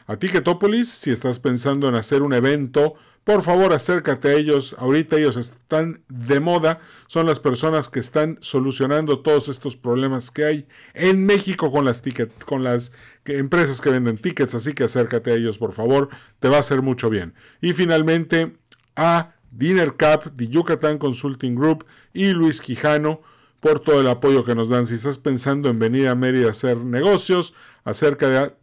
A 0.06 0.16
Ticketopolis, 0.16 0.88
si 0.88 1.12
estás 1.12 1.38
pensando 1.38 1.88
en 1.88 1.94
hacer 1.94 2.22
un 2.22 2.32
evento, 2.32 2.94
por 3.22 3.42
favor 3.42 3.72
acércate 3.72 4.28
a 4.28 4.32
ellos. 4.32 4.74
Ahorita 4.76 5.16
ellos 5.16 5.36
están 5.36 6.02
de 6.08 6.40
moda. 6.40 6.80
Son 7.06 7.26
las 7.26 7.38
personas 7.38 7.88
que 7.88 8.00
están 8.00 8.36
solucionando 8.40 9.20
todos 9.20 9.48
estos 9.48 9.76
problemas 9.76 10.32
que 10.32 10.44
hay 10.44 10.66
en 10.94 11.24
México 11.26 11.70
con 11.70 11.84
las, 11.84 12.02
ticket, 12.02 12.32
con 12.44 12.64
las 12.64 12.90
empresas 13.24 13.80
que 13.80 13.90
venden 13.90 14.18
tickets. 14.18 14.56
Así 14.56 14.72
que 14.72 14.82
acércate 14.82 15.30
a 15.30 15.34
ellos, 15.34 15.58
por 15.58 15.72
favor. 15.72 16.08
Te 16.40 16.48
va 16.48 16.56
a 16.56 16.60
hacer 16.60 16.82
mucho 16.82 17.08
bien. 17.08 17.34
Y 17.60 17.72
finalmente 17.72 18.56
a 18.96 19.34
Dinner 19.50 19.96
Cap, 19.96 20.36
The 20.36 20.48
Yucatán 20.48 20.98
Consulting 20.98 21.54
Group 21.54 21.86
y 22.12 22.32
Luis 22.32 22.60
Quijano 22.60 23.22
por 23.60 23.80
todo 23.80 24.00
el 24.00 24.08
apoyo 24.08 24.44
que 24.44 24.54
nos 24.54 24.68
dan. 24.68 24.86
Si 24.86 24.94
estás 24.94 25.18
pensando 25.18 25.68
en 25.68 25.78
venir 25.78 26.08
a 26.08 26.14
Mérida 26.14 26.46
a 26.48 26.50
hacer 26.50 26.78
negocios, 26.78 27.54
acércate 27.84 28.56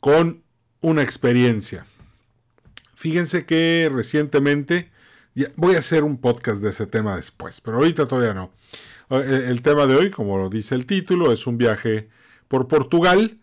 con 0.00 0.44
una 0.80 1.02
experiencia. 1.02 1.84
Fíjense 2.94 3.44
que 3.44 3.90
recientemente 3.92 4.90
voy 5.56 5.76
a 5.76 5.80
hacer 5.80 6.04
un 6.04 6.18
podcast 6.18 6.62
de 6.62 6.70
ese 6.70 6.86
tema 6.86 7.16
después, 7.16 7.60
pero 7.60 7.76
ahorita 7.76 8.08
todavía 8.08 8.34
no. 8.34 8.52
El, 9.10 9.62
tema 9.62 9.86
de 9.86 9.94
hoy, 9.94 10.10
como 10.10 10.38
lo 10.38 10.48
dice 10.48 10.74
el 10.74 10.86
título, 10.86 11.32
es 11.32 11.46
un 11.46 11.58
viaje 11.58 12.08
por 12.48 12.66
Portugal. 12.66 13.38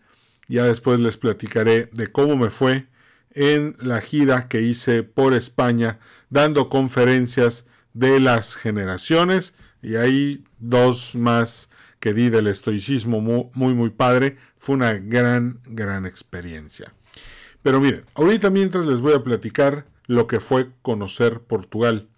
Ya 0.46 0.64
después 0.64 1.00
les 1.00 1.16
platicaré 1.16 1.88
de 1.92 2.08
cómo 2.08 2.36
me 2.36 2.50
fue 2.50 2.86
en 3.30 3.74
la 3.80 4.00
gira 4.00 4.48
que 4.48 4.60
hice 4.60 5.02
por 5.02 5.32
España, 5.32 5.98
dando 6.28 6.68
conferencias 6.68 7.66
de 7.94 8.20
las 8.20 8.56
generaciones. 8.56 9.54
Y 9.82 9.96
hay 9.96 10.44
dos 10.58 11.14
más 11.14 11.70
que 11.98 12.12
di 12.12 12.28
del 12.28 12.48
estoicismo 12.48 13.20
muy, 13.20 13.48
muy, 13.54 13.72
muy 13.72 13.90
padre. 13.90 14.36
Fue 14.58 14.74
una 14.74 14.94
gran, 14.94 15.60
gran 15.64 16.04
experiencia. 16.04 16.92
Pero 17.62 17.80
miren, 17.80 18.04
ahorita 18.14 18.50
mientras 18.50 18.84
les 18.84 19.00
voy 19.00 19.14
a 19.14 19.24
platicar 19.24 19.86
lo 20.06 20.26
que 20.26 20.40
fue 20.40 20.70
conocer 20.82 21.40
Portugal. 21.40 22.08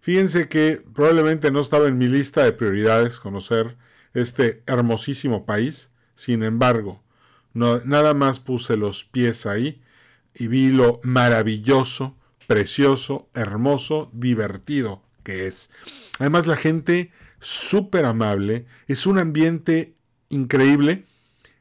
Fíjense 0.00 0.48
que 0.48 0.82
probablemente 0.94 1.50
no 1.50 1.60
estaba 1.60 1.86
en 1.88 1.98
mi 1.98 2.08
lista 2.08 2.44
de 2.44 2.52
prioridades 2.52 3.20
conocer 3.20 3.76
este 4.14 4.62
hermosísimo 4.66 5.46
país, 5.46 5.92
sin 6.14 6.42
embargo, 6.42 7.02
nada 7.54 8.14
más 8.14 8.40
puse 8.40 8.76
los 8.76 9.04
pies 9.04 9.46
ahí 9.46 9.80
y 10.34 10.48
vi 10.48 10.70
lo 10.70 11.00
maravilloso, 11.02 12.16
precioso, 12.46 13.28
hermoso, 13.34 14.10
divertido 14.12 15.02
que 15.22 15.46
es. 15.46 15.70
Además 16.18 16.46
la 16.46 16.56
gente 16.56 17.10
súper 17.40 18.04
amable, 18.04 18.66
es 18.86 19.06
un 19.06 19.18
ambiente 19.18 19.94
increíble. 20.28 21.04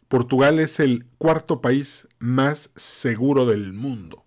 Portugal 0.08 0.60
es 0.60 0.80
el 0.80 1.06
cuarto 1.18 1.62
país 1.62 2.08
más 2.20 2.72
seguro 2.76 3.46
del 3.46 3.74
mundo. 3.74 4.21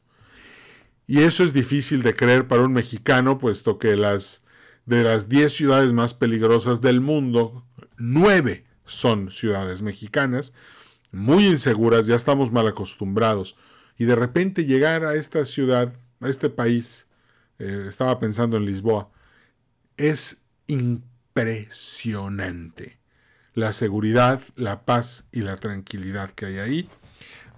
Y 1.07 1.21
eso 1.21 1.45
es 1.45 1.53
difícil 1.53 2.03
de 2.03 2.15
creer 2.15 2.49
para 2.49 2.63
un 2.63 2.73
mexicano, 2.73 3.39
puesto 3.39 3.79
que 3.79 3.97
las 3.97 4.45
de 4.87 5.03
las 5.03 5.29
10 5.29 5.53
ciudades 5.53 5.93
más 5.93 6.15
peligrosas 6.15 6.81
del 6.81 7.01
mundo, 7.01 7.67
9 7.97 8.65
son 8.85 9.31
ciudades 9.31 9.83
mexicanas, 9.83 10.53
muy 11.11 11.47
inseguras, 11.47 12.07
ya 12.07 12.15
estamos 12.17 12.53
mal 12.53 12.67
acostumbrados. 12.67 13.57
Y 13.97 14.05
de 14.05 14.17
repente 14.17 14.67
llegar 14.67 15.05
a 15.05 15.15
esta 15.15 15.47
ciudad, 15.47 15.95
a 16.21 16.29
este 16.29 16.51
país, 16.51 17.07
eh, 17.59 17.87
estaba 17.89 18.19
pensando 18.19 18.57
en 18.57 18.67
Lisboa, 18.67 19.11
es 19.97 20.43
impresionante. 20.67 22.99
La 23.55 23.73
seguridad, 23.73 24.43
la 24.57 24.85
paz 24.85 25.27
y 25.31 25.41
la 25.41 25.57
tranquilidad 25.57 26.31
que 26.31 26.47
hay 26.47 26.59
ahí. 26.59 26.89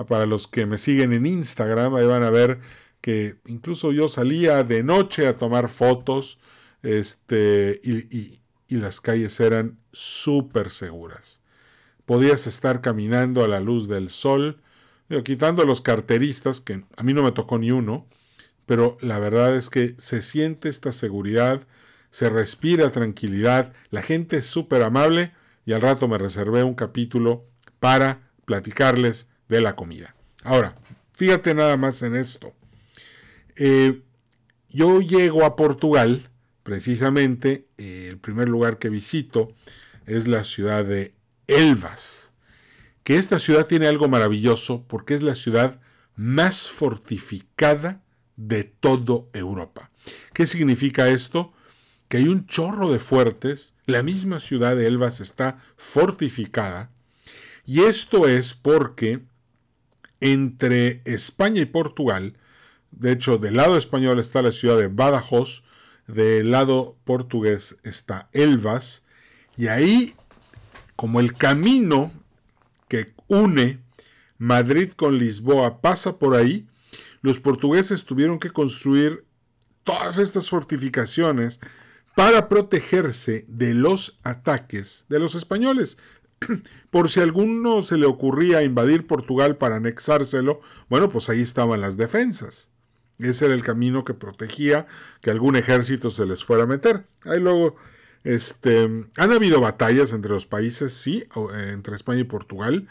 Para 0.08 0.26
los 0.26 0.46
que 0.46 0.66
me 0.66 0.76
siguen 0.76 1.14
en 1.14 1.24
Instagram, 1.24 1.94
ahí 1.94 2.04
van 2.04 2.22
a 2.22 2.28
ver 2.28 2.60
que 3.06 3.36
incluso 3.46 3.92
yo 3.92 4.08
salía 4.08 4.64
de 4.64 4.82
noche 4.82 5.28
a 5.28 5.38
tomar 5.38 5.68
fotos 5.68 6.40
este, 6.82 7.80
y, 7.84 8.40
las 8.68 9.00
calles 9.00 9.38
eran 9.38 9.78
súper 9.92 10.70
seguras. 10.70 11.40
Podías 12.04 12.48
estar 12.48 12.80
caminando 12.80 13.44
a 13.44 13.48
la 13.48 13.60
luz 13.60 13.86
del 13.86 14.10
sol, 14.10 14.60
quitando 15.24 15.62
a 15.62 15.66
los 15.66 15.82
carteristas, 15.82 16.60
que 16.60 16.82
a 16.96 17.02
mí 17.04 17.14
no 17.14 17.22
me 17.22 17.30
tocó 17.30 17.58
ni 17.58 17.70
uno, 17.70 18.08
pero 18.66 18.98
la 19.00 19.20
verdad 19.20 19.54
es 19.54 19.70
que 19.70 19.94
se 19.98 20.20
siente 20.20 20.68
esta 20.68 20.90
seguridad, 20.90 21.64
se 22.10 22.28
respira 22.28 22.90
tranquilidad, 22.90 23.72
la 23.90 24.02
gente 24.02 24.38
es 24.38 24.46
súper 24.46 24.82
amable 24.82 25.32
y 25.64 25.74
al 25.74 25.80
rato 25.80 26.08
me 26.08 26.18
reservé 26.18 26.64
un 26.64 26.74
capítulo 26.74 27.44
para 27.78 28.32
platicarles 28.46 29.30
de 29.48 29.60
la 29.60 29.76
comida. 29.76 30.16
Ahora, 30.42 30.74
fíjate 31.12 31.54
nada 31.54 31.76
más 31.76 32.02
en 32.02 32.16
esto. 32.16 32.52
Eh, 33.56 34.02
yo 34.68 35.00
llego 35.00 35.44
a 35.44 35.56
Portugal, 35.56 36.30
precisamente, 36.62 37.68
eh, 37.78 38.08
el 38.10 38.18
primer 38.18 38.48
lugar 38.48 38.78
que 38.78 38.90
visito 38.90 39.54
es 40.06 40.26
la 40.26 40.44
ciudad 40.44 40.84
de 40.84 41.14
Elvas, 41.46 42.30
que 43.04 43.16
esta 43.16 43.38
ciudad 43.38 43.66
tiene 43.66 43.86
algo 43.86 44.08
maravilloso 44.08 44.84
porque 44.86 45.14
es 45.14 45.22
la 45.22 45.34
ciudad 45.34 45.80
más 46.16 46.68
fortificada 46.68 48.02
de 48.36 48.64
toda 48.64 49.24
Europa. 49.32 49.90
¿Qué 50.32 50.46
significa 50.46 51.08
esto? 51.08 51.52
Que 52.08 52.18
hay 52.18 52.28
un 52.28 52.46
chorro 52.46 52.92
de 52.92 52.98
fuertes, 52.98 53.74
la 53.86 54.02
misma 54.02 54.40
ciudad 54.40 54.76
de 54.76 54.86
Elvas 54.86 55.20
está 55.20 55.58
fortificada, 55.76 56.90
y 57.64 57.82
esto 57.82 58.28
es 58.28 58.54
porque 58.54 59.22
entre 60.20 61.02
España 61.04 61.62
y 61.62 61.66
Portugal 61.66 62.36
de 62.96 63.12
hecho, 63.12 63.38
del 63.38 63.56
lado 63.56 63.76
español 63.76 64.18
está 64.18 64.42
la 64.42 64.52
ciudad 64.52 64.78
de 64.78 64.88
Badajoz, 64.88 65.62
del 66.06 66.50
lado 66.50 66.96
portugués 67.04 67.78
está 67.82 68.28
Elvas, 68.32 69.04
y 69.56 69.68
ahí, 69.68 70.14
como 70.96 71.20
el 71.20 71.34
camino 71.34 72.12
que 72.88 73.12
une 73.28 73.80
Madrid 74.38 74.92
con 74.94 75.18
Lisboa 75.18 75.80
pasa 75.80 76.18
por 76.18 76.34
ahí, 76.34 76.66
los 77.22 77.40
portugueses 77.40 78.04
tuvieron 78.04 78.38
que 78.38 78.50
construir 78.50 79.24
todas 79.84 80.18
estas 80.18 80.48
fortificaciones 80.48 81.60
para 82.14 82.48
protegerse 82.48 83.44
de 83.48 83.74
los 83.74 84.18
ataques 84.22 85.06
de 85.08 85.18
los 85.18 85.34
españoles. 85.34 85.98
Por 86.90 87.10
si 87.10 87.20
a 87.20 87.22
alguno 87.24 87.82
se 87.82 87.98
le 87.98 88.06
ocurría 88.06 88.62
invadir 88.62 89.06
Portugal 89.06 89.56
para 89.56 89.76
anexárselo, 89.76 90.60
bueno, 90.88 91.10
pues 91.10 91.28
ahí 91.28 91.42
estaban 91.42 91.80
las 91.80 91.96
defensas. 91.96 92.70
Ese 93.18 93.46
era 93.46 93.54
el 93.54 93.62
camino 93.62 94.04
que 94.04 94.14
protegía 94.14 94.86
que 95.20 95.30
algún 95.30 95.56
ejército 95.56 96.10
se 96.10 96.26
les 96.26 96.44
fuera 96.44 96.64
a 96.64 96.66
meter. 96.66 97.06
Ahí 97.24 97.40
luego, 97.40 97.76
este, 98.24 98.84
han 99.16 99.32
habido 99.32 99.60
batallas 99.60 100.12
entre 100.12 100.32
los 100.32 100.46
países, 100.46 100.92
sí, 100.92 101.24
eh, 101.34 101.70
entre 101.72 101.94
España 101.94 102.20
y 102.20 102.24
Portugal. 102.24 102.88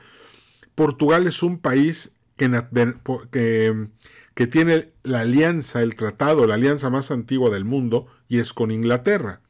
Portugal 0.73 1.27
es 1.27 1.43
un 1.43 1.59
país 1.59 2.15
que, 2.37 3.87
que 4.33 4.47
tiene 4.47 4.91
la 5.03 5.21
alianza, 5.21 5.81
el 5.81 5.95
tratado, 5.95 6.47
la 6.47 6.55
alianza 6.55 6.89
más 6.89 7.11
antigua 7.11 7.49
del 7.49 7.65
mundo, 7.65 8.07
y 8.27 8.39
es 8.39 8.51
con 8.51 8.71
Inglaterra. 8.71 9.41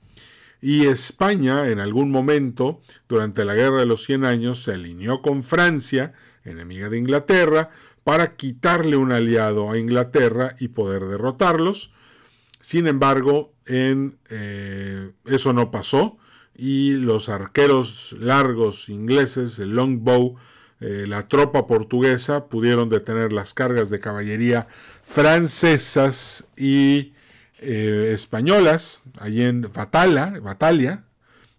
Y 0.62 0.88
España, 0.88 1.70
en 1.70 1.80
algún 1.80 2.12
momento, 2.12 2.82
durante 3.08 3.46
la 3.46 3.54
Guerra 3.54 3.80
de 3.80 3.86
los 3.86 4.04
Cien 4.04 4.26
Años, 4.26 4.64
se 4.64 4.74
alineó 4.74 5.22
con 5.22 5.44
Francia, 5.44 6.14
enemiga 6.44 6.90
de 6.90 6.98
Inglaterra, 6.98 7.72
para 8.06 8.36
quitarle 8.36 8.98
un 8.98 9.12
aliado 9.12 9.72
a 9.72 9.80
Inglaterra 9.80 10.56
y 10.60 10.68
poder 10.68 11.06
derrotarlos. 11.06 11.92
Sin 12.62 12.86
embargo, 12.86 13.52
en, 13.66 14.20
eh, 14.30 15.12
eso 15.26 15.54
no 15.54 15.72
pasó 15.72 16.18
y 16.56 16.92
los 16.94 17.30
arqueros 17.30 18.16
largos 18.20 18.90
ingleses, 18.90 19.58
el 19.58 19.72
longbow, 19.76 20.36
eh, 20.82 21.06
la 21.08 21.28
tropa 21.28 21.66
portuguesa 21.66 22.46
pudieron 22.46 22.90
detener 22.90 23.34
las 23.34 23.56
cargas 23.56 23.90
de 23.90 24.00
caballería 24.00 24.68
francesas 25.02 26.46
y 26.56 27.14
eh, 27.58 28.12
españolas, 28.14 29.06
allí 29.18 29.42
en 29.42 29.64
Batala, 29.74 30.40
Batalia, 30.44 31.06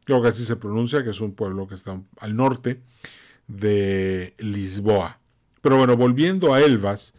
creo 0.05 0.23
que 0.23 0.29
así 0.29 0.45
se 0.45 0.55
pronuncia, 0.55 1.03
que 1.03 1.11
es 1.11 1.21
un 1.21 1.35
pueblo 1.35 1.67
que 1.67 1.75
está 1.75 2.01
al 2.21 2.37
norte 2.37 2.83
de 3.49 4.35
Lisboa. 4.39 5.19
Pero 5.67 5.79
bueno, 5.79 5.97
volviendo 5.97 6.55
a 6.55 6.61
Elvas, 6.61 7.15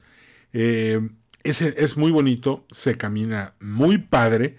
eh, 0.53 1.01
es, 1.43 1.97
muy 1.97 2.11
bonito, 2.11 2.65
se 2.71 2.95
camina 2.95 3.55
muy 3.59 3.97
padre, 3.97 4.55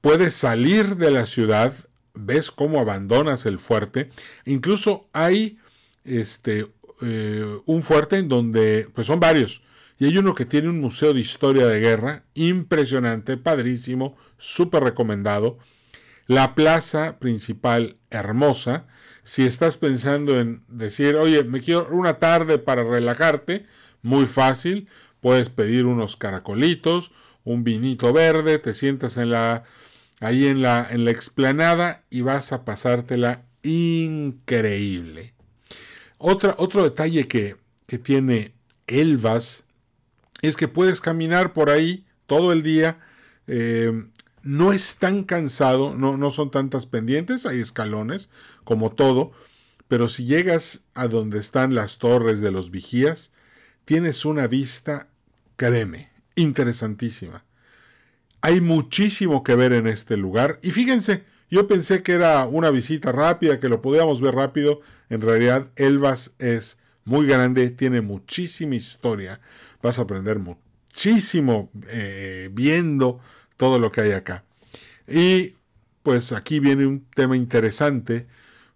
puedes 0.00 0.32
salir 0.32 0.96
de 0.96 1.10
la 1.10 1.26
ciudad, 1.26 1.74
ves 2.14 2.50
cómo 2.50 2.80
abandonas 2.80 3.44
el 3.44 3.58
fuerte, 3.58 4.08
incluso 4.46 5.10
hay 5.12 5.58
este, 6.06 6.72
eh, 7.02 7.58
un 7.66 7.82
fuerte 7.82 8.16
en 8.16 8.28
donde, 8.28 8.88
pues 8.94 9.06
son 9.06 9.20
varios, 9.20 9.60
y 9.98 10.06
hay 10.06 10.16
uno 10.16 10.34
que 10.34 10.46
tiene 10.46 10.70
un 10.70 10.80
museo 10.80 11.12
de 11.12 11.20
historia 11.20 11.66
de 11.66 11.80
guerra, 11.80 12.24
impresionante, 12.32 13.36
padrísimo, 13.36 14.16
súper 14.38 14.82
recomendado. 14.82 15.58
La 16.26 16.54
plaza 16.54 17.18
principal, 17.18 17.98
hermosa. 18.08 18.86
Si 19.24 19.44
estás 19.44 19.78
pensando 19.78 20.38
en 20.38 20.62
decir, 20.68 21.16
oye, 21.16 21.42
me 21.44 21.60
quiero 21.60 21.88
una 21.90 22.18
tarde 22.18 22.58
para 22.58 22.84
relajarte, 22.84 23.66
muy 24.02 24.26
fácil. 24.26 24.88
Puedes 25.20 25.48
pedir 25.48 25.86
unos 25.86 26.16
caracolitos, 26.16 27.10
un 27.42 27.64
vinito 27.64 28.12
verde, 28.12 28.58
te 28.58 28.74
sientas 28.74 29.16
en 29.16 29.30
la, 29.30 29.64
ahí 30.20 30.46
en 30.46 30.62
la, 30.62 30.86
en 30.88 31.04
la 31.06 31.10
explanada 31.10 32.04
y 32.10 32.20
vas 32.20 32.52
a 32.52 32.64
pasártela 32.64 33.42
increíble. 33.62 35.32
Otra, 36.18 36.54
otro 36.58 36.84
detalle 36.84 37.26
que, 37.26 37.56
que 37.86 37.98
tiene 37.98 38.52
Elvas 38.86 39.64
es 40.42 40.56
que 40.56 40.68
puedes 40.68 41.00
caminar 41.00 41.54
por 41.54 41.70
ahí 41.70 42.04
todo 42.26 42.52
el 42.52 42.62
día. 42.62 42.98
Eh, 43.46 43.90
no 44.42 44.72
es 44.74 44.98
tan 44.98 45.24
cansado, 45.24 45.94
no, 45.94 46.18
no 46.18 46.28
son 46.28 46.50
tantas 46.50 46.84
pendientes, 46.84 47.46
hay 47.46 47.60
escalones, 47.60 48.28
como 48.64 48.92
todo, 48.92 49.32
pero 49.88 50.08
si 50.08 50.24
llegas 50.24 50.82
a 50.94 51.08
donde 51.08 51.38
están 51.38 51.74
las 51.74 51.98
torres 51.98 52.40
de 52.40 52.50
los 52.50 52.70
vigías, 52.70 53.32
tienes 53.84 54.24
una 54.24 54.46
vista, 54.46 55.08
créeme, 55.56 56.10
interesantísima. 56.34 57.44
Hay 58.40 58.60
muchísimo 58.60 59.42
que 59.42 59.54
ver 59.54 59.72
en 59.72 59.86
este 59.86 60.16
lugar 60.16 60.58
y 60.62 60.70
fíjense, 60.70 61.24
yo 61.50 61.68
pensé 61.68 62.02
que 62.02 62.12
era 62.12 62.46
una 62.46 62.70
visita 62.70 63.12
rápida, 63.12 63.60
que 63.60 63.68
lo 63.68 63.80
podíamos 63.80 64.20
ver 64.20 64.34
rápido, 64.34 64.80
en 65.08 65.20
realidad 65.20 65.68
Elvas 65.76 66.34
es 66.38 66.78
muy 67.04 67.26
grande, 67.26 67.70
tiene 67.70 68.00
muchísima 68.00 68.74
historia 68.74 69.40
vas 69.84 69.98
a 69.98 70.02
aprender 70.02 70.38
muchísimo 70.38 71.70
eh, 71.90 72.48
viendo 72.52 73.20
todo 73.58 73.78
lo 73.78 73.92
que 73.92 74.00
hay 74.00 74.12
acá. 74.12 74.44
Y 75.06 75.56
pues 76.02 76.32
aquí 76.32 76.58
viene 76.58 76.86
un 76.86 77.04
tema 77.14 77.36
interesante 77.36 78.26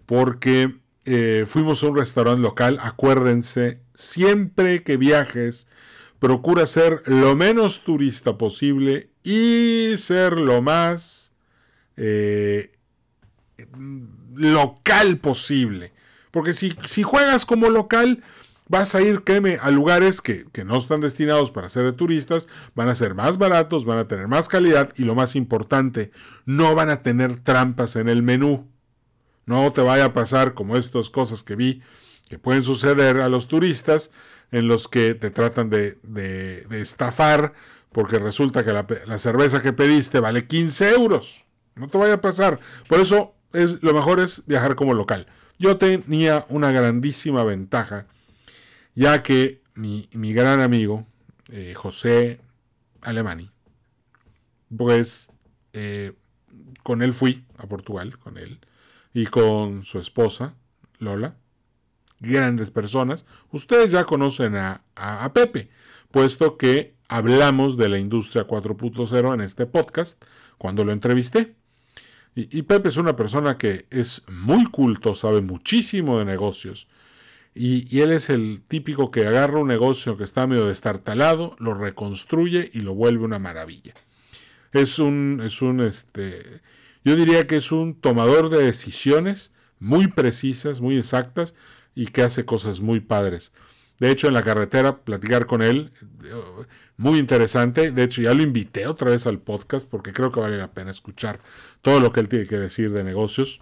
porque 0.09 0.75
eh, 1.05 1.45
fuimos 1.47 1.85
a 1.85 1.89
un 1.89 1.97
restaurante 1.97 2.41
local, 2.41 2.79
acuérdense, 2.81 3.83
siempre 3.93 4.83
que 4.83 4.97
viajes, 4.97 5.69
procura 6.19 6.65
ser 6.65 7.03
lo 7.05 7.37
menos 7.37 7.85
turista 7.85 8.39
posible 8.39 9.11
y 9.23 9.93
ser 9.99 10.39
lo 10.39 10.63
más 10.63 11.35
eh, 11.99 12.73
local 14.35 15.19
posible. 15.19 15.93
Porque 16.31 16.55
si, 16.55 16.73
si 16.89 17.03
juegas 17.03 17.45
como 17.45 17.69
local, 17.69 18.23
vas 18.67 18.95
a 18.95 19.03
ir, 19.03 19.25
créeme, 19.25 19.59
a 19.61 19.71
lugares 19.71 20.23
que, 20.23 20.47
no 20.65 20.79
están 20.79 21.03
destinados 21.03 21.51
para 21.51 21.69
ser 21.69 21.85
de 21.85 21.93
turistas, 21.93 22.49
van 22.75 22.89
a 22.89 22.95
ser 22.95 23.15
más 23.15 23.37
baratos, 23.37 23.85
van 23.85 23.99
a 23.99 24.09
tener 24.09 24.27
más 24.27 24.49
calidad 24.49 24.91
y 24.97 25.05
lo 25.05 25.15
más 25.15 25.37
importante, 25.37 26.13
no 26.47 26.75
van 26.75 26.89
a 26.89 27.03
tener 27.03 27.41
trampas 27.41 27.97
en 27.97 28.09
el 28.09 28.23
menú. 28.23 28.71
No 29.49 29.73
te 29.73 29.81
vaya 29.81 30.07
a 30.07 30.13
pasar 30.13 30.55
como 30.55 30.77
estas 30.77 31.11
cosas 31.11 31.43
que 31.43 31.57
vi 31.57 31.83
que 32.29 32.39
pueden 32.39 32.63
suceder 32.63 33.17
a 33.17 33.29
los 33.29 33.49
turistas 33.49 34.11
en 34.53 34.69
los 34.69 34.87
que 34.87 35.15
te 35.15 35.31
tratan 35.31 35.71
de, 35.71 36.67
estafar 36.71 37.55
porque 37.91 38.19
resulta 38.19 38.65
que 38.65 38.73
la, 38.73 38.87
la, 39.07 39.19
cerveza 39.19 39.63
que 39.63 39.73
pediste 39.73 40.21
vale 40.21 40.47
15 40.47 40.91
euros. 40.91 41.45
No 41.75 41.89
te 41.89 41.97
vaya 41.97 42.15
a 42.15 42.21
pasar. 42.21 42.61
Por 42.87 43.01
eso 43.01 43.35
es, 43.53 43.83
lo 43.83 43.95
mejor 43.95 44.21
es 44.21 44.43
viajar 44.47 44.75
como 44.75 44.93
local. 44.93 45.27
Yo 45.59 45.79
tenía 45.79 46.45
una 46.51 46.71
grandísima 46.71 47.43
ventaja 47.45 48.07
ya 48.95 49.23
que 49.23 49.63
mi, 49.75 50.09
gran 50.33 50.61
amigo 50.61 51.07
eh, 51.51 51.73
José 51.75 52.41
Alemani, 53.01 53.51
pues 54.77 55.31
eh, 55.73 56.13
con 56.83 57.01
él 57.03 57.15
fui 57.15 57.45
a 57.57 57.67
Portugal, 57.67 58.19
con 58.19 58.39
él, 58.39 58.59
y 59.15 59.27
con 59.27 59.85
su 59.85 59.99
esposa, 59.99 60.55
Lola, 60.99 61.37
grandes 62.21 62.71
personas. 62.71 63.27
Ustedes 63.51 63.93
ya 63.93 64.05
conocen 64.05 64.57
a, 64.57 64.83
a 64.95 65.33
Pepe, 65.33 65.71
puesto 66.11 66.57
que 66.57 66.95
hablamos 67.09 67.77
de 67.77 67.89
la 67.89 67.99
industria 67.99 68.47
4.0 68.47 69.35
en 69.35 69.41
este 69.41 69.67
podcast 69.67 70.23
cuando 70.59 70.85
lo 70.85 70.93
entrevisté. 70.93 71.55
y, 72.35 72.63
Pepe 72.63 72.89
es 72.89 72.97
una 72.97 73.17
persona 73.17 73.59
que 73.59 73.87
es 73.91 74.23
muy 74.29 74.67
culto, 74.67 75.15
sabe 75.15 75.41
muchísimo 75.41 76.19
de 76.19 76.25
negocios 76.25 76.89
y, 77.61 78.01
él 78.01 78.13
es 78.13 78.31
el 78.31 78.63
típico 78.69 79.11
que 79.11 79.27
agarra 79.27 79.59
un 79.59 79.67
negocio 79.67 80.17
que 80.17 80.23
está 80.23 80.47
medio 80.47 80.67
destartalado, 80.67 81.57
lo 81.59 81.75
reconstruye 81.75 82.71
y 82.73 82.83
lo 82.83 82.95
vuelve 82.95 83.25
una 83.25 83.41
maravilla. 83.41 83.95
Es 84.73 85.01
un, 85.01 85.43
es 85.45 85.61
un, 85.61 85.81
este, 85.81 86.61
yo 87.09 87.17
diría 87.17 87.47
que 87.47 87.57
es 87.57 87.73
un 87.73 87.95
tomador 87.95 88.51
de 88.51 88.63
decisiones 88.63 89.55
muy 89.79 90.09
precisas, 90.09 90.81
muy 90.81 90.99
exactas 90.99 91.55
y 91.95 92.09
que 92.09 92.23
hace 92.23 92.45
cosas 92.45 92.81
muy 92.81 93.01
padres. 93.01 93.53
De 93.99 94.11
hecho, 94.11 94.29
en 94.29 94.35
la 94.35 94.45
carretera, 94.45 94.99
platicar 94.99 95.47
con 95.47 95.63
él, 95.63 95.93
muy 96.97 97.19
interesante. 97.19 97.91
De 97.91 98.05
hecho, 98.05 98.23
ya 98.23 98.35
lo 98.35 98.43
invité 98.43 98.87
otra 98.87 99.11
vez 99.11 99.27
al 99.27 99.41
podcast 99.41 99.89
porque 99.89 100.13
creo 100.13 100.31
que 100.31 100.41
vale 100.41 100.59
la 100.59 100.73
pena 100.73 100.91
escuchar 100.91 101.41
todo 101.83 101.99
lo 101.99 102.13
que 102.13 102.21
él 102.21 102.29
tiene 102.29 102.47
que 102.47 102.59
decir 102.59 102.93
de 102.93 103.03
negocios. 103.03 103.61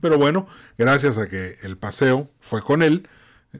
Pero 0.00 0.18
bueno, 0.18 0.46
gracias 0.76 1.18
a 1.18 1.28
que 1.28 1.56
el 1.62 1.76
paseo 1.76 2.30
fue 2.38 2.62
con 2.62 2.82
él, 2.82 3.08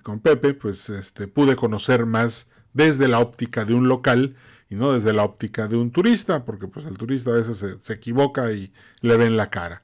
con 0.03 0.21
Pepe, 0.21 0.55
pues 0.55 0.91
este, 0.91 1.27
pude 1.27 1.57
conocer 1.57 2.07
más 2.07 2.51
desde 2.75 3.09
la 3.09 3.19
óptica 3.21 3.65
de 3.65 3.75
un 3.75 3.89
local 3.89 4.37
y 4.71 4.75
no 4.75 4.93
desde 4.93 5.13
la 5.13 5.25
óptica 5.25 5.67
de 5.67 5.77
un 5.77 5.91
turista, 5.91 6.45
porque 6.45 6.69
pues 6.69 6.87
el 6.87 6.99
turista 6.99 7.31
a 7.31 7.35
veces 7.35 7.65
se, 7.81 7.93
equivoca 7.93 8.53
y 8.53 8.73
le 9.01 9.17
ven 9.17 9.37
la 9.37 9.51
cara. 9.51 9.83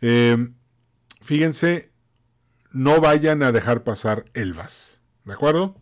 Em, 0.00 0.54
fíjense, 1.22 1.90
no 2.72 3.00
vayan 3.00 3.42
a 3.42 3.52
dejar 3.52 3.82
pasar 3.82 4.26
Elvas, 4.34 5.00
¿de 5.24 5.32
acuerdo? 5.32 5.80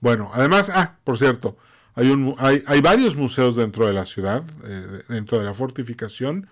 Bueno, 0.00 0.30
además, 0.32 0.70
ah, 0.74 0.98
por 1.04 1.18
cierto, 1.18 1.56
hay, 1.94 2.10
un, 2.10 2.34
hay, 2.38 2.62
hay 2.66 2.80
varios 2.80 3.16
museos 3.16 3.54
dentro 3.54 3.86
de 3.86 3.92
la 3.92 4.06
ciudad, 4.06 4.42
eh, 4.64 5.02
dentro 5.08 5.38
de 5.38 5.44
la 5.44 5.54
fortificación. 5.54 6.48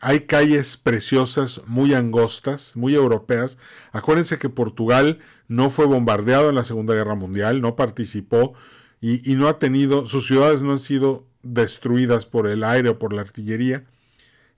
Hay 0.00 0.20
calles 0.26 0.76
preciosas, 0.76 1.62
muy 1.66 1.94
angostas, 1.94 2.76
muy 2.76 2.94
europeas. 2.94 3.58
Acuérdense 3.92 4.38
que 4.38 4.50
Portugal 4.50 5.20
no 5.48 5.70
fue 5.70 5.86
bombardeado 5.86 6.50
en 6.50 6.54
la 6.54 6.64
Segunda 6.64 6.94
Guerra 6.94 7.14
Mundial, 7.14 7.62
no 7.62 7.76
participó 7.76 8.52
y, 9.00 9.34
no 9.34 9.48
ha 9.48 9.58
tenido, 9.58 10.06
sus 10.06 10.26
ciudades 10.26 10.62
no 10.62 10.72
han 10.72 10.78
sido 10.78 11.26
destruidas 11.42 12.26
por 12.26 12.48
el 12.48 12.64
aire 12.64 12.88
o 12.88 12.98
por 12.98 13.12
la 13.12 13.20
artillería. 13.20 13.84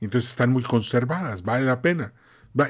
Entonces 0.00 0.30
están 0.30 0.52
muy 0.52 0.62
conservadas, 0.62 1.42
vale 1.42 1.64
la 1.64 1.82
pena. 1.82 2.14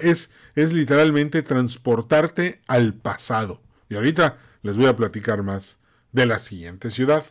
es, 0.02 0.30
es 0.54 0.72
literalmente 0.72 1.42
transportarte 1.42 2.60
al 2.66 2.94
pasado. 2.94 3.62
Y 3.88 3.96
ahorita 3.96 4.38
les 4.62 4.76
voy 4.76 4.87
a 4.87 4.96
platicar 4.96 5.42
más 5.42 5.78
de 6.12 6.26
la 6.26 6.38
siguiente 6.38 6.90
ciudad. 6.90 7.25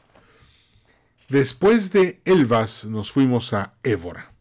Después 1.29 1.91
de 1.91 2.21
Elvas 2.23 2.85
nos 2.85 3.11
fuimos 3.11 3.53
a 3.53 3.73
Évora. 3.83 4.33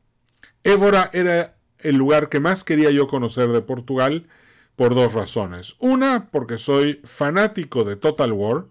Évora 0.63 1.11
era 1.13 1.57
el 1.81 1.97
lugar 1.97 2.29
que 2.29 2.39
más 2.39 2.65
quería 2.65 2.91
yo 2.91 3.07
conocer 3.07 3.49
de 3.49 3.63
Portugal. 3.63 4.29
por 4.77 4.95
dos 4.95 5.15
razones. 5.15 5.77
Una, 5.79 6.29
porque 6.31 6.59
soy 6.59 7.01
fanático 7.03 7.83
de 7.85 7.97
Total 7.97 8.31
War. 8.31 8.67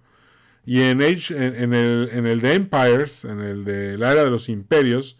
Y 0.65 0.81
en, 0.81 1.01
Age, 1.01 1.35
en, 1.35 1.73
el, 1.73 2.09
en 2.11 2.25
el 2.25 2.41
de 2.41 2.53
Empires, 2.55 3.25
en 3.25 3.41
el 3.41 3.63
de 3.65 3.97
la 3.97 4.11
era 4.11 4.23
de 4.23 4.31
los 4.31 4.49
imperios, 4.49 5.17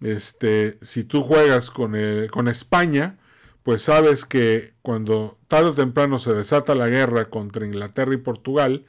este, 0.00 0.78
si 0.80 1.04
tú 1.04 1.22
juegas 1.22 1.70
con, 1.70 1.94
con 2.30 2.48
España, 2.48 3.18
pues 3.62 3.82
sabes 3.82 4.24
que 4.24 4.74
cuando 4.82 5.38
tarde 5.48 5.70
o 5.70 5.74
temprano 5.74 6.18
se 6.18 6.32
desata 6.32 6.74
la 6.74 6.88
guerra 6.88 7.30
contra 7.30 7.66
Inglaterra 7.66 8.14
y 8.14 8.18
Portugal, 8.18 8.84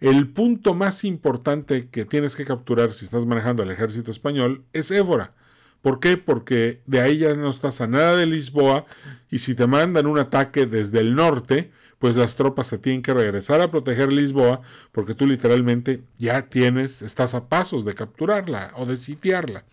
el 0.00 0.28
punto 0.28 0.74
más 0.74 1.04
importante 1.04 1.88
que 1.88 2.04
tienes 2.04 2.36
que 2.36 2.44
capturar 2.44 2.92
si 2.92 3.04
estás 3.04 3.26
manejando 3.26 3.62
el 3.62 3.70
ejército 3.70 4.10
español 4.10 4.64
es 4.72 4.90
Évora. 4.90 5.34
¿Por 5.82 6.00
qué? 6.00 6.16
Porque 6.16 6.80
de 6.86 7.00
ahí 7.00 7.18
ya 7.18 7.34
no 7.34 7.48
estás 7.48 7.80
a 7.80 7.86
nada 7.86 8.16
de 8.16 8.26
Lisboa 8.26 8.86
y 9.30 9.40
si 9.40 9.54
te 9.54 9.66
mandan 9.66 10.06
un 10.06 10.18
ataque 10.18 10.66
desde 10.66 11.00
el 11.00 11.14
norte, 11.14 11.72
pues 12.04 12.16
las 12.16 12.36
tropas 12.36 12.66
se 12.66 12.76
tienen 12.76 13.00
que 13.00 13.14
regresar 13.14 13.62
a 13.62 13.70
proteger 13.70 14.12
Lisboa 14.12 14.60
porque 14.92 15.14
tú 15.14 15.26
literalmente 15.26 16.02
ya 16.18 16.50
tienes, 16.50 17.00
estás 17.00 17.32
a 17.32 17.48
pasos 17.48 17.86
de 17.86 17.94
capturarla 17.94 18.74
o 18.76 18.84
de 18.84 18.98
sitiarla. 18.98 19.64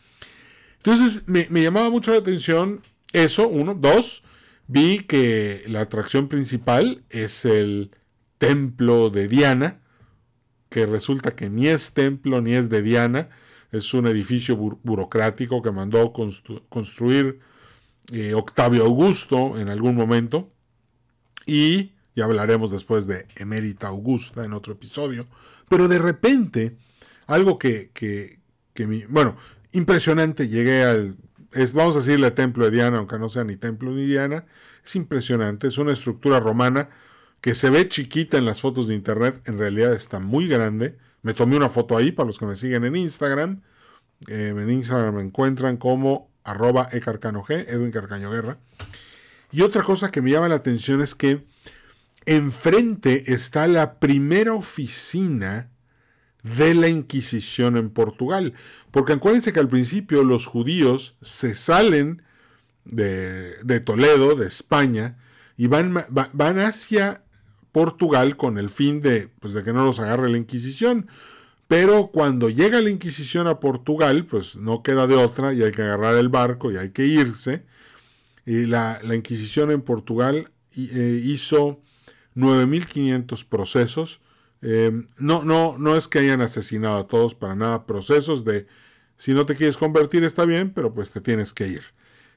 Entonces 0.78 1.28
me, 1.28 1.48
me 1.50 1.62
llamaba 1.62 1.90
mucho 1.90 2.12
la 2.12 2.20
atención 2.20 2.80
eso, 3.12 3.50
uno. 3.50 3.76
Dos, 3.76 4.24
vi 4.68 5.00
que 5.00 5.64
la 5.68 5.82
atracción 5.82 6.30
principal 6.30 7.04
es 7.10 7.44
el 7.44 7.92
templo 8.38 9.10
de 9.10 9.28
Diana, 9.28 9.82
que 10.70 10.86
resulta 10.86 11.36
que 11.36 11.50
ni 11.50 11.68
es 11.68 11.94
templo 11.94 12.40
ni 12.40 12.54
es 12.54 12.70
de 12.70 12.82
Diana, 12.82 13.28
es 13.74 13.94
un 13.94 14.08
edificio 14.08 14.56
burocrático 14.56 15.62
que 15.62 15.72
mandó 15.72 16.14
construir 16.14 17.42
eh, 18.10 18.34
Octavio 18.36 18.86
Augusto 18.86 19.60
en 19.60 19.68
algún 19.68 19.96
momento. 19.96 20.50
Y 21.46 21.92
ya 22.16 22.26
hablaremos 22.26 22.72
después 22.72 23.08
de 23.08 23.26
Emérita 23.38 23.88
Augusta 23.88 24.44
en 24.46 24.54
otro 24.54 24.74
episodio. 24.74 25.28
Pero 25.70 25.88
de 25.88 26.00
repente, 26.00 26.78
algo 27.28 27.58
que, 27.58 27.92
que, 27.94 28.40
bueno, 29.10 29.38
impresionante, 29.72 30.48
llegué 30.48 30.84
al, 30.84 31.16
es, 31.54 31.74
vamos 31.74 31.96
a 31.96 32.00
decirle 32.00 32.32
templo 32.32 32.66
de 32.66 32.72
Diana, 32.72 32.98
aunque 32.98 33.20
no 33.20 33.30
sea 33.30 33.44
ni 33.44 33.56
templo 33.56 33.92
ni 33.92 34.06
Diana, 34.06 34.46
es 34.84 34.96
impresionante, 34.96 35.68
es 35.68 35.78
una 35.78 35.92
estructura 35.92 36.40
romana 36.40 36.90
que 37.40 37.56
se 37.56 37.70
ve 37.70 37.88
chiquita 37.88 38.38
en 38.38 38.46
las 38.46 38.62
fotos 38.62 38.88
de 38.88 38.96
internet, 38.96 39.42
en 39.46 39.58
realidad 39.58 39.94
está 39.94 40.20
muy 40.20 40.48
grande, 40.48 40.98
me 41.24 41.34
tomé 41.34 41.56
una 41.56 41.70
foto 41.70 41.98
ahí 41.98 42.12
para 42.12 42.28
los 42.28 42.40
que 42.40 42.46
me 42.46 42.56
siguen 42.56 42.84
en 42.84 42.96
Instagram. 42.96 43.62
Eh, 44.28 44.54
en 44.56 44.70
Instagram 44.70 45.16
me 45.16 45.22
encuentran 45.22 45.78
como 45.78 46.30
arroba 46.44 46.88
ecarcano 46.92 47.44
Edwin 47.48 47.92
Carcaño 47.92 48.32
Guerra. 48.32 48.58
Y 49.52 49.62
otra 49.62 49.84
cosa 49.84 50.12
que 50.12 50.22
me 50.22 50.32
llama 50.32 50.50
la 50.50 50.56
atención 50.56 51.02
es 51.02 51.14
que 51.14 51.46
enfrente 52.26 53.34
está 53.34 53.68
la 53.68 54.00
primera 54.00 54.54
oficina 54.54 55.70
de 56.44 56.74
la 56.74 56.88
Inquisición 56.88 57.78
en 57.78 57.90
Portugal. 57.90 58.54
Porque 58.92 59.14
acuérdense 59.14 59.54
que 59.54 59.60
al 59.60 59.68
principio 59.68 60.24
los 60.24 60.46
judíos 60.46 61.18
se 61.22 61.56
salen 61.56 62.24
de, 62.86 63.80
Toledo, 63.86 64.36
de 64.36 64.48
España, 64.48 65.18
y 65.58 65.68
van, 65.68 65.94
van 66.10 66.60
hacia 66.60 67.24
Portugal 67.72 68.36
con 68.38 68.58
el 68.58 68.70
fin 68.70 69.02
de, 69.02 69.30
pues, 69.40 69.54
de 69.54 69.64
que 69.64 69.74
no 69.74 69.86
los 69.86 70.00
agarre 70.00 70.30
la 70.30 70.38
Inquisición. 70.38 71.08
Pero 71.68 72.08
cuando 72.08 72.50
llega 72.50 72.82
la 72.82 72.90
Inquisición 72.90 73.48
a 73.48 73.60
Portugal, 73.60 74.26
pues 74.26 74.56
no 74.58 74.84
queda 74.84 75.08
de 75.08 75.16
otra 75.16 75.54
y 75.54 75.64
hay 75.64 75.72
que 75.72 75.84
agarrar 75.84 76.16
el 76.16 76.30
barco 76.30 76.72
y 76.72 76.78
hay 76.78 76.90
que 76.90 77.06
irse. 77.06 77.64
Y 78.46 78.66
la, 78.66 79.00
Inquisición 79.14 79.72
en 79.72 79.82
Portugal 79.82 80.52
eh, 80.76 81.22
hizo 81.24 81.82
9.500 82.36 83.48
procesos. 83.48 84.22
Em, 84.62 85.08
no, 85.18 85.44
no, 85.44 85.78
no 85.78 85.96
es 85.96 86.08
que 86.08 86.20
hayan 86.20 86.42
asesinado 86.42 86.98
a 87.00 87.08
todos 87.08 87.36
para 87.36 87.56
nada, 87.56 87.86
procesos 87.86 88.46
de 88.46 88.68
si 89.18 89.34
no 89.34 89.46
te 89.46 89.56
quieres 89.56 89.78
convertir 89.78 90.24
está 90.24 90.46
bien, 90.46 90.72
pero 90.74 90.94
pues 90.94 91.12
te 91.12 91.22
tienes 91.22 91.54
que 91.54 91.68
ir. 91.68 91.84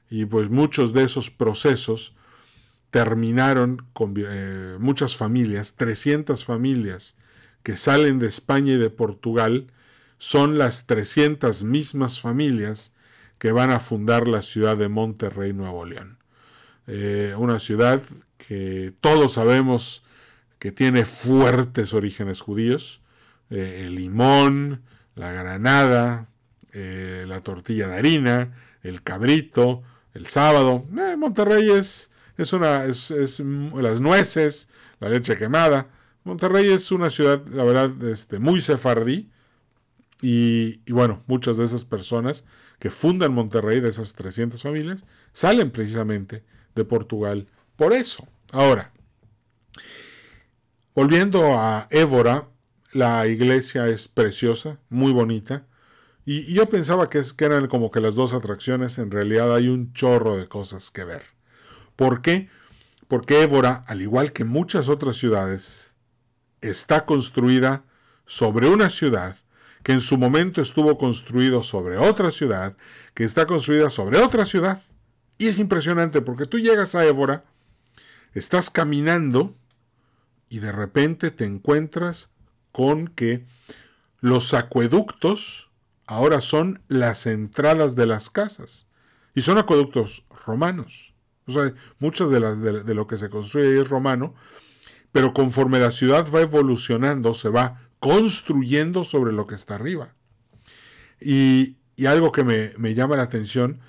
Y 0.09 0.25
pues 0.25 0.49
muchos 0.49 0.93
de 0.93 1.03
esos 1.03 1.31
procesos 1.31 2.15
terminaron 2.91 3.85
con 3.93 4.13
eh, 4.17 4.77
muchas 4.79 5.17
familias, 5.17 5.75
300 5.75 6.45
familias 6.45 7.17
que 7.63 7.75
salen 7.75 8.19
de 8.19 8.27
España 8.27 8.73
y 8.73 8.77
de 8.77 8.91
Portugal, 8.91 9.71
son 10.17 10.57
las 10.57 10.85
300 10.85 11.63
mismas 11.63 12.19
familias 12.21 12.93
que 13.39 13.51
van 13.51 13.71
a 13.71 13.79
fundar 13.79 14.27
la 14.27 14.41
ciudad 14.41 14.77
de 14.77 14.87
Monterrey, 14.87 15.53
Nuevo 15.53 15.85
León. 15.85 16.19
Eh, 16.87 17.33
una 17.37 17.59
ciudad 17.59 18.03
que 18.47 18.93
todos 19.01 19.33
sabemos 19.33 20.03
que 20.59 20.71
tiene 20.71 21.05
fuertes 21.05 21.93
orígenes 21.93 22.41
judíos, 22.41 23.01
eh, 23.49 23.83
el 23.85 23.95
limón, 23.95 24.83
la 25.15 25.31
granada, 25.31 26.29
la 26.73 27.39
tortilla 27.39 27.87
de 27.87 27.95
harina, 27.95 28.53
el 28.83 29.01
cabrito, 29.01 29.81
el 30.13 30.27
sábado. 30.27 30.85
Monterrey 31.17 31.71
es 31.71 32.11
es 32.37 32.53
una, 32.53 32.85
es, 32.85 33.09
las 33.09 34.01
nueces, 34.01 34.69
la 34.99 35.09
leche 35.09 35.37
quemada. 35.37 35.87
Monterrey 36.23 36.69
es 36.71 36.91
una 36.91 37.09
ciudad, 37.09 37.45
la 37.47 37.63
verdad, 37.63 38.03
este, 38.03 38.39
muy 38.39 38.61
sefardí. 38.61 39.29
Y, 40.21 40.81
y, 40.85 40.91
bueno, 40.91 41.21
muchas 41.27 41.57
de 41.57 41.65
esas 41.65 41.85
personas 41.85 42.45
que 42.79 42.89
fundan 42.89 43.33
Monterrey, 43.33 43.79
de 43.79 43.89
esas 43.89 44.13
300 44.13 44.61
familias, 44.61 45.05
salen 45.33 45.71
precisamente 45.71 46.43
de 46.73 46.85
Portugal 46.85 47.47
por 47.75 47.93
eso. 47.93 48.27
Ahora, 48.51 48.91
volviendo 50.93 51.57
a 51.57 51.87
Évora, 51.91 52.47
la 52.91 53.27
iglesia 53.27 53.87
es 53.87 54.07
preciosa, 54.07 54.79
muy 54.89 55.11
bonita. 55.11 55.67
Y, 56.25 56.53
yo 56.53 56.67
pensaba 56.69 57.09
que, 57.09 57.19
es, 57.19 57.33
que 57.33 57.45
eran 57.45 57.67
como 57.67 57.91
que 57.91 57.99
las 57.99 58.15
dos 58.15 58.33
atracciones, 58.33 58.97
en 58.97 59.11
realidad 59.11 59.53
hay 59.53 59.67
un 59.67 59.93
chorro 59.93 60.37
de 60.37 60.47
cosas 60.47 60.91
que 60.91 61.03
ver. 61.03 61.23
¿Por 61.95 62.21
qué? 62.21 62.49
Porque 63.07 63.43
Évora, 63.43 63.83
al 63.87 64.01
igual 64.01 64.31
que 64.31 64.43
muchas 64.43 64.89
otras 64.89 65.17
ciudades, 65.17 65.93
está 66.61 67.05
construida 67.05 67.83
sobre 68.25 68.67
una 68.67 68.89
ciudad 68.89 69.35
que 69.83 69.91
en 69.91 69.99
su 69.99 70.17
momento 70.17 70.61
estuvo 70.61 70.97
construido 70.97 71.61
sobre 71.61 71.97
otra 71.97 72.31
ciudad, 72.31 72.75
que 73.13 73.23
está 73.23 73.45
construida 73.45 73.91
sobre 73.91 74.17
otra 74.19 74.43
ciudad. 74.45 74.81
Y 75.37 75.47
es 75.47 75.59
impresionante 75.59 76.21
porque 76.21 76.47
tú 76.47 76.57
llegas 76.57 76.95
a 76.95 77.05
Évora, 77.05 77.45
estás 78.35 78.69
caminando 78.69 79.55
y 80.49 80.59
de 80.59 80.71
repente 80.71 81.31
te 81.31 81.45
encuentras 81.45 82.31
con 82.71 83.07
que 83.07 83.45
los 84.19 84.53
acueductos 84.53 85.71
ahora 86.05 86.41
son 86.41 86.81
las 86.87 87.25
entradas 87.25 87.95
de 87.95 88.05
las 88.05 88.29
casas. 88.29 88.87
Y 89.33 89.41
son 89.41 89.57
acueductos 89.57 90.23
romanos. 90.45 91.13
O 91.47 91.51
sea, 91.51 91.73
mucho 91.99 92.29
de, 92.29 92.83
de, 92.83 92.93
lo 92.93 93.07
que 93.07 93.17
se 93.17 93.29
construye 93.29 93.81
es 93.81 93.89
romano, 93.89 94.33
pero 95.11 95.33
conforme 95.33 95.79
la 95.79 95.91
ciudad 95.91 96.25
va 96.33 96.41
evolucionando, 96.41 97.33
se 97.33 97.49
va 97.49 97.81
construyendo 97.99 99.03
sobre 99.03 99.31
lo 99.31 99.45
que 99.45 99.55
está 99.55 99.75
arriba. 99.75 100.15
Y, 101.19 101.77
algo 102.05 102.31
que 102.31 102.43
me, 102.43 102.93
llama 102.93 103.15
la 103.15 103.23
atención, 103.23 103.79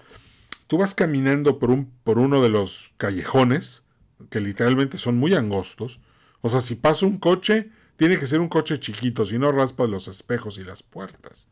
tú 0.67 0.79
vas 0.79 0.95
caminando 0.95 1.59
por, 1.59 1.71
un, 1.71 1.93
por 2.05 2.19
uno 2.19 2.43
de 2.43 2.49
los 2.49 2.93
callejones, 2.99 3.86
que 4.31 4.41
literalmente 4.41 4.99
son 4.99 5.17
muy 5.17 5.35
angostos. 5.35 6.01
O 6.41 6.49
sea, 6.49 6.61
si 6.61 6.75
pasa 6.75 7.07
un 7.07 7.19
coche, 7.19 7.71
tiene 7.97 8.19
que 8.19 8.27
ser 8.27 8.41
un 8.41 8.49
coche 8.49 8.79
chiquito, 8.79 9.25
si 9.25 9.39
no 9.39 9.53
raspas 9.53 9.89
los 9.89 10.09
espejos 10.09 10.59
y 10.59 10.65
las 10.65 10.83
puertas. 10.83 11.49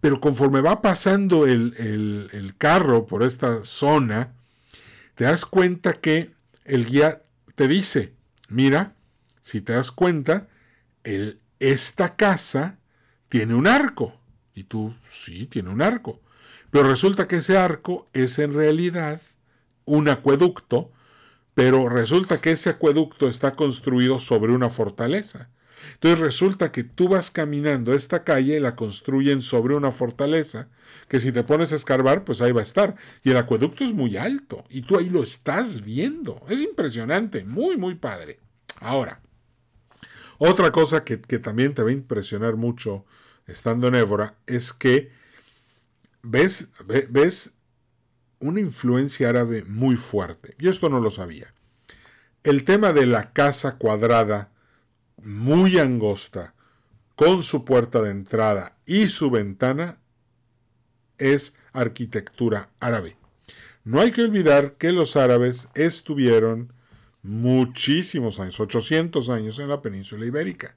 Pero 0.00 0.20
conforme 0.20 0.60
va 0.60 0.82
pasando 0.82 1.46
el, 1.46 1.74
el 2.32 2.54
carro 2.56 3.06
por 3.06 3.22
esta 3.22 3.64
zona, 3.64 4.32
te 5.14 5.24
das 5.24 5.46
cuenta 5.46 5.94
que 5.94 6.32
el 6.64 6.86
guía 6.86 7.22
te 7.54 7.68
dice, 7.68 8.12
mira, 8.48 8.94
si 9.40 9.60
te 9.60 9.72
das 9.72 9.90
cuenta, 9.90 10.48
el, 11.04 11.40
esta 11.58 12.16
casa 12.16 12.78
tiene 13.28 13.54
un 13.54 13.66
arco. 13.66 14.18
Y 14.54 14.64
tú, 14.64 14.94
sí, 15.06 15.46
tiene 15.46 15.70
un 15.70 15.82
arco. 15.82 16.20
Pero 16.70 16.88
resulta 16.88 17.28
que 17.28 17.36
ese 17.36 17.56
arco 17.56 18.08
es 18.12 18.38
en 18.38 18.54
realidad 18.54 19.20
un 19.84 20.08
acueducto, 20.08 20.90
pero 21.54 21.88
resulta 21.88 22.40
que 22.40 22.52
ese 22.52 22.70
acueducto 22.70 23.28
está 23.28 23.54
construido 23.54 24.18
sobre 24.18 24.52
una 24.52 24.70
fortaleza. 24.70 25.50
Entonces 25.94 26.20
resulta 26.20 26.72
que 26.72 26.84
tú 26.84 27.08
vas 27.08 27.30
caminando 27.30 27.92
esta 27.92 28.24
calle 28.24 28.56
y 28.56 28.60
la 28.60 28.76
construyen 28.76 29.42
sobre 29.42 29.74
una 29.74 29.90
fortaleza, 29.90 30.68
que 31.08 31.20
si 31.20 31.32
te 31.32 31.42
pones 31.42 31.72
a 31.72 31.76
escarbar, 31.76 32.24
pues 32.24 32.40
ahí 32.40 32.52
va 32.52 32.60
a 32.60 32.64
estar. 32.64 32.96
Y 33.24 33.30
el 33.30 33.36
acueducto 33.36 33.84
es 33.84 33.92
muy 33.92 34.16
alto, 34.16 34.64
y 34.70 34.82
tú 34.82 34.96
ahí 34.96 35.10
lo 35.10 35.22
estás 35.22 35.84
viendo. 35.84 36.40
Es 36.48 36.60
impresionante, 36.60 37.44
muy, 37.44 37.76
muy 37.76 37.96
padre. 37.96 38.38
Ahora, 38.80 39.20
otra 40.38 40.72
cosa 40.72 41.04
que, 41.04 41.16
también 41.16 41.74
te 41.74 41.82
va 41.82 41.90
a 41.90 41.92
impresionar 41.92 42.56
mucho 42.56 43.04
estando 43.46 43.88
en 43.88 43.96
Évora 43.96 44.36
es 44.46 44.72
que 44.72 45.10
ves, 46.22 46.68
ves 47.10 47.54
una 48.42 48.60
influencia 48.60 49.30
árabe 49.30 49.64
muy 49.64 49.96
fuerte. 49.96 50.54
Y 50.58 50.68
esto 50.68 50.88
no 50.88 51.00
lo 51.00 51.10
sabía. 51.10 51.54
el 52.44 52.64
tema 52.64 52.92
de 52.92 53.06
la 53.06 53.32
casa 53.32 53.78
cuadrada, 53.78 54.50
muy 55.22 55.78
angosta, 55.78 56.54
con 57.14 57.44
su 57.44 57.64
puerta 57.64 58.02
de 58.02 58.10
entrada 58.10 58.76
y 58.84 59.08
su 59.08 59.30
ventana, 59.30 60.00
es 61.18 61.54
arquitectura 61.72 62.70
árabe. 62.80 63.16
No 63.84 64.00
hay 64.00 64.10
que 64.10 64.22
olvidar 64.22 64.72
que 64.72 64.90
los 64.90 65.16
árabes 65.16 65.68
estuvieron 65.74 66.72
muchísimos 67.22 68.40
años, 68.40 68.58
800 68.58 69.30
años 69.30 69.58
en 69.60 69.68
la 69.68 69.80
península 69.80 70.26
ibérica. 70.26 70.76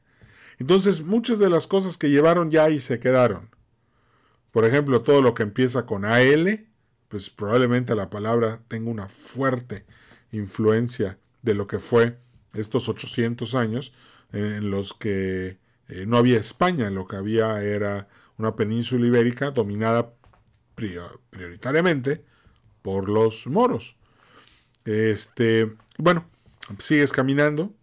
Entonces, 0.60 1.04
muchas 1.04 1.40
de 1.40 1.50
las 1.50 1.66
cosas 1.66 1.98
que 1.98 2.10
llevaron 2.10 2.52
ya 2.52 2.66
ahí 2.66 2.80
se 2.80 3.00
quedaron. 3.00 3.50
Por 4.52 4.66
ejemplo, 4.66 5.02
todo 5.02 5.22
lo 5.22 5.34
que 5.34 5.44
empieza 5.44 5.86
con 5.86 6.06
AL, 6.06 6.66
pues 7.16 7.30
probablemente 7.30 7.96
la 7.96 8.10
palabra 8.10 8.60
tenga 8.68 8.92
una 8.92 9.08
fuerte 9.08 9.86
influencia 10.34 11.18
de 11.44 11.54
lo 11.54 11.66
que 11.66 11.80
fue 11.80 12.18
estos 12.54 12.90
800 12.90 13.56
años 13.56 13.94
en 14.34 14.70
los 14.70 14.94
que 14.94 15.58
eh, 15.88 16.06
no 16.06 16.18
había 16.18 16.38
España, 16.38 16.90
lo 16.90 17.08
que 17.08 17.16
había 17.16 17.62
era 17.62 18.10
una 18.38 18.58
península 18.58 19.08
ibérica 19.08 19.52
dominada 19.52 20.12
prioritariamente 20.76 22.26
por 22.82 23.08
los 23.08 23.48
moros. 23.48 23.96
Este, 24.84 25.74
bueno, 25.98 26.26
sigues 26.80 27.14
caminando, 27.14 27.74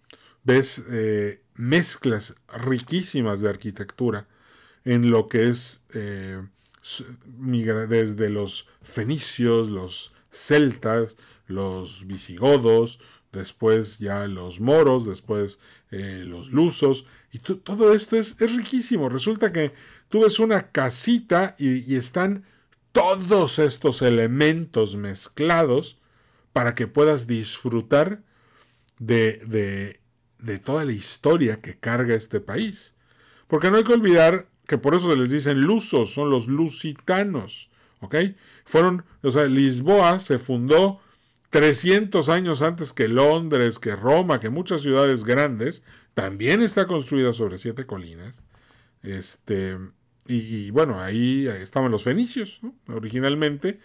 ves 0.45 0.85
eh, 0.91 1.41
mezclas 1.55 2.35
riquísimas 2.63 3.41
de 3.41 3.49
arquitectura 3.49 4.27
en 4.85 5.11
lo 5.11 5.31
que 5.31 5.49
es 5.49 5.85
eh, 5.95 6.43
desde 7.89 8.31
los 8.31 8.69
fenicios, 8.83 9.69
los 9.69 10.13
celtas, 10.31 11.17
los 11.47 12.07
visigodos, 12.07 13.01
después 13.33 13.99
ya 13.99 14.27
los 14.27 14.61
moros, 14.61 15.07
después 15.07 15.59
eh, 15.91 16.25
los 16.27 16.51
lusos, 16.51 17.07
y 17.33 17.39
todo 17.39 17.95
esto 17.95 18.17
es, 18.17 18.37
riquísimo. 18.39 19.09
Resulta 19.09 19.53
que 19.53 19.73
tú 20.11 20.21
ves 20.21 20.39
una 20.39 20.71
casita 20.71 21.55
y, 21.59 21.95
están 21.97 22.45
todos 22.93 23.59
estos 23.59 24.03
elementos 24.03 24.97
mezclados 24.97 25.99
para 26.53 26.75
que 26.75 26.87
puedas 26.87 27.27
disfrutar 27.27 28.23
de, 28.99 29.39
de, 29.47 30.01
de 30.39 30.59
toda 30.59 30.85
la 30.85 30.93
historia 30.93 31.63
que 31.63 31.79
carga 31.79 32.15
este 32.15 32.41
país. 32.41 32.95
Porque 33.47 33.71
no 33.71 33.79
hay 33.79 33.85
que 33.85 33.95
olvidar 33.95 34.52
que 34.73 34.79
por 34.79 34.95
eso 34.95 35.11
se 35.11 35.17
les 35.17 35.31
dicen 35.31 35.61
lusos, 35.61 36.15
son 36.15 36.31
los 36.31 36.47
lusitanos. 36.49 37.69
¿Ok? 38.01 38.15
Fueron, 38.65 39.05
o 39.23 39.31
sea, 39.31 39.45
Lisboa 39.45 40.19
se 40.19 40.39
fundó 40.39 40.99
300 41.51 42.31
años 42.31 42.63
antes 42.63 42.95
que 42.95 43.07
Londres, 43.07 43.79
que 43.79 43.95
Roma, 43.95 44.41
que 44.41 44.49
muchas 44.49 44.81
ciudades 44.81 45.25
grandes, 45.25 45.85
también 46.15 46.63
está 46.63 46.87
construida 46.87 47.35
sobre 47.35 47.59
siete 47.59 47.85
colinas. 47.85 48.41
Este, 49.03 49.77
y, 50.27 50.71
bueno, 50.71 51.03
ahí, 51.03 51.47
estaban 51.47 51.91
los 51.91 52.05
fenicios, 52.05 52.63
originalmente, 52.89 53.79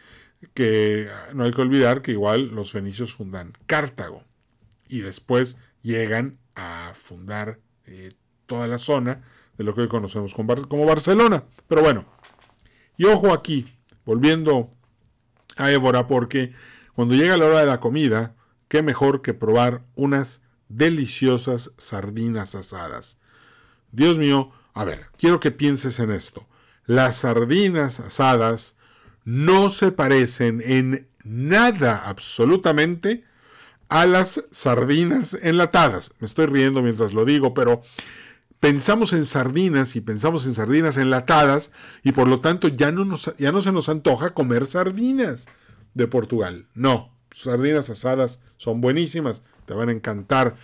que 0.53 1.10
no 1.34 1.44
hay 1.44 1.51
que 1.51 1.63
olvidar 1.63 2.01
que 2.01 2.13
igual 2.13 2.56
los 2.56 2.72
fenicios 2.72 3.13
fundan 3.13 3.58
Cartago 3.65 4.24
y 4.88 5.00
después 5.00 5.58
llegan 5.82 6.38
a 6.56 6.94
fundar 6.96 7.60
eh, 7.88 8.13
toda 8.46 8.67
la 8.67 8.77
zona 8.77 9.25
de 9.58 9.64
lo 9.64 9.74
que 9.74 9.82
hoy 9.82 9.88
conocemos 9.88 10.34
como 10.34 10.86
Barcelona. 10.86 11.44
Pero 11.68 11.82
bueno, 11.82 12.06
y 12.98 13.06
ojo 13.06 13.34
aquí, 13.34 13.66
volviendo 14.06 14.72
a 15.58 15.72
Évora, 15.72 16.08
porque 16.08 16.54
cuando 16.94 17.16
llega 17.16 17.38
la 17.38 17.46
hora 17.46 17.60
de 17.62 17.66
la 17.68 17.80
comida, 17.80 18.36
qué 18.68 18.82
mejor 18.82 19.22
que 19.22 19.34
probar 19.34 19.84
unas 19.96 20.42
deliciosas 20.70 21.72
sardinas 21.78 22.56
asadas. 22.56 23.20
Dios 23.92 24.18
mío, 24.18 24.52
a 24.74 24.84
ver, 24.84 25.08
quiero 25.18 25.40
que 25.40 25.52
pienses 25.52 26.00
en 26.00 26.12
esto. 26.12 26.48
Las 26.86 27.18
sardinas 27.18 28.00
asadas 28.00 28.78
no 29.24 29.70
se 29.70 29.91
parecen 29.91 30.62
en 30.63 31.08
nada 31.24 32.04
absolutamente 32.06 33.26
a 33.89 34.06
las 34.06 34.46
sardinas 34.52 35.34
enlatadas. 35.41 36.12
Me 36.20 36.28
estoy 36.28 36.46
riendo 36.46 36.82
mientras 36.82 37.13
lo 37.13 37.26
digo, 37.26 37.54
pero 37.54 37.82
pensamos 38.60 39.13
en 39.13 39.26
sardinas 39.26 39.96
y 39.96 40.02
pensamos 40.02 40.46
en 40.46 40.54
sardinas 40.54 40.98
enlatadas 40.98 41.72
y 42.04 42.12
por 42.12 42.28
lo 42.28 42.39
tanto 42.39 42.67
ya 42.67 42.91
no, 42.91 43.06
nos, 43.06 43.34
ya 43.38 43.52
no 43.52 43.62
se 43.62 43.72
nos 43.72 43.89
antoja 43.89 44.34
comer 44.34 44.65
sardinas 44.65 45.48
de 45.93 46.08
Portugal. 46.08 46.67
No, 46.74 47.13
sardinas 47.36 47.89
asadas 47.89 48.41
son 48.58 48.82
buenísimas, 48.82 49.43
te 49.65 49.74
van 49.74 49.89
a 49.89 49.93
encantar. 49.93 50.56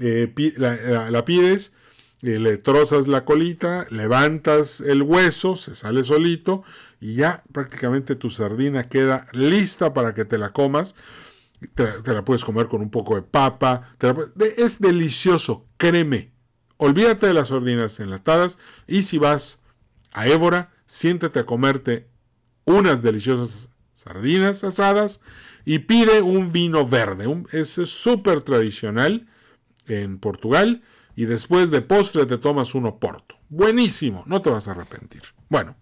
Eh, 0.00 0.32
la, 0.56 1.24
pides, 1.24 1.74
eh, 2.22 2.38
le 2.38 2.56
trozas 2.56 3.08
la 3.08 3.24
colita, 3.24 3.86
levantas 3.90 4.80
el 4.80 5.02
hueso, 5.02 5.56
se 5.56 5.74
sale 5.74 6.04
solito 6.04 6.62
y 7.00 7.14
ya 7.14 7.42
prácticamente 7.52 8.14
tu 8.14 8.30
sardina 8.30 8.88
queda 8.88 9.26
lista 9.32 9.92
para 9.92 10.14
que 10.14 10.24
te 10.24 10.38
la 10.38 10.52
comas. 10.52 10.94
Te, 11.74 12.14
la 12.14 12.24
puedes 12.24 12.44
comer 12.44 12.68
con 12.68 12.80
un 12.80 12.90
poco 12.90 13.16
de 13.16 13.22
papa. 13.22 13.96
es 14.56 14.78
delicioso, 14.78 15.66
créeme. 15.76 16.37
Olvídate 16.78 17.26
de 17.26 17.34
las 17.34 17.48
sardinas 17.48 18.00
enlatadas 18.00 18.56
y 18.86 19.02
si 19.02 19.18
vas 19.18 19.62
a 20.12 20.26
Évora, 20.28 20.70
siéntete 20.86 21.40
a 21.40 21.46
comerte 21.46 22.08
unas 22.64 23.02
deliciosas 23.02 23.70
sardinas 23.94 24.62
asadas 24.62 25.20
y 25.64 25.80
pide 25.80 26.22
un 26.22 26.52
vino 26.52 26.86
verde. 26.86 27.26
es 27.52 27.68
súper 27.70 28.42
tradicional 28.42 29.26
en 29.88 30.18
Portugal 30.18 30.82
y 31.16 31.24
después 31.24 31.70
de 31.70 31.80
postre 31.80 32.26
te 32.26 32.38
tomas 32.38 32.76
un 32.76 32.86
oporto. 32.86 33.34
Buenísimo, 33.48 34.22
no 34.26 34.40
te 34.40 34.50
vas 34.50 34.68
a 34.68 34.70
arrepentir. 34.70 35.22
Bueno, 35.48 35.76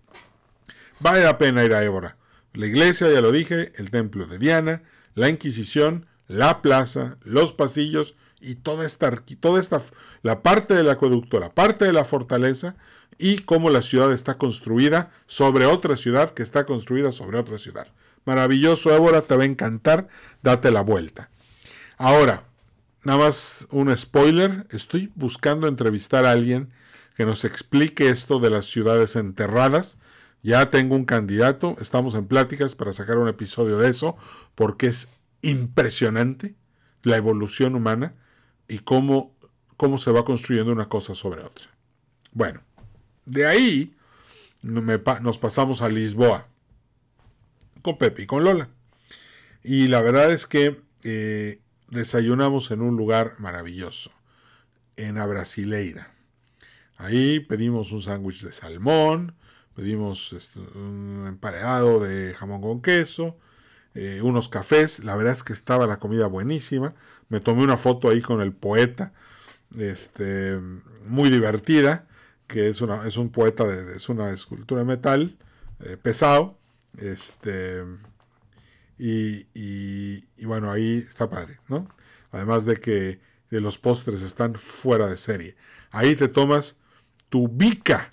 vale 1.00 1.22
la 1.22 1.36
pena 1.36 1.62
ir 1.62 1.74
a 1.74 1.84
Évora. 1.84 2.16
La 2.54 2.64
iglesia, 2.64 3.10
ya 3.10 3.20
lo 3.20 3.32
dije, 3.32 3.72
el 3.76 3.90
templo 3.90 4.26
de 4.26 4.38
Diana, 4.38 4.82
la 5.14 5.28
Inquisición, 5.28 6.06
la 6.26 6.62
plaza, 6.62 7.18
los 7.22 7.52
pasillos 7.52 8.16
y 8.40 8.56
toda 8.56 8.84
esta, 8.86 9.10
toda 9.40 9.60
esta, 9.60 9.80
la 10.22 10.42
parte 10.42 10.74
del 10.74 10.90
acueducto, 10.90 11.40
la 11.40 11.52
parte 11.52 11.84
de 11.84 11.92
la 11.92 12.04
fortaleza 12.04 12.76
y 13.18 13.38
cómo 13.38 13.70
la 13.70 13.82
ciudad 13.82 14.12
está 14.12 14.36
construida 14.38 15.10
sobre 15.26 15.66
otra 15.66 15.96
ciudad 15.96 16.32
que 16.32 16.42
está 16.42 16.66
construida 16.66 17.12
sobre 17.12 17.38
otra 17.38 17.58
ciudad. 17.58 17.88
Maravilloso, 18.24 18.94
Évora, 18.94 19.22
te 19.22 19.36
va 19.36 19.44
a 19.44 19.46
encantar, 19.46 20.08
date 20.42 20.70
la 20.70 20.82
vuelta. 20.82 21.30
Ahora, 21.96 22.44
nada 23.04 23.18
más 23.18 23.68
un 23.70 23.96
spoiler, 23.96 24.66
estoy 24.70 25.12
buscando 25.14 25.68
entrevistar 25.68 26.26
a 26.26 26.32
alguien 26.32 26.72
que 27.16 27.24
nos 27.24 27.44
explique 27.44 28.08
esto 28.08 28.38
de 28.40 28.50
las 28.50 28.66
ciudades 28.66 29.16
enterradas. 29.16 29.96
Ya 30.42 30.70
tengo 30.70 30.94
un 30.94 31.04
candidato, 31.04 31.76
estamos 31.80 32.14
en 32.14 32.26
pláticas 32.26 32.74
para 32.74 32.92
sacar 32.92 33.16
un 33.16 33.28
episodio 33.28 33.78
de 33.78 33.88
eso, 33.88 34.16
porque 34.54 34.88
es 34.88 35.08
impresionante 35.40 36.54
la 37.02 37.16
evolución 37.16 37.74
humana 37.74 38.14
y 38.68 38.80
cómo, 38.80 39.34
cómo 39.76 39.98
se 39.98 40.10
va 40.10 40.24
construyendo 40.24 40.72
una 40.72 40.88
cosa 40.88 41.14
sobre 41.14 41.42
otra. 41.42 41.66
Bueno, 42.32 42.60
de 43.24 43.46
ahí 43.46 43.96
nos 44.62 45.38
pasamos 45.38 45.82
a 45.82 45.88
Lisboa 45.88 46.48
con 47.82 47.98
Pepe 47.98 48.22
y 48.22 48.26
con 48.26 48.44
Lola. 48.44 48.68
Y 49.62 49.88
la 49.88 50.00
verdad 50.00 50.30
es 50.30 50.46
que 50.46 50.80
eh, 51.02 51.60
desayunamos 51.88 52.70
en 52.70 52.82
un 52.82 52.96
lugar 52.96 53.34
maravilloso, 53.38 54.12
en 54.96 55.16
la 55.16 55.26
Brasileira. 55.26 56.12
Ahí 56.96 57.40
pedimos 57.40 57.92
un 57.92 58.00
sándwich 58.00 58.42
de 58.42 58.52
salmón, 58.52 59.34
pedimos 59.74 60.32
este, 60.32 60.58
un 60.58 61.26
emparedado 61.28 62.00
de 62.00 62.34
jamón 62.34 62.60
con 62.60 62.80
queso, 62.80 63.36
eh, 63.94 64.20
unos 64.22 64.48
cafés. 64.48 65.04
La 65.04 65.14
verdad 65.16 65.34
es 65.34 65.44
que 65.44 65.52
estaba 65.52 65.86
la 65.86 65.98
comida 65.98 66.26
buenísima. 66.26 66.94
Me 67.28 67.40
tomé 67.40 67.62
una 67.64 67.76
foto 67.76 68.08
ahí 68.08 68.20
con 68.20 68.40
el 68.40 68.52
poeta, 68.52 69.12
este, 69.78 70.58
muy 71.06 71.30
divertida, 71.30 72.06
que 72.46 72.68
es, 72.68 72.80
una, 72.80 73.06
es 73.06 73.16
un 73.16 73.30
poeta, 73.30 73.64
de, 73.64 73.96
es 73.96 74.08
una 74.08 74.30
escultura 74.30 74.80
de 74.80 74.86
metal 74.86 75.36
eh, 75.80 75.96
pesado. 76.00 76.58
Este, 76.98 77.82
y, 78.98 80.44
bueno, 80.44 80.70
ahí 80.70 80.98
está 80.98 81.28
padre, 81.28 81.60
¿no? 81.68 81.88
Además 82.32 82.64
de 82.64 82.76
que 82.76 83.20
de 83.50 83.60
los 83.60 83.78
postres 83.78 84.22
están 84.22 84.54
fuera 84.54 85.06
de 85.06 85.16
serie. 85.16 85.56
Ahí 85.90 86.16
te 86.16 86.28
tomas 86.28 86.80
tu 87.28 87.48
bica, 87.48 88.12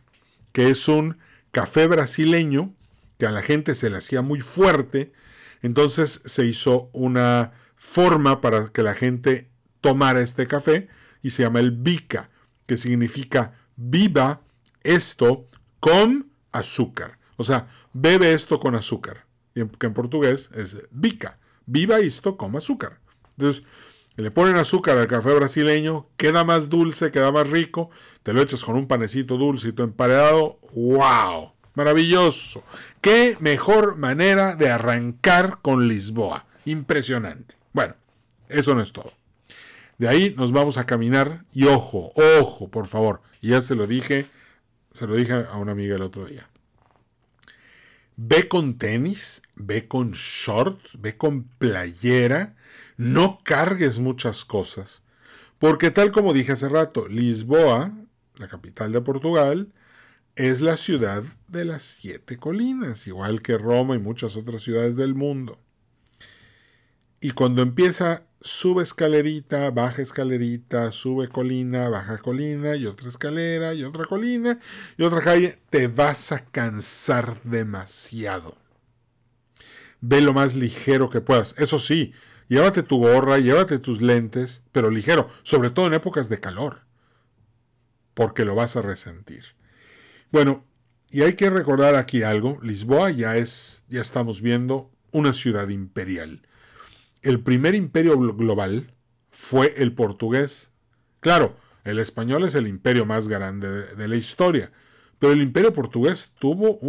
que 0.52 0.70
es 0.70 0.88
un 0.88 1.18
café 1.52 1.88
brasileño 1.88 2.74
que 3.18 3.26
a 3.26 3.32
la 3.32 3.42
gente 3.42 3.76
se 3.76 3.90
le 3.90 3.98
hacía 3.98 4.22
muy 4.22 4.42
fuerte. 4.42 5.14
Entonces 5.62 6.22
se 6.26 6.46
hizo 6.46 6.90
una 6.94 7.54
forma 7.84 8.42
para 8.42 8.70
que 8.70 8.82
la 8.82 8.96
gente 8.96 9.50
tomara 9.82 10.22
este 10.22 10.48
café 10.48 10.88
y 11.22 11.32
se 11.32 11.44
llama 11.44 11.60
el 11.60 11.72
bica, 11.72 12.30
que 12.66 12.78
significa 12.78 13.54
viva 13.76 14.42
esto 14.84 15.46
con 15.80 16.32
azúcar. 16.52 17.20
O 17.36 17.44
sea, 17.44 17.68
bebe 17.92 18.34
esto 18.34 18.60
con 18.60 18.74
azúcar. 18.74 19.26
Que 19.54 19.86
en 19.86 19.94
portugués 19.94 20.50
es 20.56 20.88
bica. 20.90 21.38
Viva 21.66 22.00
esto 22.00 22.38
con 22.38 22.56
azúcar. 22.56 23.00
Entonces, 23.38 23.64
Le 24.16 24.30
ponen 24.30 24.58
azúcar 24.58 24.96
al 25.00 25.08
café 25.08 25.34
brasileño, 25.34 26.08
queda 26.18 26.44
más 26.44 26.70
dulce, 26.70 27.10
queda 27.10 27.32
más 27.32 27.50
rico, 27.50 27.90
te 28.22 28.32
lo 28.32 28.44
echas 28.44 28.64
con 28.64 28.76
un 28.76 28.88
panecito 28.88 29.38
dulce 29.38 29.70
y 29.70 29.72
tu 29.72 29.82
emparedado, 29.82 30.60
¡wow! 30.76 31.54
Maravilloso. 31.74 32.64
Qué 33.02 33.36
mejor 33.40 33.98
manera 33.98 34.56
de 34.56 34.70
arrancar 34.70 35.60
con 35.64 35.88
Lisboa. 35.88 36.46
Impresionante. 36.66 37.56
Bueno, 37.74 37.96
eso 38.50 38.76
no 38.76 38.82
es 38.82 38.94
todo. 38.94 39.12
De 39.98 40.08
ahí 40.08 40.34
nos 40.38 40.52
vamos 40.52 40.78
a 40.78 40.86
caminar 40.86 41.46
y 41.52 41.66
ojo, 41.66 42.12
ojo, 42.40 42.70
por 42.70 42.88
favor. 42.88 43.22
Ya 43.42 43.62
se 43.62 43.76
lo 43.76 43.88
dije, 43.88 44.26
se 44.92 45.08
lo 45.08 45.16
dije 45.16 45.34
a 45.34 45.58
una 45.58 45.74
amiga 45.74 45.96
el 45.96 46.02
otro 46.02 46.26
día. 46.26 46.50
Ve 48.16 48.48
con 48.48 48.78
tenis, 48.78 49.42
ve 49.56 49.88
con 49.88 50.12
shorts, 50.12 51.00
ve 51.00 51.18
con 51.18 51.44
playera, 51.44 52.56
no 52.96 53.40
cargues 53.44 54.00
muchas 54.00 54.46
cosas. 54.46 55.02
Porque 55.58 55.90
tal 55.90 56.12
como 56.12 56.34
dije 56.34 56.52
hace 56.52 56.70
rato, 56.70 57.08
Lisboa, 57.08 57.94
la 58.36 58.48
capital 58.48 58.92
de 58.92 59.02
Portugal, 59.02 59.72
es 60.36 60.62
la 60.62 60.78
ciudad 60.78 61.24
de 61.48 61.66
las 61.66 61.84
siete 61.84 62.38
colinas, 62.38 63.08
igual 63.08 63.42
que 63.42 63.58
Roma 63.58 63.96
y 63.96 64.00
muchas 64.00 64.38
otras 64.38 64.62
ciudades 64.62 64.96
del 64.96 65.16
mundo. 65.16 65.60
Y 67.24 67.32
cuando 67.32 67.62
empieza, 67.62 68.24
sube 68.42 68.84
escalerita, 68.84 69.72
baja 69.72 70.02
escalerita, 70.02 70.92
sube 70.92 71.30
colina, 71.30 71.88
baja 71.88 72.18
colina, 72.18 72.76
y 72.76 72.86
otra 72.86 73.08
escalera, 73.08 73.74
y 73.74 73.86
otra 73.86 74.04
colina, 74.04 74.60
y 74.98 75.04
otra 75.04 75.22
calle, 75.22 75.58
te 75.70 75.88
vas 75.88 76.34
a 76.34 76.44
cansar 76.44 77.42
demasiado. 77.44 78.58
Ve 80.02 80.20
lo 80.20 80.34
más 80.34 80.54
ligero 80.54 81.10
que 81.10 81.22
puedas. 81.22 81.56
Eso 81.58 81.80
sí, 81.80 82.12
llévate 82.50 82.84
tu 82.84 82.98
gorra, 82.98 83.40
llévate 83.40 83.80
tus 83.80 84.02
lentes, 84.02 84.64
pero 84.74 84.92
ligero, 84.92 85.30
sobre 85.44 85.70
todo 85.70 85.88
en 85.88 85.94
épocas 85.94 86.28
de 86.28 86.42
calor, 86.42 86.82
porque 88.14 88.44
lo 88.44 88.54
vas 88.54 88.76
a 88.76 88.82
resentir. 88.82 89.46
Bueno, 90.30 90.66
y 91.10 91.22
hay 91.22 91.36
que 91.36 91.50
recordar 91.50 91.96
aquí 91.96 92.24
algo, 92.24 92.60
Lisboa 92.62 93.12
ya 93.12 93.38
es, 93.38 93.86
ya 93.88 94.02
estamos 94.02 94.42
viendo 94.42 94.92
una 95.14 95.32
ciudad 95.32 95.70
imperial. 95.70 96.42
El 97.24 97.40
primer 97.40 97.74
imperio 97.74 98.18
global 98.18 98.94
fue 99.32 99.74
el 99.78 99.94
portugués. 99.94 100.72
Claro, 101.22 101.58
el 101.86 102.00
español 102.00 102.44
es 102.44 102.54
el 102.56 102.68
imperio 102.68 103.06
más 103.06 103.28
grande 103.30 103.96
de, 103.96 104.08
la 104.08 104.16
historia, 104.16 104.72
pero 105.20 105.34
el 105.34 105.42
imperio 105.42 105.74
portugués 105.74 106.34
tuvo 106.38 106.80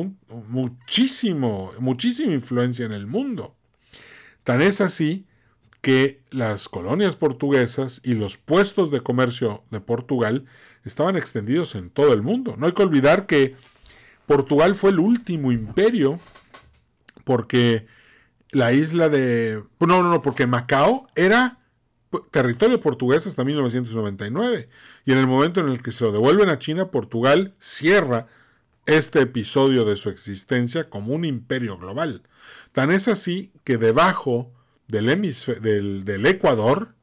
muchísimo, 0.48 1.72
muchísima 1.78 2.32
influencia 2.32 2.84
en 2.84 2.92
el 2.92 3.06
mundo. 3.06 3.56
Tan 4.42 4.60
es 4.60 4.80
así 4.80 5.26
que 5.80 6.22
las 6.30 6.68
colonias 6.68 7.14
portuguesas 7.14 8.00
y 8.02 8.14
los 8.14 8.36
puestos 8.36 8.90
de 8.90 9.02
comercio 9.02 9.62
de 9.70 9.80
Portugal 9.80 10.46
estaban 10.84 11.16
extendidos 11.16 11.74
en 11.76 11.90
todo 11.90 12.12
el 12.12 12.22
mundo. 12.22 12.56
No 12.58 12.66
hay 12.66 12.72
que 12.72 12.82
olvidar 12.82 13.26
que 13.26 13.54
Portugal 14.26 14.74
fue 14.74 14.90
el 14.90 14.98
último 14.98 15.52
imperio 15.52 16.18
porque 17.24 17.86
la 18.54 18.72
isla 18.72 19.08
de... 19.08 19.62
No, 19.80 20.02
no, 20.02 20.10
no, 20.10 20.22
porque 20.22 20.46
Macao 20.46 21.08
era 21.14 21.58
territorio 22.30 22.80
portugués 22.80 23.26
hasta 23.26 23.44
1999. 23.44 24.68
Y 25.04 25.12
en 25.12 25.18
el 25.18 25.26
momento 25.26 25.60
en 25.60 25.68
el 25.68 25.82
que 25.82 25.92
se 25.92 26.04
lo 26.04 26.12
devuelven 26.12 26.48
a 26.48 26.58
China, 26.58 26.90
Portugal 26.90 27.54
cierra 27.58 28.26
este 28.86 29.20
episodio 29.20 29.84
de 29.84 29.96
su 29.96 30.10
existencia 30.10 30.88
como 30.88 31.14
un 31.14 31.24
imperio 31.24 31.78
global. 31.78 32.22
Tan 32.72 32.90
es 32.90 33.08
así 33.08 33.52
que 33.64 33.78
debajo 33.78 34.52
del, 34.88 36.04
del, 36.04 36.26
Ecuador, 36.26 36.94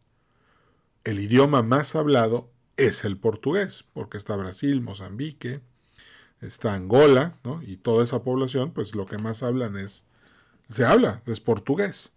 el 1.04 1.20
idioma 1.20 1.64
más 1.64 1.96
hablado 1.96 2.52
es 2.78 3.04
el 3.04 3.18
portugués, 3.18 3.86
porque 3.94 4.18
está 4.18 4.36
Brasil, 4.36 4.82
Mozambique, 4.82 5.62
está 6.40 6.74
Angola, 6.74 7.38
¿no? 7.44 7.62
y 7.64 7.78
toda 7.78 8.04
esa 8.04 8.24
población, 8.24 8.72
pues 8.72 8.96
lo 8.96 9.06
que 9.06 9.18
más 9.18 9.44
hablan 9.44 9.78
es, 9.78 10.06
se 10.70 10.86
habla, 10.86 11.22
es 11.26 11.40
portugués. 11.40 12.14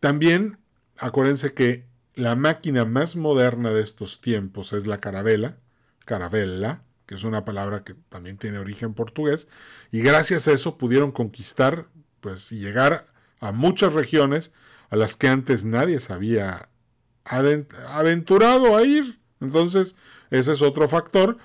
También 0.00 0.58
acuérdense 0.98 1.54
que 1.54 1.86
la 2.14 2.36
máquina 2.36 2.84
más 2.84 3.16
moderna 3.16 3.70
de 3.70 3.82
estos 3.82 4.20
tiempos 4.20 4.72
es 4.72 4.86
la 4.86 5.00
carabela, 5.00 5.58
carabella, 6.04 6.82
que 7.06 7.14
es 7.14 7.24
una 7.24 7.44
palabra 7.44 7.84
que 7.84 7.94
también 8.08 8.36
tiene 8.36 8.58
origen 8.58 8.94
portugués, 8.94 9.48
y 9.90 10.00
gracias 10.02 10.48
a 10.48 10.52
eso 10.52 10.78
pudieron 10.78 11.12
conquistar, 11.12 11.86
pues, 12.20 12.52
y 12.52 12.58
llegar 12.58 13.06
a 13.40 13.52
muchas 13.52 13.92
regiones 13.92 14.52
a 14.90 14.96
las 14.96 15.16
que 15.16 15.28
antes 15.28 15.64
nadie 15.64 16.00
se 16.00 16.12
había 16.12 16.68
aventurado 17.24 18.76
a 18.76 18.82
ir. 18.82 19.20
Entonces, 19.40 19.96
ese 20.30 20.52
es 20.52 20.62
otro 20.62 20.88
factor. 20.88 21.38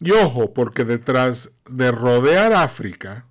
Y 0.00 0.10
ojo, 0.12 0.52
porque 0.52 0.84
detrás 0.84 1.52
de 1.68 1.90
rodear 1.92 2.52
África 2.52 3.26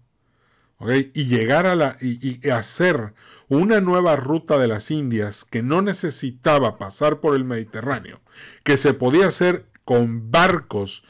y 0.80 1.26
llegar 1.26 1.66
a 1.66 1.76
la 1.76 1.96
y, 2.02 2.50
hacer 2.50 3.14
una 3.48 3.80
nueva 3.80 4.16
ruta 4.16 4.58
de 4.58 4.68
las 4.68 4.92
Indias 4.92 5.46
que 5.46 5.62
no 5.62 5.82
necesitaba 5.82 6.78
pasar 6.78 7.20
por 7.20 7.36
el 7.36 7.44
Mediterráneo, 7.44 8.22
que 8.64 8.78
se 8.78 8.94
podía 8.94 9.28
hacer 9.28 9.66
con 9.84 10.32
barcos 10.32 11.04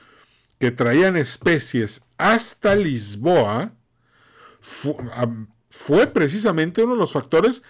que 0.60 0.72
traían 0.72 1.18
especies 1.18 2.04
hasta 2.18 2.76
Lisboa, 2.76 3.74
fue 4.62 6.08
precisamente 6.08 6.84
uno 6.84 6.94
de 6.94 7.00
los 7.00 7.14
factores 7.14 7.62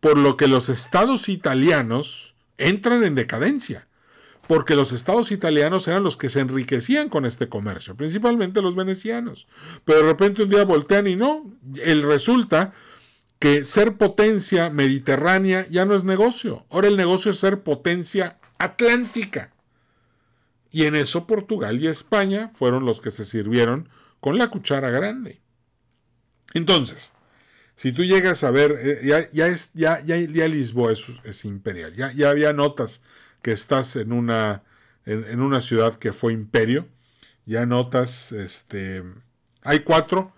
por 0.00 0.16
lo 0.16 0.36
que 0.36 0.48
los 0.48 0.68
estados 0.68 1.28
italianos 1.28 2.34
entran 2.58 3.04
en 3.04 3.14
decadencia, 3.14 3.86
porque 4.50 4.74
los 4.74 4.90
estados 4.90 5.30
italianos 5.30 5.86
eran 5.86 6.02
los 6.02 6.16
que 6.16 6.28
se 6.28 6.40
enriquecían 6.40 7.08
con 7.08 7.24
este 7.24 7.48
comercio, 7.48 7.94
principalmente 7.94 8.60
los 8.60 8.74
venecianos. 8.74 9.46
Pero 9.84 10.00
de 10.00 10.06
repente 10.06 10.42
un 10.42 10.50
día 10.50 10.64
voltean 10.64 11.06
y 11.06 11.14
no, 11.14 11.56
el 11.80 12.02
resulta 12.02 12.72
que 13.38 13.64
ser 13.64 13.96
potencia 13.96 14.68
mediterránea 14.68 15.68
ya 15.70 15.84
no 15.84 15.94
es 15.94 16.02
negocio, 16.02 16.66
ahora 16.68 16.88
el 16.88 16.96
negocio 16.96 17.30
es 17.30 17.36
ser 17.36 17.62
potencia 17.62 18.40
atlántica. 18.58 19.54
Y 20.72 20.86
en 20.86 20.96
eso 20.96 21.28
Portugal 21.28 21.80
y 21.80 21.86
España 21.86 22.50
fueron 22.52 22.84
los 22.84 23.00
que 23.00 23.12
se 23.12 23.22
sirvieron 23.22 23.88
con 24.18 24.36
la 24.36 24.50
cuchara 24.50 24.90
grande. 24.90 25.40
Entonces, 26.54 27.12
si 27.76 27.92
tú 27.92 28.02
llegas 28.02 28.42
a 28.42 28.50
ver, 28.50 28.76
eh, 28.82 29.28
ya, 29.32 29.46
es, 29.46 29.70
ya, 29.74 30.00
ya, 30.00 30.16
Lisboa 30.48 30.90
es, 30.90 31.44
imperial, 31.44 31.94
ya, 31.94 32.10
ya, 32.10 32.30
había 32.30 32.52
notas 32.52 33.02
que 33.42 33.52
estás 33.52 33.96
en 33.96 34.12
una, 34.12 34.62
en, 35.06 35.40
una 35.40 35.60
ciudad 35.60 35.96
que 35.96 36.12
fue 36.12 36.32
imperio, 36.32 36.86
ya 37.46 37.66
notas, 37.66 38.32
este, 38.32 39.02
hay 39.62 39.80
cuatro, 39.80 40.32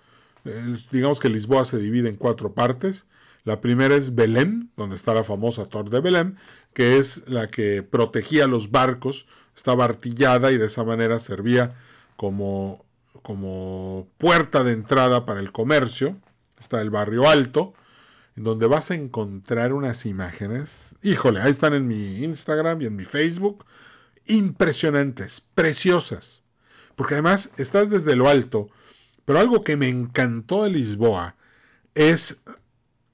digamos 0.90 1.20
que 1.20 1.28
Lisboa 1.28 1.64
se 1.64 1.78
divide 1.78 2.08
en 2.08 2.16
cuatro 2.16 2.54
partes, 2.54 3.06
la 3.44 3.60
primera 3.60 3.96
es 3.96 4.14
Belém, 4.14 4.70
donde 4.76 4.94
está 4.94 5.14
la 5.14 5.24
famosa 5.24 5.66
Torre 5.66 5.90
de 5.90 6.00
Belém, 6.00 6.36
que 6.74 6.98
es 6.98 7.28
la 7.28 7.50
que 7.50 7.82
protegía 7.82 8.46
los 8.46 8.70
barcos, 8.70 9.26
estaba 9.56 9.84
artillada 9.84 10.52
y 10.52 10.58
de 10.58 10.66
esa 10.66 10.84
manera 10.84 11.18
servía 11.18 11.74
como, 12.16 12.84
como 13.22 14.08
puerta 14.18 14.62
de 14.62 14.72
entrada 14.72 15.24
para 15.24 15.40
el 15.40 15.52
comercio. 15.52 16.16
Está 16.58 16.80
el 16.80 16.90
barrio 16.90 17.28
alto, 17.28 17.74
donde 18.36 18.66
vas 18.66 18.90
a 18.90 18.94
encontrar 18.94 19.72
unas 19.72 20.06
imágenes, 20.06 20.96
híjole, 21.02 21.40
ahí 21.40 21.50
están 21.50 21.74
en 21.74 21.86
mi 21.86 22.24
Instagram 22.24 22.82
y 22.82 22.86
en 22.86 22.96
mi 22.96 23.04
Facebook, 23.04 23.66
impresionantes, 24.26 25.42
preciosas, 25.54 26.44
porque 26.96 27.14
además 27.14 27.52
estás 27.56 27.90
desde 27.90 28.16
lo 28.16 28.28
alto, 28.28 28.68
pero 29.24 29.38
algo 29.38 29.62
que 29.62 29.76
me 29.76 29.88
encantó 29.88 30.64
de 30.64 30.70
Lisboa 30.70 31.36
es 31.94 32.42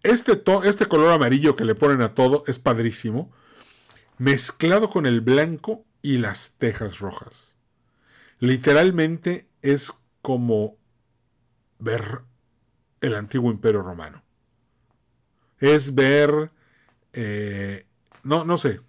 este, 0.03 0.43
este 0.65 0.87
color 0.87 1.13
amarillo 1.13 1.57
que 1.57 1.65
le 1.65 1.75
ponen 1.75 2.01
a 2.03 2.15
todo, 2.15 2.45
es 2.47 2.59
padrísimo, 2.59 3.33
mezclado 4.19 4.91
con 4.91 5.07
el 5.07 5.21
blanco 5.21 5.85
y 6.03 6.19
las 6.19 6.53
tejas 6.59 7.01
rojas. 7.01 7.57
Literalmente 8.39 9.49
es 9.63 9.93
como 10.23 10.77
ver 11.79 12.23
el 13.01 13.15
antiguo 13.15 13.51
imperio 13.51 13.83
romano. 13.83 14.23
Es 15.59 15.95
ver, 15.95 16.51
eh, 17.13 17.87
no, 18.23 18.45
no 18.45 18.57
sé, 18.57 18.81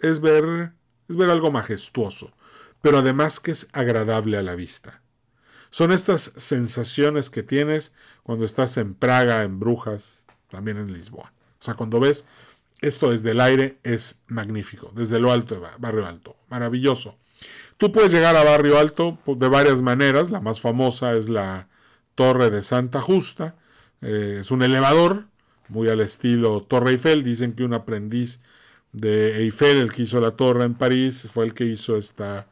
es 0.00 0.20
ver, 0.20 0.72
es 1.08 1.16
ver 1.16 1.30
algo 1.30 1.50
majestuoso, 1.50 2.32
pero 2.80 2.98
además 2.98 3.40
que 3.40 3.52
es 3.52 3.68
agradable 3.72 4.36
a 4.36 4.42
la 4.42 4.54
vista. 4.54 5.02
Son 5.70 5.92
estas 5.92 6.32
sensaciones 6.36 7.30
que 7.30 7.42
tienes 7.42 7.94
cuando 8.22 8.44
estás 8.44 8.76
en 8.76 8.94
Praga, 8.94 9.42
en 9.42 9.60
Brujas, 9.60 10.26
también 10.50 10.78
en 10.78 10.92
Lisboa. 10.92 11.32
O 11.60 11.62
sea, 11.62 11.74
cuando 11.74 12.00
ves 12.00 12.26
esto 12.80 13.10
desde 13.10 13.32
el 13.32 13.40
aire 13.40 13.78
es 13.82 14.22
magnífico, 14.26 14.90
desde 14.94 15.20
lo 15.20 15.32
alto 15.32 15.54
de 15.54 15.66
Barrio 15.78 16.06
Alto, 16.06 16.36
maravilloso. 16.48 17.18
Tú 17.76 17.92
puedes 17.92 18.12
llegar 18.12 18.36
a 18.36 18.44
Barrio 18.44 18.78
Alto 18.78 19.18
de 19.26 19.48
varias 19.48 19.80
maneras, 19.80 20.30
la 20.30 20.40
más 20.40 20.60
famosa 20.60 21.14
es 21.14 21.28
la 21.28 21.68
Torre 22.14 22.50
de 22.50 22.62
Santa 22.62 23.00
Justa. 23.00 23.56
Eh, 24.02 24.38
es 24.40 24.50
un 24.50 24.62
elevador, 24.62 25.26
muy 25.70 25.88
al 25.88 26.00
estilo 26.00 26.62
Torre 26.62 26.92
Eiffel. 26.92 27.22
Dicen 27.22 27.54
que 27.54 27.64
un 27.64 27.74
aprendiz 27.74 28.42
de 28.92 29.38
Eiffel, 29.38 29.78
el 29.78 29.92
que 29.92 30.02
hizo 30.02 30.20
la 30.20 30.32
torre 30.32 30.64
en 30.64 30.74
París, 30.74 31.26
fue 31.32 31.46
el 31.46 31.54
que 31.54 31.64
hizo 31.64 31.96
esta, 31.96 32.48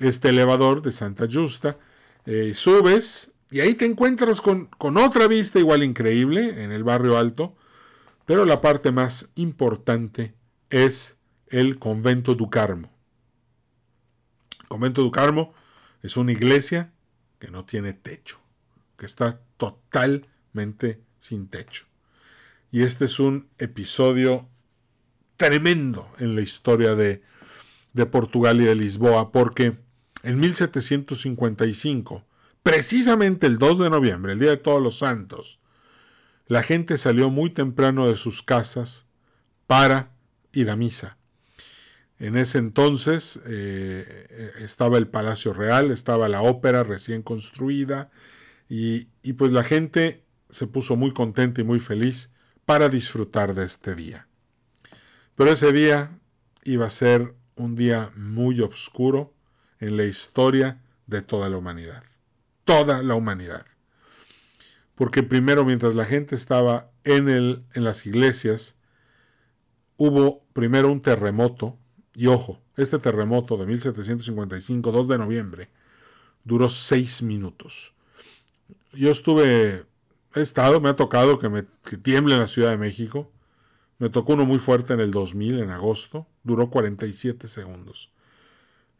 este 0.00 0.30
elevador 0.30 0.82
de 0.82 0.90
Santa 0.90 1.26
Justa. 1.30 1.76
Eh, 2.24 2.52
subes 2.54 3.34
y 3.50 3.60
ahí 3.60 3.74
te 3.74 3.86
encuentras 3.86 4.40
con, 4.40 4.66
con 4.66 4.96
otra 4.96 5.26
vista 5.26 5.58
igual 5.58 5.82
increíble 5.82 6.62
en 6.62 6.70
el 6.70 6.84
barrio 6.84 7.16
alto, 7.16 7.56
pero 8.26 8.44
la 8.44 8.60
parte 8.60 8.92
más 8.92 9.30
importante 9.36 10.34
es 10.70 11.16
el 11.48 11.78
convento 11.78 12.34
du 12.34 12.50
Carmo. 12.50 12.90
El 14.60 14.68
convento 14.68 15.02
du 15.02 15.10
Carmo 15.10 15.54
es 16.02 16.16
una 16.16 16.32
iglesia 16.32 16.92
que 17.38 17.50
no 17.50 17.64
tiene 17.64 17.94
techo, 17.94 18.38
que 18.98 19.06
está 19.06 19.40
totalmente 19.56 21.00
sin 21.18 21.48
techo. 21.48 21.86
Y 22.70 22.82
este 22.82 23.06
es 23.06 23.18
un 23.18 23.48
episodio 23.58 24.48
tremendo 25.36 26.10
en 26.18 26.34
la 26.34 26.42
historia 26.42 26.94
de, 26.94 27.22
de 27.92 28.06
Portugal 28.06 28.60
y 28.60 28.64
de 28.64 28.74
Lisboa, 28.74 29.32
porque 29.32 29.78
en 30.22 30.40
1755, 30.40 32.26
precisamente 32.62 33.46
el 33.46 33.58
2 33.58 33.78
de 33.78 33.90
noviembre, 33.90 34.32
el 34.32 34.40
Día 34.40 34.50
de 34.50 34.56
Todos 34.58 34.82
los 34.82 34.98
Santos, 34.98 35.60
la 36.46 36.62
gente 36.62 36.98
salió 36.98 37.30
muy 37.30 37.50
temprano 37.50 38.06
de 38.06 38.16
sus 38.16 38.42
casas 38.42 39.06
para 39.66 40.12
ir 40.52 40.70
a 40.70 40.76
misa. 40.76 41.16
En 42.18 42.36
ese 42.36 42.58
entonces 42.58 43.40
eh, 43.46 44.54
estaba 44.58 44.98
el 44.98 45.06
Palacio 45.06 45.54
Real, 45.54 45.90
estaba 45.90 46.28
la 46.28 46.42
ópera 46.42 46.82
recién 46.82 47.22
construida 47.22 48.10
y, 48.68 49.08
y 49.22 49.34
pues 49.34 49.52
la 49.52 49.62
gente 49.62 50.24
se 50.50 50.66
puso 50.66 50.96
muy 50.96 51.12
contenta 51.12 51.60
y 51.60 51.64
muy 51.64 51.78
feliz 51.78 52.32
para 52.68 52.90
disfrutar 52.90 53.54
de 53.54 53.64
este 53.64 53.94
día. 53.94 54.28
Pero 55.36 55.52
ese 55.52 55.72
día 55.72 56.18
iba 56.64 56.84
a 56.84 56.90
ser 56.90 57.34
un 57.56 57.76
día 57.76 58.12
muy 58.14 58.60
oscuro 58.60 59.32
en 59.80 59.96
la 59.96 60.04
historia 60.04 60.84
de 61.06 61.22
toda 61.22 61.48
la 61.48 61.56
humanidad. 61.56 62.02
Toda 62.66 63.02
la 63.02 63.14
humanidad. 63.14 63.64
Porque 64.94 65.22
primero, 65.22 65.64
mientras 65.64 65.94
la 65.94 66.04
gente 66.04 66.34
estaba 66.34 66.90
en, 67.04 67.30
el, 67.30 67.64
en 67.72 67.84
las 67.84 68.04
iglesias, 68.04 68.76
hubo 69.96 70.44
primero 70.52 70.92
un 70.92 71.00
terremoto. 71.00 71.78
Y 72.14 72.26
ojo, 72.26 72.60
este 72.76 72.98
terremoto 72.98 73.56
de 73.56 73.64
1755, 73.64 74.92
2 74.92 75.08
de 75.08 75.16
noviembre, 75.16 75.70
duró 76.44 76.68
seis 76.68 77.22
minutos. 77.22 77.94
Yo 78.92 79.10
estuve, 79.10 79.86
he 80.38 80.42
estado, 80.42 80.80
me 80.80 80.88
ha 80.88 80.96
tocado 80.96 81.38
que, 81.38 81.48
me, 81.48 81.64
tiemble 82.02 82.34
en 82.34 82.40
la 82.40 82.46
Ciudad 82.46 82.70
de 82.70 82.76
México. 82.76 83.30
Me 83.98 84.08
tocó 84.08 84.34
uno 84.34 84.46
muy 84.46 84.58
fuerte 84.58 84.92
en 84.94 85.00
el 85.00 85.10
2000, 85.10 85.60
en 85.60 85.70
agosto. 85.70 86.26
Duró 86.42 86.70
47 86.70 87.46
segundos. 87.46 88.12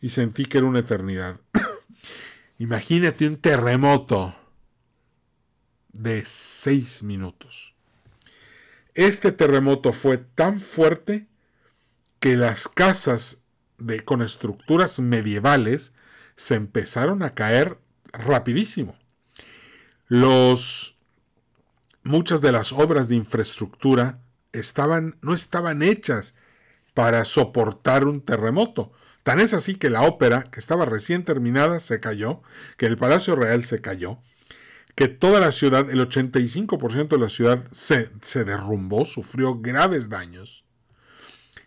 Y 0.01 0.11
sentí 0.11 0.45
que 0.45 0.59
era 0.59 0.67
una 0.67 0.81
eternidad. 0.81 1.41
Imagínate 2.59 3.27
un 3.27 3.37
terremoto 3.37 4.35
de 5.93 6.25
6 6.25 7.03
minutos. 7.03 7.75
Este 8.95 9.31
terremoto 9.31 9.93
fue 9.93 10.19
tan 10.19 10.61
fuerte 10.61 11.29
que 12.19 12.37
las 12.37 12.69
casas 12.69 13.45
de, 13.79 14.05
con 14.05 14.23
estructuras 14.23 14.99
medievales 14.99 15.95
se 16.35 16.57
empezaron 16.57 17.23
a 17.23 17.35
caer 17.35 17.79
rapidísimo. 18.13 18.97
Los, 20.07 20.98
muchas 22.03 22.41
de 22.41 22.53
las 22.53 22.73
obras 22.73 23.09
de 23.09 23.17
infraestructura 23.17 24.21
estaban, 24.53 25.17
no 25.23 25.35
estaban 25.35 25.83
hechas 25.83 26.35
para 26.95 27.25
soportar 27.25 28.05
un 28.07 28.21
terremoto. 28.21 28.93
Tan 29.23 29.41
es 29.41 29.55
así 29.55 29.75
que 29.75 29.91
la 29.91 30.03
ópera, 30.03 30.45
que 30.51 30.59
estaba 30.59 30.85
recién 30.85 31.25
terminada, 31.25 31.81
se 31.81 32.01
cayó, 32.01 32.43
que 32.77 32.87
el 32.87 32.97
Palacio 32.97 33.37
Real 33.37 33.65
se 33.65 33.81
cayó, 33.81 34.19
que 34.95 35.09
toda 35.09 35.39
la 35.39 35.53
ciudad, 35.53 35.91
el 35.91 36.01
85% 36.01 37.09
de 37.09 37.19
la 37.19 37.29
ciudad 37.29 37.65
se, 37.71 38.11
se 38.23 38.45
derrumbó, 38.45 39.05
sufrió 39.05 39.61
graves 39.61 40.09
daños, 40.09 40.65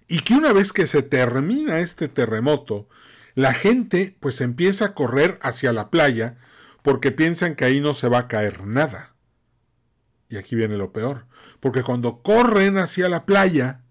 y 0.08 0.20
que 0.20 0.34
una 0.34 0.52
vez 0.52 0.74
que 0.74 0.88
se 0.88 1.04
termina 1.04 1.80
este 1.80 2.10
terremoto, 2.10 2.89
la 3.36 3.54
gente 3.54 4.17
pues 4.20 4.41
empieza 4.41 4.86
a 4.86 4.94
correr 4.94 5.39
hacia 5.41 5.72
la 5.72 5.89
playa 5.89 6.38
porque 6.82 7.12
piensan 7.12 7.56
que 7.56 7.65
ahí 7.65 7.80
no 7.80 7.94
se 7.94 8.10
va 8.10 8.20
a 8.20 8.28
caer 8.28 8.65
nada. 8.65 9.11
Y 10.32 10.38
aquí 10.38 10.56
viene 10.56 10.78
lo 10.78 10.94
peor. 10.94 11.26
Porque 11.60 11.84
cuando 11.84 12.22
corren 12.22 12.78
hacia 12.78 13.10
la 13.10 13.26
playa, 13.26 13.84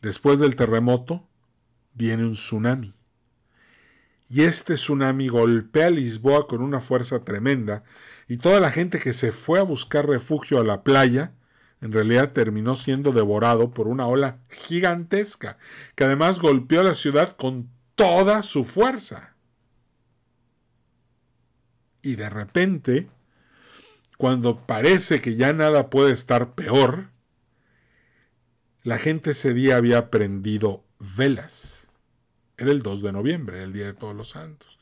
después 0.00 0.38
del 0.38 0.54
terremoto, 0.54 1.28
viene 1.94 2.24
un 2.24 2.32
tsunami. 2.32 2.94
Y 4.28 4.42
este 4.42 4.74
tsunami 4.74 5.28
golpea 5.28 5.90
Lisboa 5.90 6.46
con 6.46 6.62
una 6.62 6.80
fuerza 6.80 7.24
tremenda. 7.24 7.82
Y 8.28 8.36
toda 8.36 8.60
la 8.60 8.70
gente 8.70 9.00
que 9.00 9.12
se 9.12 9.32
fue 9.32 9.58
a 9.58 9.64
buscar 9.64 10.08
refugio 10.08 10.60
a 10.60 10.64
la 10.64 10.84
playa, 10.84 11.34
en 11.80 11.92
realidad 11.92 12.32
terminó 12.32 12.76
siendo 12.76 13.10
devorado 13.10 13.74
por 13.74 13.88
una 13.88 14.06
ola 14.06 14.38
gigantesca, 14.48 15.58
que 15.96 16.04
además 16.04 16.38
golpeó 16.38 16.80
a 16.80 16.84
la 16.84 16.94
ciudad 16.94 17.36
con 17.36 17.68
toda 17.96 18.42
su 18.42 18.64
fuerza. 18.64 19.34
Y 22.00 22.14
de 22.14 22.30
repente, 22.30 23.10
cuando 24.22 24.64
parece 24.66 25.20
que 25.20 25.34
ya 25.34 25.52
nada 25.52 25.90
puede 25.90 26.12
estar 26.12 26.54
peor, 26.54 27.08
la 28.84 28.96
gente 28.96 29.32
ese 29.32 29.52
día 29.52 29.76
había 29.76 30.12
prendido 30.12 30.84
velas. 31.00 31.88
Era 32.56 32.70
el 32.70 32.82
2 32.82 33.02
de 33.02 33.10
noviembre, 33.10 33.64
el 33.64 33.72
Día 33.72 33.86
de 33.86 33.94
Todos 33.94 34.14
los 34.14 34.28
Santos. 34.28 34.78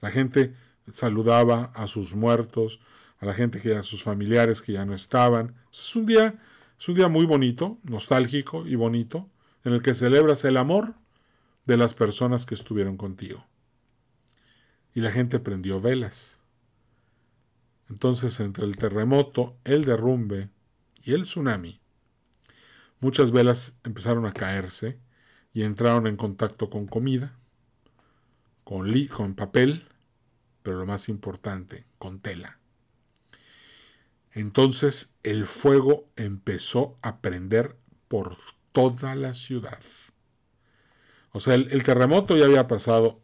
La 0.00 0.10
gente 0.10 0.54
saludaba 0.90 1.64
a 1.74 1.86
sus 1.86 2.14
muertos, 2.14 2.80
a 3.18 3.26
la 3.26 3.34
gente 3.34 3.60
que 3.60 3.76
a 3.76 3.82
sus 3.82 4.02
familiares 4.02 4.62
que 4.62 4.72
ya 4.72 4.86
no 4.86 4.94
estaban. 4.94 5.54
Es 5.70 5.94
un 5.94 6.06
día, 6.06 6.40
es 6.78 6.88
un 6.88 6.94
día 6.94 7.08
muy 7.08 7.26
bonito, 7.26 7.76
nostálgico 7.82 8.66
y 8.66 8.74
bonito, 8.74 9.28
en 9.64 9.74
el 9.74 9.82
que 9.82 9.92
celebras 9.92 10.46
el 10.46 10.56
amor 10.56 10.94
de 11.66 11.76
las 11.76 11.92
personas 11.92 12.46
que 12.46 12.54
estuvieron 12.54 12.96
contigo. 12.96 13.44
Y 14.94 15.02
la 15.02 15.12
gente 15.12 15.40
prendió 15.40 15.78
velas. 15.78 16.37
Entonces, 17.90 18.38
entre 18.40 18.66
el 18.66 18.76
terremoto, 18.76 19.56
el 19.64 19.84
derrumbe 19.84 20.50
y 21.02 21.14
el 21.14 21.22
tsunami, 21.22 21.80
muchas 23.00 23.30
velas 23.30 23.78
empezaron 23.84 24.26
a 24.26 24.32
caerse 24.32 24.98
y 25.54 25.62
entraron 25.62 26.06
en 26.06 26.16
contacto 26.16 26.68
con 26.68 26.86
comida, 26.86 27.38
con, 28.64 28.92
con 29.06 29.34
papel, 29.34 29.88
pero 30.62 30.80
lo 30.80 30.86
más 30.86 31.08
importante, 31.08 31.86
con 31.98 32.20
tela. 32.20 32.58
Entonces 34.32 35.16
el 35.22 35.46
fuego 35.46 36.10
empezó 36.16 36.98
a 37.00 37.20
prender 37.20 37.76
por 38.08 38.36
toda 38.72 39.14
la 39.14 39.32
ciudad. 39.32 39.80
O 41.32 41.40
sea, 41.40 41.54
el, 41.54 41.82
terremoto 41.82 42.36
ya 42.36 42.44
había 42.44 42.66
pasado, 42.66 43.22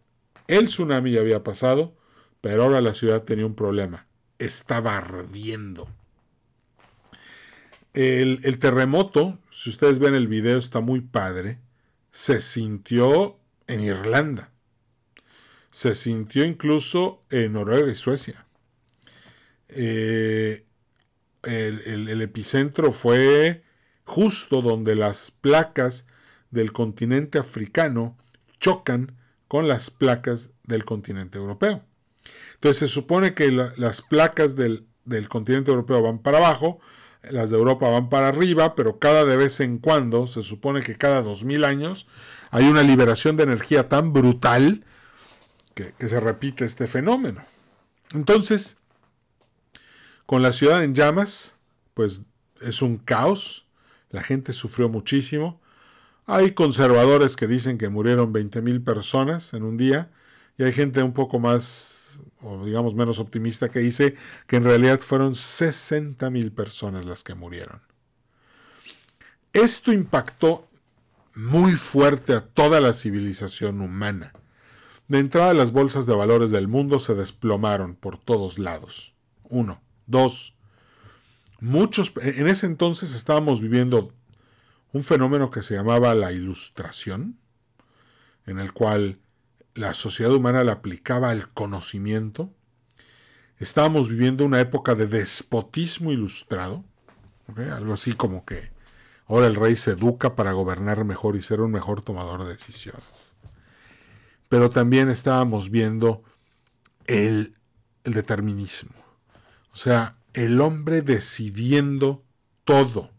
el 0.49 0.69
tsunami 0.69 1.13
ya 1.13 1.21
había 1.21 1.45
pasado, 1.45 1.97
pero 2.41 2.65
ahora 2.65 2.81
la 2.81 2.95
ciudad 2.95 3.25
tenía 3.25 3.47
un 3.47 3.55
problema 3.55 4.07
estaba 4.39 4.99
ardiendo. 4.99 5.89
El, 7.95 8.59
terremoto, 8.59 9.39
si 9.51 9.71
ustedes 9.71 10.01
ven 10.01 10.17
el 10.17 10.27
video, 10.27 10.59
está 10.59 10.81
muy 10.81 11.01
padre. 11.01 11.61
Se 12.11 12.41
sintió 12.41 13.39
en 13.69 13.81
Irlanda. 13.81 14.51
Se 15.71 15.95
sintió 15.95 16.45
incluso 16.45 17.23
en 17.31 17.53
Noruega 17.53 17.91
y 17.91 17.95
Suecia. 17.95 18.47
Eh, 19.69 20.67
el, 21.45 22.21
epicentro 22.21 22.91
fue 22.91 23.63
justo 24.05 24.61
donde 24.61 24.97
las 24.97 25.31
placas 25.31 26.07
del 26.51 26.73
continente 26.73 27.39
africano 27.39 28.17
chocan 28.59 29.17
con 29.47 29.69
las 29.69 29.91
placas 29.91 30.51
del 30.65 30.85
continente 30.85 31.39
europeo. 31.39 31.85
Entonces 32.55 32.79
se 32.79 32.89
supone 32.89 33.35
que 33.35 33.51
las 33.51 34.03
placas 34.03 34.57
del, 34.57 34.87
continente 35.29 35.71
europeo 35.71 36.03
van 36.03 36.19
para 36.19 36.39
abajo, 36.39 36.81
las 37.23 37.51
de 37.51 37.57
Europa 37.57 37.89
van 37.89 38.09
para 38.09 38.29
arriba, 38.29 38.75
pero 38.75 38.99
cada 38.99 39.25
de 39.25 39.37
vez 39.37 39.61
en 39.61 39.79
cuando, 39.79 40.27
se 40.27 40.43
supone 40.43 40.81
que 40.81 40.97
cada 40.97 41.23
2000 41.23 41.65
años, 41.65 42.07
hay 42.51 42.69
una 42.69 42.83
liberación 42.83 43.37
de 43.37 43.45
energía 43.45 43.89
tan 43.89 44.13
brutal 44.13 44.85
que, 45.75 45.93
que, 45.99 46.09
se 46.09 46.21
repite 46.21 46.65
este 46.65 46.87
fenómeno. 46.87 47.43
Entonces, 48.13 48.79
con 50.27 50.43
la 50.43 50.53
ciudad 50.53 50.85
en 50.85 50.95
llamas, 50.95 51.57
pues 51.95 52.23
es 52.61 52.83
un 52.83 52.97
caos, 52.99 53.67
la 54.11 54.23
gente 54.23 54.53
sufrió 54.53 54.89
muchísimo. 54.89 55.61
Hay 56.27 56.53
conservadores 56.53 57.37
que 57.37 57.47
dicen 57.47 57.77
que 57.79 57.89
murieron 57.89 58.33
20.000 58.33 58.85
personas 58.85 59.53
en 59.55 59.65
un 59.65 59.77
día 59.77 60.11
y 60.57 60.63
hay 60.63 60.73
gente 60.73 61.03
un 61.03 61.13
poco 61.13 61.39
más 61.39 61.94
o 62.45 62.65
digamos 62.65 62.95
menos 62.95 63.19
optimista, 63.19 63.71
que 63.71 63.81
dice 63.81 64.15
que 64.47 64.57
en 64.57 64.65
realidad 64.65 65.01
fueron 65.01 65.35
60 65.35 66.31
mil 66.31 66.53
personas 66.53 67.05
las 67.05 67.23
que 67.23 67.35
murieron. 67.35 67.81
Esto 69.53 69.93
impactó 69.93 70.69
muy 71.35 71.73
fuerte 71.73 72.35
a 72.35 72.45
toda 72.45 72.81
la 72.81 72.93
civilización 72.93 73.81
humana. 73.81 74.33
De 75.09 75.19
entrada 75.19 75.55
las 75.55 75.73
bolsas 75.73 76.07
de 76.07 76.15
valores 76.15 76.51
del 76.51 76.69
mundo 76.69 76.99
se 76.99 77.15
desplomaron 77.15 77.95
por 77.95 78.19
todos 78.19 78.59
lados. 78.59 79.15
Uno. 79.45 79.83
Dos. 80.07 80.57
Muchos, 81.61 82.13
en 82.17 82.47
ese 82.47 82.67
entonces 82.67 83.15
estábamos 83.15 83.61
viviendo 83.61 84.13
un 84.93 85.03
fenómeno 85.03 85.51
que 85.51 85.63
se 85.63 85.75
llamaba 85.75 86.15
la 86.15 86.33
ilustración, 86.33 87.39
en 88.47 88.59
el 88.59 88.73
cual 88.73 89.19
la 89.75 89.93
sociedad 89.93 90.33
humana 90.33 90.65
le 90.65 90.71
aplicaba 90.71 91.33
el 91.33 91.49
conocimiento. 91.49 92.53
Estábamos 93.59 94.09
viviendo 94.09 94.45
una 94.45 94.61
época 94.61 94.95
de 94.95 95.07
despotismo 95.07 96.13
ilustrado, 96.13 96.85
algo 97.57 97.93
así 97.93 98.15
como 98.15 98.45
que 98.45 98.71
ahora 99.27 99.47
el 99.47 99.57
rey 99.57 99.77
se 99.77 99.93
educa 99.93 100.37
para 100.37 100.53
gobernar 100.53 101.05
mejor 101.05 101.37
y 101.37 101.43
ser 101.43 101.61
un 101.61 101.73
mejor 101.73 102.03
tomador 102.03 102.45
de 102.45 102.53
decisiones. 102.53 103.35
Pero 104.49 104.71
también 104.71 105.09
estábamos 105.09 105.71
viendo 105.71 106.23
el, 107.07 107.57
el 108.05 108.15
determinismo, 108.15 108.95
o 109.73 109.77
sea, 109.77 110.17
el 110.35 110.61
hombre 110.61 111.03
decidiendo 111.03 112.23
todo. 112.65 113.11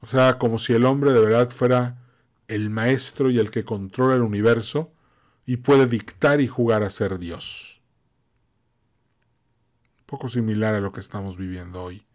O 0.00 0.06
sea, 0.06 0.38
como 0.38 0.58
si 0.58 0.74
el 0.74 0.84
hombre 0.84 1.12
de 1.12 1.20
verdad 1.20 1.50
fuera 1.50 1.98
el 2.46 2.68
maestro 2.68 3.30
y 3.30 3.38
el 3.38 3.50
que 3.50 3.64
controla 3.64 4.14
el 4.14 4.22
universo 4.22 4.93
y 5.46 5.58
puede 5.58 5.86
dictar 5.86 6.40
y 6.40 6.48
jugar 6.48 6.82
a 6.82 6.90
ser 6.90 7.18
Dios. 7.18 7.80
Un 10.00 10.06
poco 10.06 10.28
similar 10.28 10.74
a 10.74 10.80
lo 10.80 10.92
que 10.92 11.00
estamos 11.00 11.36
viviendo 11.36 11.82
hoy 11.82 12.06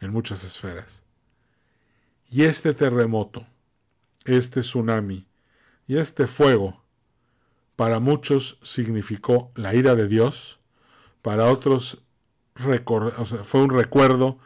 en 0.00 0.12
muchas 0.12 0.44
esferas. 0.44 1.02
Y 2.30 2.42
este 2.44 2.74
terremoto, 2.74 3.46
este 4.24 4.60
tsunami 4.60 5.26
y 5.86 5.96
este 5.96 6.26
fuego, 6.26 6.84
para 7.76 7.98
muchos 7.98 8.58
significó 8.62 9.50
la 9.54 9.74
ira 9.74 9.94
de 9.94 10.06
Dios, 10.06 10.60
para 11.22 11.46
otros 11.46 12.02
fue 12.54 13.62
un 13.62 13.70
recuerdo 13.70 14.38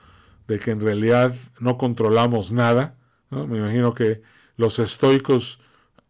de 0.46 0.58
que 0.58 0.70
en 0.70 0.80
realidad 0.80 1.34
no 1.58 1.78
controlamos 1.78 2.52
nada. 2.52 2.96
Me 3.30 3.58
imagino 3.58 3.94
que 3.94 4.22
los 4.56 4.78
estoicos 4.78 5.60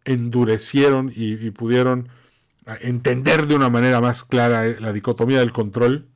endurecieron 0.05 1.13
y, 1.15 1.51
pudieron 1.51 2.09
entender 2.81 3.47
de 3.47 3.55
una 3.55 3.69
manera 3.69 4.01
más 4.01 4.25
clara 4.25 4.67
eh, 4.67 4.77
la 4.81 4.93
dicotomía 4.93 5.41
del 5.41 5.53
control. 5.53 6.09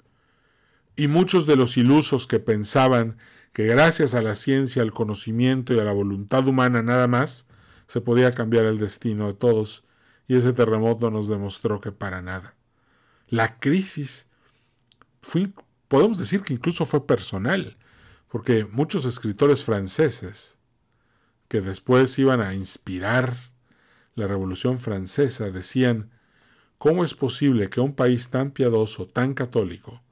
Y 0.96 1.08
muchos 1.08 1.46
de 1.46 1.56
los 1.56 1.76
ilusos 1.76 2.26
que 2.26 2.40
pensaban 2.40 3.18
que 3.52 3.66
gracias 3.66 4.14
a 4.14 4.22
la 4.22 4.34
ciencia, 4.34 4.82
al 4.82 4.92
conocimiento 4.92 5.74
y 5.74 5.80
a 5.80 5.84
la 5.84 5.92
voluntad 5.92 6.46
humana 6.46 6.82
nada 6.82 7.06
más 7.06 7.48
se 7.86 8.00
podía 8.00 8.32
cambiar 8.32 8.66
el 8.66 8.78
destino 8.78 9.28
de 9.28 9.34
todos, 9.34 9.84
y 10.26 10.36
ese 10.36 10.52
terremoto 10.52 11.10
nos 11.10 11.26
demostró 11.26 11.80
que 11.80 11.90
para 11.90 12.20
nada. 12.20 12.54
La 13.28 13.58
crisis 13.58 14.28
podemos 15.88 16.18
decir 16.18 16.42
que 16.42 16.54
incluso 16.54 16.84
fue 16.84 17.06
personal, 17.06 17.76
porque 18.28 18.66
muchos 18.70 19.04
escritores 19.04 19.64
franceses 19.64 20.56
que 21.48 21.60
después 21.60 22.18
iban 22.18 22.40
a 22.40 22.54
inspirar 22.54 23.34
la 24.18 24.26
Revolución 24.26 24.78
Francesa 24.78 25.50
decían, 25.50 26.10
¿cómo 26.76 27.04
es 27.04 27.14
posible 27.14 27.70
que 27.70 27.80
un 27.80 27.94
país 27.94 28.30
tan 28.30 28.50
piadoso, 28.50 29.06
tan 29.06 29.34
católico, 29.34 30.02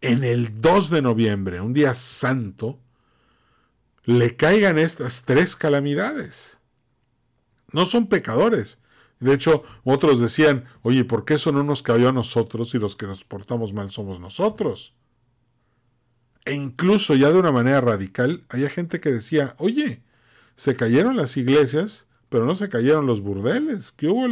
en 0.00 0.24
el 0.24 0.60
2 0.60 0.90
de 0.90 1.02
noviembre, 1.02 1.60
un 1.60 1.72
día 1.72 1.94
santo, 1.94 2.78
le 4.04 4.36
caigan 4.36 4.78
estas 4.78 5.24
tres 5.24 5.56
calamidades? 5.56 6.58
No 7.72 7.84
son 7.84 8.08
pecadores. 8.08 8.80
De 9.18 9.32
hecho, 9.32 9.62
otros 9.84 10.20
decían, 10.20 10.66
oye, 10.82 11.04
¿por 11.04 11.24
qué 11.24 11.34
eso 11.34 11.52
no 11.52 11.62
nos 11.62 11.82
cayó 11.82 12.08
a 12.08 12.12
nosotros 12.12 12.74
y 12.74 12.78
los 12.78 12.96
que 12.96 13.06
nos 13.06 13.24
portamos 13.24 13.72
mal 13.72 13.90
somos 13.90 14.20
nosotros? 14.20 14.94
E 16.44 16.54
incluso 16.54 17.14
ya 17.14 17.30
de 17.30 17.38
una 17.38 17.50
manera 17.50 17.80
radical, 17.80 18.44
había 18.48 18.68
gente 18.68 19.00
que 19.00 19.10
decía, 19.10 19.54
oye, 19.58 20.02
se 20.54 20.76
cayeron 20.76 21.16
las 21.16 21.36
iglesias, 21.36 22.06
pero 22.28 22.44
no 22.44 22.54
se 22.54 22.68
cayeron 22.68 23.06
los 23.06 23.20
burdeles, 23.20 23.92
¿qué 23.92 24.08
hubo? 24.08 24.26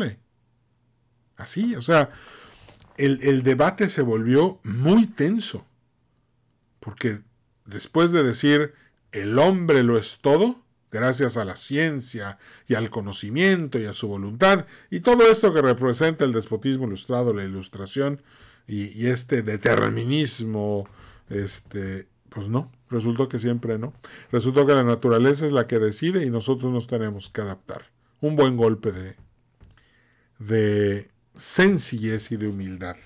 Así, 1.36 1.74
o 1.74 1.82
sea, 1.82 2.10
el, 2.96 3.20
el 3.22 3.42
debate 3.42 3.88
se 3.88 4.02
volvió 4.02 4.60
muy 4.64 5.06
tenso, 5.06 5.66
porque 6.80 7.20
después 7.64 8.12
de 8.12 8.22
decir, 8.22 8.74
el 9.12 9.38
hombre 9.38 9.82
lo 9.82 9.98
es 9.98 10.18
todo, 10.20 10.62
gracias 10.90 11.36
a 11.36 11.44
la 11.44 11.56
ciencia 11.56 12.38
y 12.68 12.74
al 12.74 12.90
conocimiento 12.90 13.78
y 13.80 13.86
a 13.86 13.92
su 13.92 14.08
voluntad, 14.08 14.66
y 14.90 15.00
todo 15.00 15.28
esto 15.28 15.52
que 15.52 15.62
representa 15.62 16.24
el 16.24 16.32
despotismo 16.32 16.86
ilustrado, 16.86 17.32
la 17.32 17.44
ilustración 17.44 18.22
y, 18.66 18.86
y 18.98 19.08
este 19.08 19.42
determinismo 19.42 20.88
este, 21.28 22.08
pues 22.28 22.48
no, 22.48 22.70
resultó 22.90 23.28
que 23.28 23.38
siempre 23.38 23.78
no. 23.78 23.92
Resultó 24.30 24.66
que 24.66 24.74
la 24.74 24.84
naturaleza 24.84 25.46
es 25.46 25.52
la 25.52 25.66
que 25.66 25.78
decide 25.78 26.24
y 26.24 26.30
nosotros 26.30 26.72
nos 26.72 26.86
tenemos 26.86 27.30
que 27.30 27.40
adaptar. 27.40 27.90
Un 28.20 28.36
buen 28.36 28.56
golpe 28.56 28.92
de, 28.92 29.16
de 30.38 31.10
sencillez 31.34 32.32
y 32.32 32.36
de 32.36 32.48
humildad. 32.48 32.96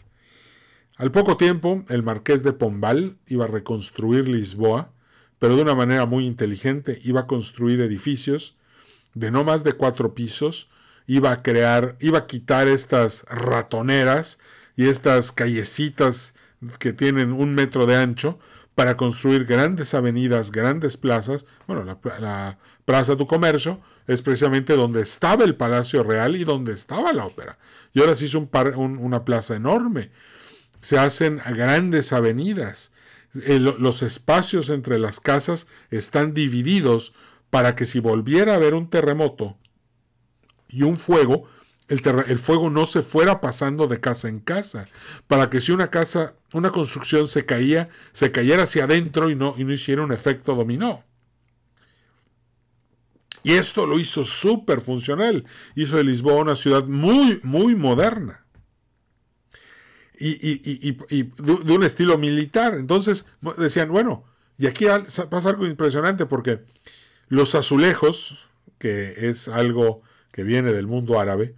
Al 0.96 1.12
poco 1.12 1.36
tiempo, 1.36 1.84
el 1.88 2.02
marqués 2.02 2.42
de 2.42 2.52
Pombal 2.52 3.18
iba 3.28 3.44
a 3.44 3.48
reconstruir 3.48 4.28
Lisboa, 4.28 4.92
pero 5.38 5.56
de 5.56 5.62
una 5.62 5.74
manera 5.74 6.06
muy 6.06 6.26
inteligente. 6.26 6.98
Iba 7.04 7.20
a 7.20 7.26
construir 7.26 7.80
edificios 7.80 8.56
de 9.14 9.30
no 9.30 9.44
más 9.44 9.64
de 9.64 9.72
cuatro 9.72 10.14
pisos, 10.14 10.68
iba 11.06 11.32
a 11.32 11.42
crear, 11.42 11.96
iba 12.00 12.18
a 12.18 12.26
quitar 12.26 12.68
estas 12.68 13.24
ratoneras 13.28 14.40
y 14.76 14.88
estas 14.88 15.32
callecitas 15.32 16.34
que 16.78 16.92
tienen 16.92 17.32
un 17.32 17.54
metro 17.54 17.86
de 17.86 17.96
ancho 17.96 18.38
para 18.78 18.96
construir 18.96 19.44
grandes 19.44 19.92
avenidas, 19.92 20.52
grandes 20.52 20.96
plazas. 20.96 21.46
Bueno, 21.66 21.82
la, 21.82 22.58
Plaza 22.84 23.16
du 23.16 23.26
Comercio 23.26 23.80
es 24.06 24.22
precisamente 24.22 24.76
donde 24.76 25.00
estaba 25.00 25.42
el 25.42 25.56
Palacio 25.56 26.04
Real 26.04 26.36
y 26.36 26.44
donde 26.44 26.74
estaba 26.74 27.12
la 27.12 27.26
ópera. 27.26 27.58
Y 27.92 27.98
ahora 27.98 28.14
se 28.14 28.26
hizo 28.26 28.38
un 28.38 28.98
una 29.00 29.24
plaza 29.24 29.56
enorme. 29.56 30.12
Se 30.80 30.96
hacen 30.96 31.40
grandes 31.56 32.12
avenidas. 32.12 32.92
los 33.32 34.04
espacios 34.04 34.70
entre 34.70 35.00
las 35.00 35.18
casas 35.18 35.66
están 35.90 36.32
divididos 36.32 37.14
para 37.50 37.74
que 37.74 37.84
si 37.84 37.98
volviera 37.98 38.52
a 38.52 38.56
haber 38.58 38.74
un 38.74 38.90
terremoto 38.90 39.58
y 40.68 40.84
un 40.84 40.96
fuego, 40.96 41.48
el, 41.88 42.38
fuego 42.38 42.70
no 42.70 42.84
se 42.86 43.02
fuera 43.02 43.40
pasando 43.40 43.86
de 43.86 43.98
casa 43.98 44.28
en 44.28 44.40
casa, 44.40 44.86
para 45.26 45.48
que 45.48 45.60
si 45.60 45.72
una 45.72 45.90
casa, 45.90 46.34
una 46.52 46.70
construcción 46.70 47.26
se 47.26 47.46
caía, 47.46 47.88
se 48.12 48.30
cayera 48.30 48.64
hacia 48.64 48.84
adentro 48.84 49.30
y 49.30 49.36
no, 49.36 49.54
y 49.56 49.64
no 49.64 49.72
hiciera 49.72 50.02
un 50.02 50.12
efecto 50.12 50.54
dominó. 50.54 51.04
Y 53.42 53.54
esto 53.54 53.86
lo 53.86 53.98
hizo 53.98 54.24
súper 54.24 54.80
funcional. 54.80 55.44
Hizo 55.74 55.96
de 55.96 56.04
Lisboa 56.04 56.42
una 56.42 56.56
ciudad 56.56 56.84
muy, 56.84 57.40
muy 57.42 57.74
moderna. 57.74 58.44
Y, 60.20 60.92
de, 60.92 61.72
un 61.72 61.84
estilo 61.84 62.18
militar. 62.18 62.74
Entonces 62.74 63.26
decían, 63.56 63.90
bueno, 63.90 64.24
y 64.58 64.66
aquí 64.66 64.86
pasa 65.30 65.48
algo 65.48 65.66
impresionante 65.66 66.26
porque 66.26 66.64
los 67.28 67.54
azulejos, 67.54 68.48
que 68.78 69.30
es 69.30 69.48
algo 69.48 70.02
que 70.32 70.42
viene 70.42 70.72
del 70.72 70.86
mundo 70.86 71.20
árabe, 71.20 71.54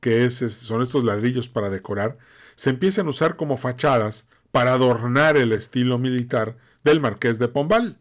que 0.00 0.28
son 0.30 0.82
estos 0.82 1.04
ladrillos 1.04 1.48
para 1.48 1.70
decorar, 1.70 2.18
se 2.54 2.70
empiezan 2.70 3.06
a 3.06 3.10
usar 3.10 3.36
como 3.36 3.56
fachadas 3.56 4.28
para 4.50 4.72
adornar 4.72 5.36
el 5.36 5.52
estilo 5.52 5.98
militar 5.98 6.56
del 6.84 7.00
marqués 7.00 7.38
de 7.38 7.48
Pombal. 7.48 7.98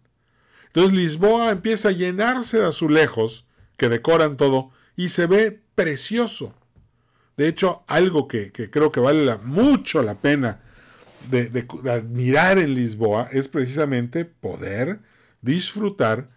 Entonces 0.67 0.95
Lisboa 0.95 1.51
empieza 1.51 1.89
a 1.89 1.93
llenarse 1.93 2.59
de 2.59 2.67
azulejos 2.67 3.45
que 3.77 3.89
decoran 3.89 4.37
todo 4.37 4.71
y 4.95 5.09
se 5.09 5.27
ve 5.27 5.61
precioso. 5.75 6.53
De 7.37 7.47
hecho, 7.47 7.83
algo 7.87 8.27
que, 8.27 8.51
creo 8.51 8.91
que 8.91 8.99
vale 8.99 9.37
mucho 9.43 10.01
la 10.01 10.15
pena 10.15 10.61
de, 11.29 11.67
admirar 11.91 12.59
en 12.59 12.75
Lisboa 12.75 13.27
es 13.31 13.47
precisamente 13.47 14.25
poder 14.25 14.99
disfrutar 15.41 16.29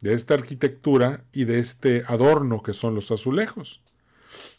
de 0.00 0.14
esta 0.14 0.34
arquitectura 0.34 1.24
y 1.32 1.44
de 1.44 1.58
este 1.58 2.02
adorno 2.06 2.62
que 2.62 2.72
son 2.72 2.94
los 2.94 3.10
azulejos. 3.10 3.82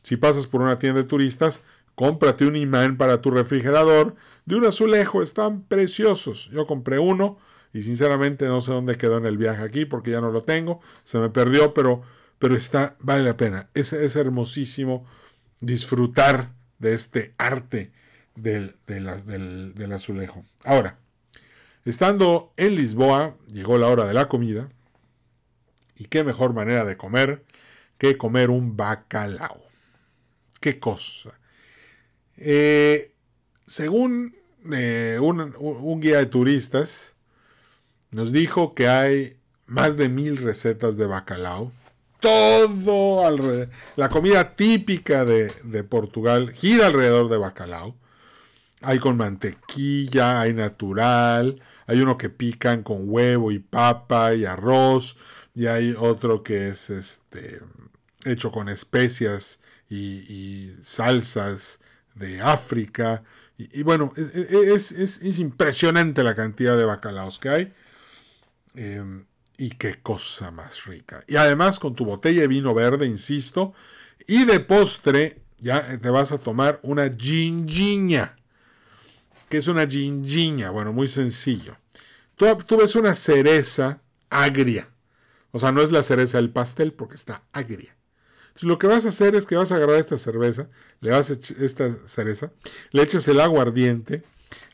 Si 0.02 0.18
pasas 0.18 0.48
por 0.48 0.62
una 0.62 0.80
tienda 0.80 1.02
de 1.02 1.08
turistas, 1.08 1.62
cómprate 1.96 2.46
un 2.46 2.56
imán 2.56 2.98
para 2.98 3.22
tu 3.22 3.32
refrigerador 3.32 4.16
de 4.46 4.56
un 4.56 4.66
azulejo, 4.66 5.22
están 5.22 5.64
preciosos. 5.64 6.50
Yo 6.52 6.66
compré 6.66 7.00
uno 7.00 7.38
y 7.74 7.84
sinceramente 7.84 8.46
no 8.48 8.62
sé 8.62 8.72
dónde 8.72 8.96
quedó 8.96 9.18
en 9.18 9.26
el 9.26 9.38
viaje 9.38 9.64
aquí 9.64 9.86
porque 9.86 10.12
ya 10.12 10.22
no 10.22 10.32
lo 10.32 10.44
tengo, 10.44 10.82
se 11.04 11.20
me 11.20 11.30
perdió, 11.30 11.74
pero, 11.74 12.02
pero 12.40 12.56
está, 12.56 12.96
vale 13.00 13.24
la 13.24 13.38
pena. 13.38 13.70
Es, 13.74 13.94
es 13.94 14.16
hermosísimo 14.16 15.06
disfrutar 15.60 16.54
de 16.80 16.94
este 16.94 17.34
arte 17.38 17.92
del, 18.36 18.76
del, 18.88 19.74
del 19.76 19.92
azulejo. 19.92 20.46
Ahora, 20.64 20.98
estando 21.86 22.54
en 22.58 22.76
Lisboa, 22.76 23.36
llegó 23.52 23.78
la 23.78 23.88
hora 23.88 24.06
de 24.06 24.14
la 24.14 24.28
comida. 24.28 24.70
Y 25.98 26.06
qué 26.06 26.24
mejor 26.24 26.54
manera 26.54 26.84
de 26.84 26.98
comer 26.98 27.44
que 28.02 28.18
comer 28.18 28.50
un 28.50 28.76
bacalao. 28.76 29.62
¿Qué 30.60 30.80
cosa? 30.80 31.38
Eh, 32.36 33.14
según 33.68 34.36
eh, 34.74 35.20
un, 35.22 36.02
guía 36.02 36.18
de 36.18 36.26
turistas, 36.26 37.14
nos 38.10 38.32
dijo 38.32 38.74
que 38.74 38.88
hay 38.88 39.38
más 39.68 39.98
de 39.98 40.10
mil 40.10 40.38
recetas 40.38 40.98
de 40.98 41.06
bacalao. 41.06 41.72
Todo 42.20 43.24
alrededor. 43.28 43.70
La 43.96 44.10
comida 44.10 44.56
típica 44.56 45.24
de, 45.24 45.54
de 45.64 45.84
Portugal 45.84 46.52
gira 46.54 46.88
alrededor 46.88 47.30
de 47.30 47.38
bacalao. 47.38 47.96
Hay 48.82 48.98
con 48.98 49.16
mantequilla, 49.16 50.42
hay 50.42 50.56
natural, 50.56 51.62
hay 51.86 52.02
uno 52.02 52.18
que 52.18 52.30
pican 52.30 52.82
con 52.82 53.04
huevo 53.04 53.52
y 53.52 53.60
papa 53.60 54.34
y 54.34 54.46
arroz, 54.46 55.18
y 55.54 55.68
hay 55.68 55.94
otro 55.96 56.42
que 56.42 56.70
es 56.70 56.90
este 56.90 57.62
hecho 58.26 58.52
con 58.52 58.70
especias 58.70 59.60
y, 59.90 60.72
salsas 60.84 61.80
de 62.16 62.42
África. 62.42 63.24
Y, 63.58 63.84
bueno, 63.84 64.12
e, 64.16 64.48
e, 64.50 64.74
es, 64.74 65.40
impresionante 65.40 66.24
la 66.24 66.36
cantidad 66.36 66.78
de 66.78 66.86
bacalaos 66.86 67.40
que 67.40 67.50
hay. 67.50 67.74
Em, 68.76 69.26
y 69.58 69.72
qué 69.72 70.00
cosa 70.02 70.52
más 70.52 70.86
rica. 70.86 71.24
Y 71.28 71.36
además 71.36 71.78
con 71.78 71.96
tu 71.96 72.06
botella 72.06 72.42
de 72.42 72.48
vino 72.48 72.74
verde, 72.74 73.06
insisto. 73.06 73.74
Y 74.28 74.46
de 74.46 74.60
postre, 74.60 75.42
ya 75.60 76.00
te 76.00 76.10
vas 76.10 76.32
a 76.32 76.40
tomar 76.40 76.80
una 76.84 77.10
gingiña. 77.10 78.36
¿Qué 79.50 79.58
es 79.58 79.68
una 79.68 79.86
gingiña? 79.86 80.72
Bueno, 80.72 80.94
muy 80.94 81.08
sencillo. 81.08 81.78
Tú, 82.36 82.46
tú 82.66 82.78
ves 82.78 82.96
una 82.96 83.14
cereza 83.14 84.02
agria. 84.30 84.90
O 85.52 85.60
sea, 85.60 85.72
no 85.72 85.82
es 85.82 85.92
la 85.92 86.02
cereza 86.02 86.38
del 86.38 86.50
pastel 86.50 86.94
porque 86.94 87.16
está 87.16 87.44
agria. 87.52 87.96
Entonces, 88.52 88.64
lo 88.64 88.80
que 88.80 88.88
vas 88.88 89.06
a 89.06 89.10
hacer 89.10 89.36
es 89.36 89.46
que 89.46 89.56
vas 89.56 89.72
a 89.72 89.76
agarrar 89.76 89.98
esta 89.98 90.18
cerveza, 90.18 90.68
le 91.00 91.12
vas 91.12 91.32
a 91.32 91.34
esta 91.34 91.92
cereza, 92.06 92.52
le 92.92 93.02
echas 93.02 93.28
el 93.28 93.40
aguardiente, 93.40 94.24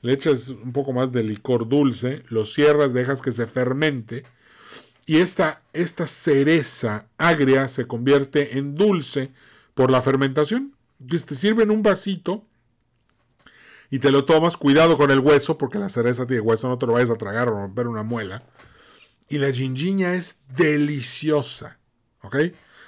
le 0.02 0.14
echas 0.14 0.50
un 0.50 0.74
poco 0.74 0.94
más 0.94 1.12
de 1.12 1.24
licor 1.24 1.68
dulce, 1.68 2.24
lo 2.30 2.46
cierras, 2.46 2.94
dejas 2.94 3.22
que 3.22 3.32
se 3.32 3.48
fermente 3.48 4.24
y 5.08 5.22
esta, 5.22 5.62
esta 5.72 6.06
cereza 6.06 7.08
agria 7.18 7.70
se 7.70 7.88
convierte 7.88 8.58
en 8.58 8.76
dulce 8.76 9.32
por 9.74 9.90
la 9.90 10.02
fermentación. 10.02 10.76
Entonces 11.00 11.26
te 11.26 11.34
sirven 11.34 11.72
un 11.72 11.82
vasito 11.82 12.46
y 13.90 14.00
te 14.00 14.12
lo 14.12 14.26
tomas, 14.26 14.58
cuidado 14.58 14.98
con 14.98 15.10
el 15.10 15.20
hueso, 15.20 15.58
porque 15.58 15.80
la 15.80 15.88
cereza 15.88 16.28
tiene 16.28 16.42
hueso, 16.42 16.68
no 16.68 16.78
te 16.78 16.86
lo 16.86 16.92
vayas 16.92 17.10
a 17.10 17.16
tragar 17.16 17.48
o 17.48 17.52
romper 17.52 17.88
una 17.88 18.04
muela. 18.04 18.44
Y 19.30 19.38
la 19.38 19.50
gingiña 19.50 20.14
es 20.14 20.40
deliciosa, 20.50 21.80
¿ok? 22.22 22.36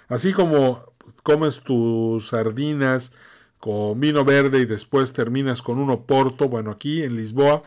Así 0.09 0.33
como 0.33 0.83
comes 1.23 1.61
tus 1.61 2.29
sardinas 2.29 3.13
con 3.59 3.99
vino 3.99 4.25
verde 4.25 4.59
y 4.59 4.65
después 4.65 5.13
terminas 5.13 5.61
con 5.61 5.79
un 5.79 5.89
oporto, 5.89 6.49
bueno, 6.49 6.71
aquí 6.71 7.03
en 7.03 7.15
Lisboa 7.15 7.61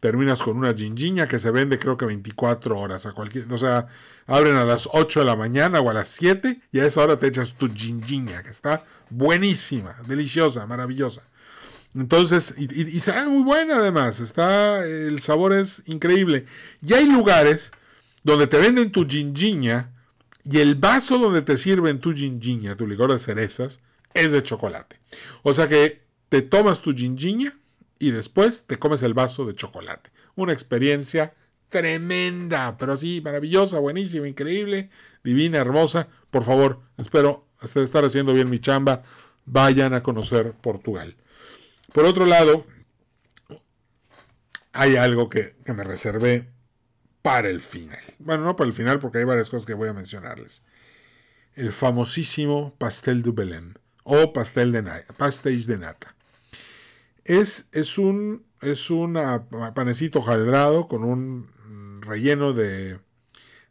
terminas 0.00 0.42
con 0.42 0.58
una 0.58 0.74
gingiña 0.74 1.26
que 1.26 1.38
se 1.38 1.50
vende 1.50 1.78
creo 1.78 1.96
que 1.96 2.04
24 2.04 2.78
horas 2.78 3.06
a 3.06 3.12
cualquier, 3.12 3.50
o 3.50 3.56
sea, 3.56 3.86
abren 4.26 4.54
a 4.54 4.64
las 4.66 4.86
8 4.92 5.20
de 5.20 5.24
la 5.24 5.34
mañana 5.34 5.80
o 5.80 5.88
a 5.88 5.94
las 5.94 6.08
7 6.08 6.60
y 6.72 6.80
a 6.80 6.84
esa 6.84 7.00
hora 7.00 7.18
te 7.18 7.26
echas 7.26 7.54
tu 7.54 7.72
gingiña 7.72 8.42
que 8.42 8.50
está 8.50 8.84
buenísima, 9.08 9.96
deliciosa, 10.06 10.66
maravillosa. 10.66 11.22
Entonces, 11.94 12.54
y, 12.58 12.82
y, 12.82 13.00
sabe 13.00 13.28
muy 13.28 13.44
buena 13.44 13.76
además, 13.76 14.20
está, 14.20 14.84
el 14.84 15.20
sabor 15.20 15.54
es 15.54 15.82
increíble. 15.86 16.44
Y 16.82 16.92
hay 16.92 17.06
lugares 17.06 17.72
donde 18.24 18.46
te 18.46 18.58
venden 18.58 18.92
tu 18.92 19.06
gingiña 19.06 19.93
y 20.44 20.58
el 20.58 20.74
vaso 20.74 21.18
donde 21.18 21.42
te 21.42 21.56
sirven 21.56 22.00
tu 22.00 22.12
gingiña, 22.12 22.76
tu 22.76 22.86
licor 22.86 23.12
de 23.12 23.18
cerezas, 23.18 23.80
es 24.12 24.32
de 24.32 24.42
chocolate. 24.42 25.00
O 25.42 25.52
sea 25.52 25.68
que 25.68 26.02
te 26.28 26.42
tomas 26.42 26.80
tu 26.80 26.92
gingiña 26.92 27.58
y 27.98 28.10
después 28.10 28.66
te 28.66 28.78
comes 28.78 29.02
el 29.02 29.14
vaso 29.14 29.46
de 29.46 29.54
chocolate. 29.54 30.10
Una 30.36 30.52
experiencia 30.52 31.34
tremenda, 31.70 32.76
pero 32.76 32.92
así 32.92 33.20
maravillosa, 33.22 33.78
buenísima, 33.78 34.28
increíble, 34.28 34.90
divina, 35.24 35.58
hermosa. 35.58 36.08
Por 36.30 36.44
favor, 36.44 36.82
espero 36.98 37.48
estar 37.60 38.04
haciendo 38.04 38.32
bien 38.32 38.50
mi 38.50 38.60
chamba. 38.60 39.02
Vayan 39.46 39.94
a 39.94 40.02
conocer 40.02 40.52
Portugal. 40.52 41.16
Por 41.92 42.04
otro 42.04 42.26
lado, 42.26 42.66
hay 44.72 44.96
algo 44.96 45.28
que, 45.28 45.56
que 45.64 45.72
me 45.72 45.84
reservé 45.84 46.53
para 47.24 47.48
el 47.48 47.60
final. 47.60 47.98
Bueno, 48.18 48.44
no 48.44 48.54
para 48.54 48.68
el 48.68 48.74
final 48.74 49.00
porque 49.00 49.16
hay 49.16 49.24
varias 49.24 49.48
cosas 49.48 49.64
que 49.64 49.72
voy 49.72 49.88
a 49.88 49.94
mencionarles. 49.94 50.62
El 51.54 51.72
famosísimo 51.72 52.74
pastel 52.76 53.22
de 53.22 53.30
Belém 53.30 53.72
o 54.02 54.34
pastel 54.34 54.70
de 54.72 54.82
nata. 54.82 56.14
Es, 57.24 57.66
es 57.72 57.96
un 57.96 58.44
es 58.60 58.90
un 58.90 59.18
panecito 59.74 60.20
jaldrado 60.20 60.86
con 60.86 61.02
un 61.02 61.48
relleno 62.02 62.52
de, 62.52 62.98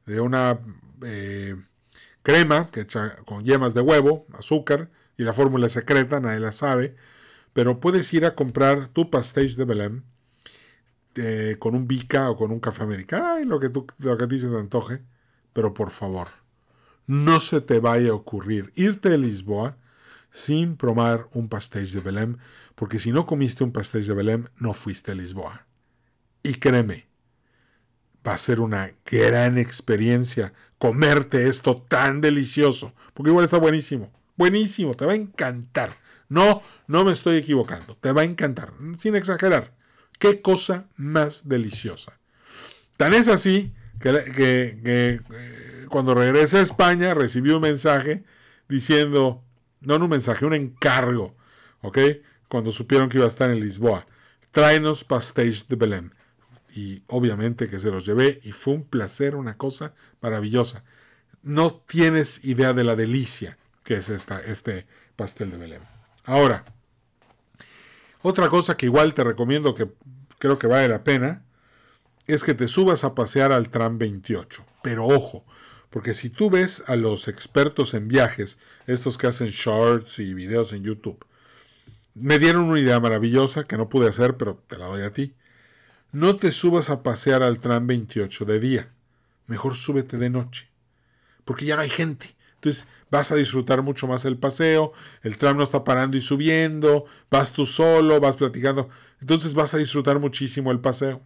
de 0.07 0.19
una 0.19 0.59
eh, 1.03 1.55
crema 2.23 2.71
que 2.71 2.87
con 3.23 3.43
yemas 3.43 3.75
de 3.75 3.81
huevo, 3.81 4.25
azúcar 4.33 4.89
y 5.15 5.25
la 5.25 5.33
fórmula 5.33 5.69
secreta, 5.69 6.19
nadie 6.19 6.39
la 6.39 6.51
sabe. 6.51 6.95
Pero 7.53 7.79
puedes 7.79 8.11
ir 8.15 8.25
a 8.25 8.33
comprar 8.33 8.87
tu 8.87 9.11
pastéis 9.11 9.55
de 9.57 9.65
Belém 9.65 10.03
eh, 11.15 11.57
con 11.59 11.75
un 11.75 11.87
bica 11.87 12.29
o 12.29 12.37
con 12.37 12.51
un 12.51 12.59
café 12.59 12.83
americano, 12.83 13.43
lo 13.45 13.59
que, 13.59 13.69
tú, 13.69 13.85
lo 13.99 14.17
que 14.17 14.23
a 14.23 14.27
ti 14.27 14.37
se 14.39 14.49
te 14.49 14.57
antoje, 14.57 15.01
pero 15.53 15.73
por 15.73 15.91
favor, 15.91 16.27
no 17.07 17.39
se 17.39 17.61
te 17.61 17.79
vaya 17.79 18.11
a 18.11 18.15
ocurrir 18.15 18.71
irte 18.75 19.09
de 19.09 19.17
Lisboa 19.17 19.77
sin 20.31 20.77
probar 20.77 21.27
un 21.33 21.47
pastel 21.47 21.89
de 21.91 21.99
Belém, 21.99 22.37
porque 22.75 22.99
si 22.99 23.11
no 23.11 23.25
comiste 23.25 23.63
un 23.63 23.71
pastel 23.71 24.05
de 24.05 24.13
Belém, 24.13 24.45
no 24.57 24.73
fuiste 24.73 25.11
a 25.11 25.15
Lisboa. 25.15 25.67
Y 26.41 26.55
créeme, 26.55 27.07
va 28.27 28.33
a 28.33 28.37
ser 28.37 28.59
una 28.59 28.91
gran 29.05 29.57
experiencia 29.57 30.53
comerte 30.77 31.47
esto 31.47 31.77
tan 31.77 32.21
delicioso, 32.21 32.93
porque 33.13 33.29
igual 33.29 33.45
está 33.45 33.57
buenísimo, 33.57 34.11
buenísimo, 34.35 34.95
te 34.95 35.05
va 35.05 35.13
a 35.13 35.17
encantar. 35.17 35.93
No, 36.29 36.61
no 36.87 37.05
me 37.05 37.11
estoy 37.11 37.37
equivocando, 37.37 37.95
te 37.97 38.11
va 38.11 38.21
a 38.21 38.25
encantar, 38.25 38.73
sin 38.97 39.15
exagerar. 39.15 39.71
Qué 40.23 40.39
cosa 40.41 40.87
más 40.95 41.49
deliciosa. 41.49 42.17
Tan 42.95 43.13
es 43.13 43.27
así 43.27 43.73
que, 43.99 44.23
eh, 44.37 45.19
cuando 45.89 46.15
regresé 46.15 46.59
a 46.59 46.61
España 46.61 47.13
recibí 47.13 47.49
un 47.49 47.59
mensaje 47.59 48.23
diciendo, 48.69 49.43
no, 49.81 49.97
un 49.97 50.09
mensaje, 50.09 50.45
un 50.45 50.53
encargo, 50.53 51.35
¿ok? 51.81 51.97
Cuando 52.47 52.71
supieron 52.71 53.09
que 53.09 53.17
iba 53.17 53.25
a 53.25 53.27
estar 53.27 53.49
en 53.49 53.59
Lisboa. 53.59 54.07
Tráenos 54.53 55.03
pastéis 55.03 55.67
de 55.67 55.75
Belém. 55.75 56.11
Y 56.73 57.03
obviamente 57.07 57.67
que 57.67 57.81
se 57.81 57.91
los 57.91 58.05
llevé 58.05 58.39
y 58.43 58.53
fue 58.53 58.75
un 58.75 58.85
placer, 58.85 59.35
una 59.35 59.57
cosa 59.57 59.93
maravillosa. 60.21 60.85
No 61.41 61.73
tienes 61.85 62.45
idea 62.45 62.71
de 62.71 62.85
la 62.85 62.95
delicia 62.95 63.57
que 63.83 63.95
es 63.95 64.07
esta, 64.07 64.39
este 64.39 64.87
pastel 65.17 65.51
de 65.51 65.57
Belém. 65.57 65.81
Ahora, 66.23 66.63
otra 68.25 68.49
cosa 68.49 68.77
que 68.77 68.85
igual 68.85 69.13
te 69.13 69.21
recomiendo 69.21 69.75
que 69.75 69.85
creo 70.43 70.59
que 70.59 70.67
vale 70.67 70.89
la 70.89 71.05
pena 71.05 71.41
es 72.27 72.43
que 72.43 72.53
te 72.53 72.67
subas 72.67 73.05
a 73.05 73.15
pasear 73.15 73.53
al 73.53 73.69
tram 73.69 73.97
28. 73.97 74.65
Pero 74.83 75.07
ojo, 75.07 75.45
porque 75.89 76.13
si 76.13 76.29
tú 76.29 76.49
ves 76.49 76.83
a 76.87 76.97
los 76.97 77.29
expertos 77.29 77.93
en 77.93 78.09
viajes, 78.09 78.59
estos 78.85 79.17
que 79.17 79.27
hacen 79.27 79.47
shorts 79.47 80.19
y 80.19 80.33
videos 80.33 80.73
en 80.73 80.83
YouTube, 80.83 81.25
me 82.13 82.39
dieron 82.39 82.65
una 82.65 82.81
idea 82.81 82.99
maravillosa 82.99 83.63
que 83.63 83.77
no 83.77 83.87
pude 83.87 84.09
hacer, 84.09 84.35
pero 84.35 84.61
te 84.67 84.77
la 84.77 84.87
doy 84.87 85.03
a 85.03 85.13
ti. 85.13 85.33
No 86.11 86.35
te 86.35 86.51
subas 86.51 86.89
a 86.89 87.03
pasear 87.03 87.41
al 87.41 87.59
tram 87.59 87.87
28 87.87 88.43
de 88.43 88.59
día. 88.59 88.93
Mejor 89.47 89.75
súbete 89.75 90.17
de 90.17 90.29
noche. 90.29 90.67
Porque 91.45 91.63
ya 91.63 91.77
no 91.77 91.83
hay 91.83 91.89
gente. 91.89 92.35
Entonces 92.55 92.85
vas 93.13 93.31
a 93.31 93.35
disfrutar 93.35 93.83
mucho 93.83 94.07
más 94.07 94.25
el 94.25 94.39
paseo, 94.39 94.91
el 95.21 95.37
tram 95.37 95.55
no 95.55 95.61
está 95.61 95.83
parando 95.83 96.17
y 96.17 96.21
subiendo, 96.21 97.05
vas 97.29 97.53
tú 97.53 97.67
solo, 97.67 98.19
vas 98.19 98.37
platicando, 98.37 98.89
entonces 99.21 99.53
vas 99.53 99.75
a 99.75 99.77
disfrutar 99.77 100.17
muchísimo 100.17 100.71
el 100.71 100.79
paseo. 100.79 101.21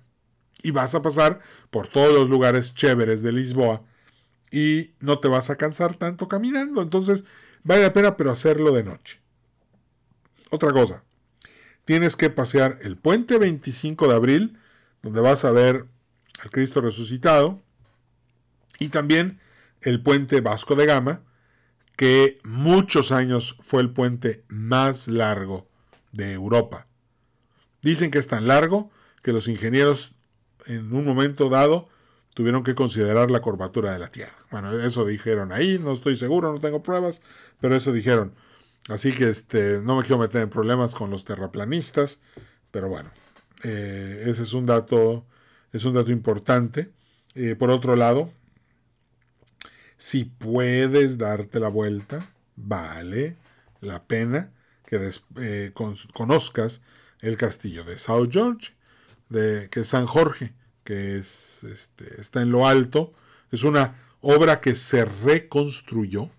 Y 0.61 0.71
vas 0.71 0.95
a 0.95 1.01
pasar 1.01 1.39
por 1.69 1.87
todos 1.87 2.13
los 2.13 2.29
lugares 2.29 2.73
chéveres 2.73 3.21
de 3.21 3.31
Lisboa 3.31 3.83
y 4.51 4.91
no 4.99 5.19
te 5.19 5.29
vas 5.29 5.49
a 5.49 5.55
cansar 5.55 5.95
tanto 5.95 6.27
caminando, 6.27 6.81
entonces 6.81 7.23
vale 7.63 7.83
la 7.83 7.93
pena 7.93 8.17
pero 8.17 8.31
hacerlo 8.31 8.73
de 8.73 8.83
noche. 8.83 9.21
Otra 10.49 10.73
cosa, 10.73 11.05
tienes 11.85 12.17
que 12.17 12.29
pasear 12.29 12.79
el 12.81 12.97
puente 12.97 13.37
25 13.37 14.09
de 14.09 14.15
abril, 14.15 14.59
donde 15.01 15.21
vas 15.21 15.45
a 15.45 15.51
ver 15.51 15.85
al 16.43 16.51
Cristo 16.51 16.81
resucitado, 16.81 17.61
y 18.77 18.89
también 18.89 19.39
el 19.83 20.03
puente 20.03 20.41
Vasco 20.41 20.75
de 20.75 20.85
Gama, 20.85 21.21
que 21.97 22.39
muchos 22.43 23.11
años 23.11 23.57
fue 23.59 23.81
el 23.81 23.89
puente 23.89 24.45
más 24.47 25.09
largo 25.09 25.67
de 26.13 26.31
Europa. 26.31 26.87
Dicen 27.81 28.11
que 28.11 28.19
es 28.19 28.27
tan 28.27 28.47
largo 28.47 28.91
que 29.21 29.33
los 29.33 29.47
ingenieros 29.47 30.13
en 30.67 30.93
un 30.93 31.03
momento 31.03 31.49
dado 31.49 31.89
tuvieron 32.33 32.63
que 32.63 32.75
considerar 32.75 33.31
la 33.31 33.41
curvatura 33.41 33.91
de 33.91 33.99
la 33.99 34.09
Tierra. 34.09 34.37
Bueno, 34.51 34.71
eso 34.79 35.05
dijeron 35.05 35.51
ahí, 35.51 35.79
no 35.79 35.91
estoy 35.91 36.15
seguro, 36.15 36.53
no 36.53 36.59
tengo 36.59 36.83
pruebas, 36.83 37.19
pero 37.59 37.75
eso 37.75 37.91
dijeron. 37.91 38.33
Así 38.89 39.11
que 39.11 39.29
este, 39.29 39.81
no 39.81 39.97
me 39.97 40.03
quiero 40.03 40.19
meter 40.19 40.43
en 40.43 40.49
problemas 40.49 40.93
con 40.93 41.09
los 41.09 41.25
terraplanistas, 41.25 42.21
pero 42.69 42.89
bueno, 42.89 43.09
eh, 43.63 44.25
ese 44.27 44.43
es 44.43 44.53
un 44.53 44.67
dato, 44.67 45.25
es 45.73 45.83
un 45.83 45.95
dato 45.95 46.11
importante. 46.11 46.91
Eh, 47.33 47.55
por 47.55 47.71
otro 47.71 47.95
lado, 47.95 48.31
si 49.97 50.25
puedes 50.25 51.17
darte 51.17 51.59
la 51.59 51.69
vuelta, 51.69 52.19
vale 52.55 53.35
la 53.81 54.03
pena 54.03 54.51
que 54.85 55.09
eh, 55.39 55.71
conozcas 56.13 56.81
el 57.21 57.37
castillo 57.37 57.83
de 57.83 57.97
Sao 57.97 58.27
George, 58.29 58.73
de, 59.29 59.69
que 59.69 59.81
es 59.81 59.87
San 59.87 60.05
Jorge, 60.05 60.53
que 60.83 61.17
es, 61.17 61.63
este, 61.63 62.21
está 62.21 62.41
en 62.41 62.51
lo 62.51 62.67
alto. 62.67 63.13
Es 63.51 63.63
una 63.63 63.95
obra 64.21 64.61
que 64.61 64.75
se 64.75 65.05
reconstruyó, 65.05 66.29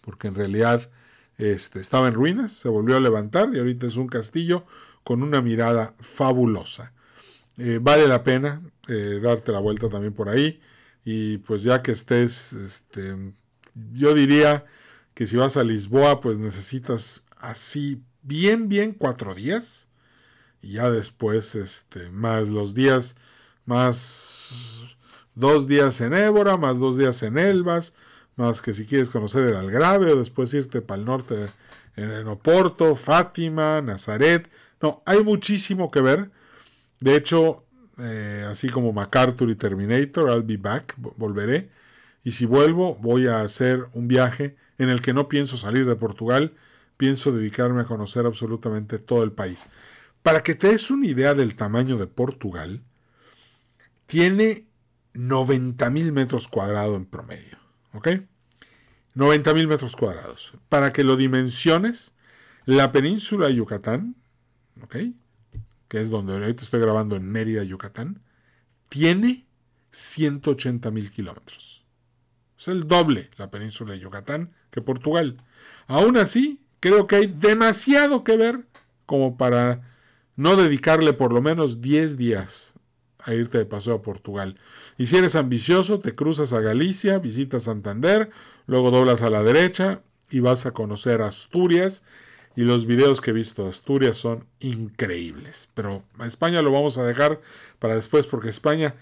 porque 0.00 0.28
en 0.28 0.34
realidad 0.34 0.90
este, 1.38 1.80
estaba 1.80 2.08
en 2.08 2.14
ruinas, 2.14 2.52
se 2.52 2.68
volvió 2.68 2.96
a 2.96 3.00
levantar 3.00 3.50
y 3.52 3.58
ahorita 3.58 3.86
es 3.86 3.96
un 3.96 4.08
castillo 4.08 4.64
con 5.04 5.22
una 5.22 5.40
mirada 5.40 5.94
fabulosa. 6.00 6.92
Eh, 7.58 7.78
vale 7.80 8.06
la 8.06 8.22
pena 8.22 8.60
eh, 8.88 9.20
darte 9.22 9.52
la 9.52 9.60
vuelta 9.60 9.88
también 9.88 10.12
por 10.12 10.28
ahí. 10.28 10.60
Y 11.08 11.38
pues 11.38 11.62
ya 11.62 11.82
que 11.82 11.92
estés, 11.92 12.52
este, 12.52 13.32
yo 13.92 14.12
diría 14.12 14.66
que 15.14 15.28
si 15.28 15.36
vas 15.36 15.56
a 15.56 15.62
Lisboa, 15.62 16.20
pues 16.20 16.36
necesitas 16.38 17.24
así 17.38 18.02
bien, 18.22 18.68
bien 18.68 18.92
cuatro 18.92 19.32
días. 19.32 19.88
Y 20.60 20.72
ya 20.72 20.90
después, 20.90 21.54
este, 21.54 22.10
más 22.10 22.48
los 22.48 22.74
días, 22.74 23.14
más 23.66 24.96
dos 25.36 25.68
días 25.68 26.00
en 26.00 26.12
Évora, 26.12 26.56
más 26.56 26.80
dos 26.80 26.98
días 26.98 27.22
en 27.22 27.38
Elvas, 27.38 27.94
más 28.34 28.60
que 28.60 28.72
si 28.72 28.84
quieres 28.84 29.08
conocer 29.08 29.44
el 29.44 29.54
Algrave 29.54 30.10
o 30.10 30.16
después 30.16 30.52
irte 30.54 30.82
para 30.82 30.98
el 30.98 31.06
norte 31.06 31.36
en 31.94 32.26
Oporto, 32.26 32.96
Fátima, 32.96 33.80
Nazaret. 33.80 34.50
No, 34.82 35.04
hay 35.06 35.22
muchísimo 35.22 35.92
que 35.92 36.00
ver. 36.00 36.32
De 36.98 37.14
hecho, 37.14 37.64
eh, 37.98 38.44
así 38.48 38.68
como 38.68 38.92
MacArthur 38.92 39.50
y 39.50 39.54
Terminator, 39.54 40.30
I'll 40.30 40.42
be 40.42 40.56
back, 40.56 40.94
volveré. 40.96 41.70
Y 42.24 42.32
si 42.32 42.44
vuelvo, 42.44 42.96
voy 42.96 43.26
a 43.26 43.40
hacer 43.40 43.86
un 43.92 44.08
viaje 44.08 44.56
en 44.78 44.88
el 44.88 45.00
que 45.00 45.12
no 45.12 45.28
pienso 45.28 45.56
salir 45.56 45.86
de 45.86 45.96
Portugal, 45.96 46.54
pienso 46.96 47.32
dedicarme 47.32 47.82
a 47.82 47.84
conocer 47.84 48.26
absolutamente 48.26 48.98
todo 48.98 49.22
el 49.22 49.32
país. 49.32 49.68
Para 50.22 50.42
que 50.42 50.54
te 50.54 50.68
des 50.68 50.90
una 50.90 51.06
idea 51.06 51.34
del 51.34 51.54
tamaño 51.54 51.96
de 51.96 52.06
Portugal, 52.06 52.82
tiene 54.06 54.66
90.000 55.14 56.12
metros 56.12 56.48
cuadrados 56.48 56.96
en 56.96 57.06
promedio. 57.06 57.58
¿Ok? 57.92 58.08
90.000 59.14 59.66
metros 59.66 59.96
cuadrados. 59.96 60.52
Para 60.68 60.92
que 60.92 61.04
lo 61.04 61.16
dimensiones, 61.16 62.14
la 62.66 62.92
península 62.92 63.46
de 63.46 63.54
Yucatán, 63.54 64.16
¿ok? 64.82 64.96
Que 65.88 66.00
es 66.00 66.10
donde 66.10 66.34
ahorita 66.34 66.62
estoy 66.62 66.80
grabando 66.80 67.16
en 67.16 67.30
Mérida, 67.30 67.62
Yucatán, 67.62 68.22
tiene 68.88 69.46
180 69.90 70.90
mil 70.90 71.10
kilómetros. 71.10 71.84
Es 72.58 72.68
el 72.68 72.86
doble 72.86 73.30
la 73.36 73.50
península 73.50 73.92
de 73.92 74.00
Yucatán 74.00 74.52
que 74.70 74.80
Portugal. 74.80 75.42
Aún 75.86 76.16
así, 76.16 76.60
creo 76.80 77.06
que 77.06 77.16
hay 77.16 77.26
demasiado 77.26 78.24
que 78.24 78.36
ver 78.36 78.66
como 79.04 79.36
para 79.36 79.82
no 80.36 80.56
dedicarle 80.56 81.12
por 81.12 81.32
lo 81.32 81.40
menos 81.40 81.80
10 81.80 82.16
días 82.16 82.74
a 83.18 83.34
irte 83.34 83.58
de 83.58 83.66
paseo 83.66 83.94
a 83.96 84.02
Portugal. 84.02 84.58
Y 84.98 85.06
si 85.06 85.16
eres 85.16 85.34
ambicioso, 85.34 86.00
te 86.00 86.14
cruzas 86.14 86.52
a 86.52 86.60
Galicia, 86.60 87.18
visitas 87.18 87.64
Santander, 87.64 88.30
luego 88.66 88.90
doblas 88.90 89.22
a 89.22 89.30
la 89.30 89.42
derecha 89.42 90.02
y 90.30 90.40
vas 90.40 90.66
a 90.66 90.72
conocer 90.72 91.22
Asturias 91.22 92.04
y 92.56 92.62
los 92.62 92.86
videos 92.86 93.20
que 93.20 93.30
he 93.30 93.34
visto 93.34 93.64
de 93.64 93.68
Asturias 93.68 94.16
son 94.16 94.46
increíbles. 94.60 95.68
Pero 95.74 96.02
a 96.18 96.26
España 96.26 96.62
lo 96.62 96.72
vamos 96.72 96.96
a 96.96 97.04
dejar 97.04 97.40
para 97.78 97.94
después 97.94 98.26
porque 98.26 98.48
España, 98.48 98.94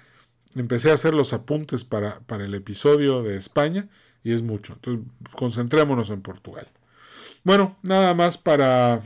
empecé 0.56 0.90
a 0.90 0.94
hacer 0.94 1.14
los 1.14 1.32
apuntes 1.32 1.84
para, 1.84 2.20
para 2.20 2.44
el 2.44 2.54
episodio 2.54 3.22
de 3.22 3.36
España 3.36 3.88
y 4.24 4.32
es 4.32 4.42
mucho. 4.42 4.74
Entonces 4.74 5.04
concentrémonos 5.32 6.10
en 6.10 6.20
Portugal. 6.20 6.66
Bueno, 7.44 7.78
nada 7.82 8.12
más 8.12 8.38
para, 8.38 9.02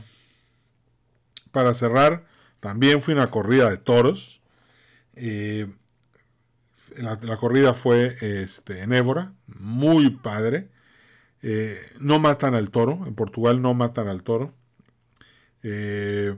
para 1.51 1.73
cerrar. 1.75 2.25
También 2.59 3.01
fui 3.01 3.13
una 3.13 3.27
corrida 3.27 3.69
de 3.69 3.77
toros. 3.77 4.41
Eh, 5.15 5.67
la, 6.97 7.19
la, 7.21 7.37
corrida 7.37 7.73
fue 7.73 8.15
este, 8.21 8.81
en 8.81 8.93
Évora, 8.93 9.33
muy 9.47 10.09
padre. 10.09 10.69
Eh, 11.41 11.79
no 11.99 12.19
matan 12.19 12.55
al 12.55 12.69
toro, 12.69 13.03
en 13.05 13.15
Portugal 13.15 13.61
no 13.61 13.73
matan 13.73 14.07
al 14.07 14.23
toro. 14.23 14.53
Eh, 15.63 16.35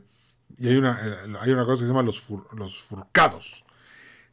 y 0.58 0.68
hay 0.68 0.78
una, 0.78 1.00
hay 1.40 1.52
una 1.52 1.66
cosa 1.66 1.82
que 1.84 1.88
se 1.88 1.94
llama 1.94 2.04
los, 2.04 2.24
los 2.56 2.82
furcados, 2.84 3.66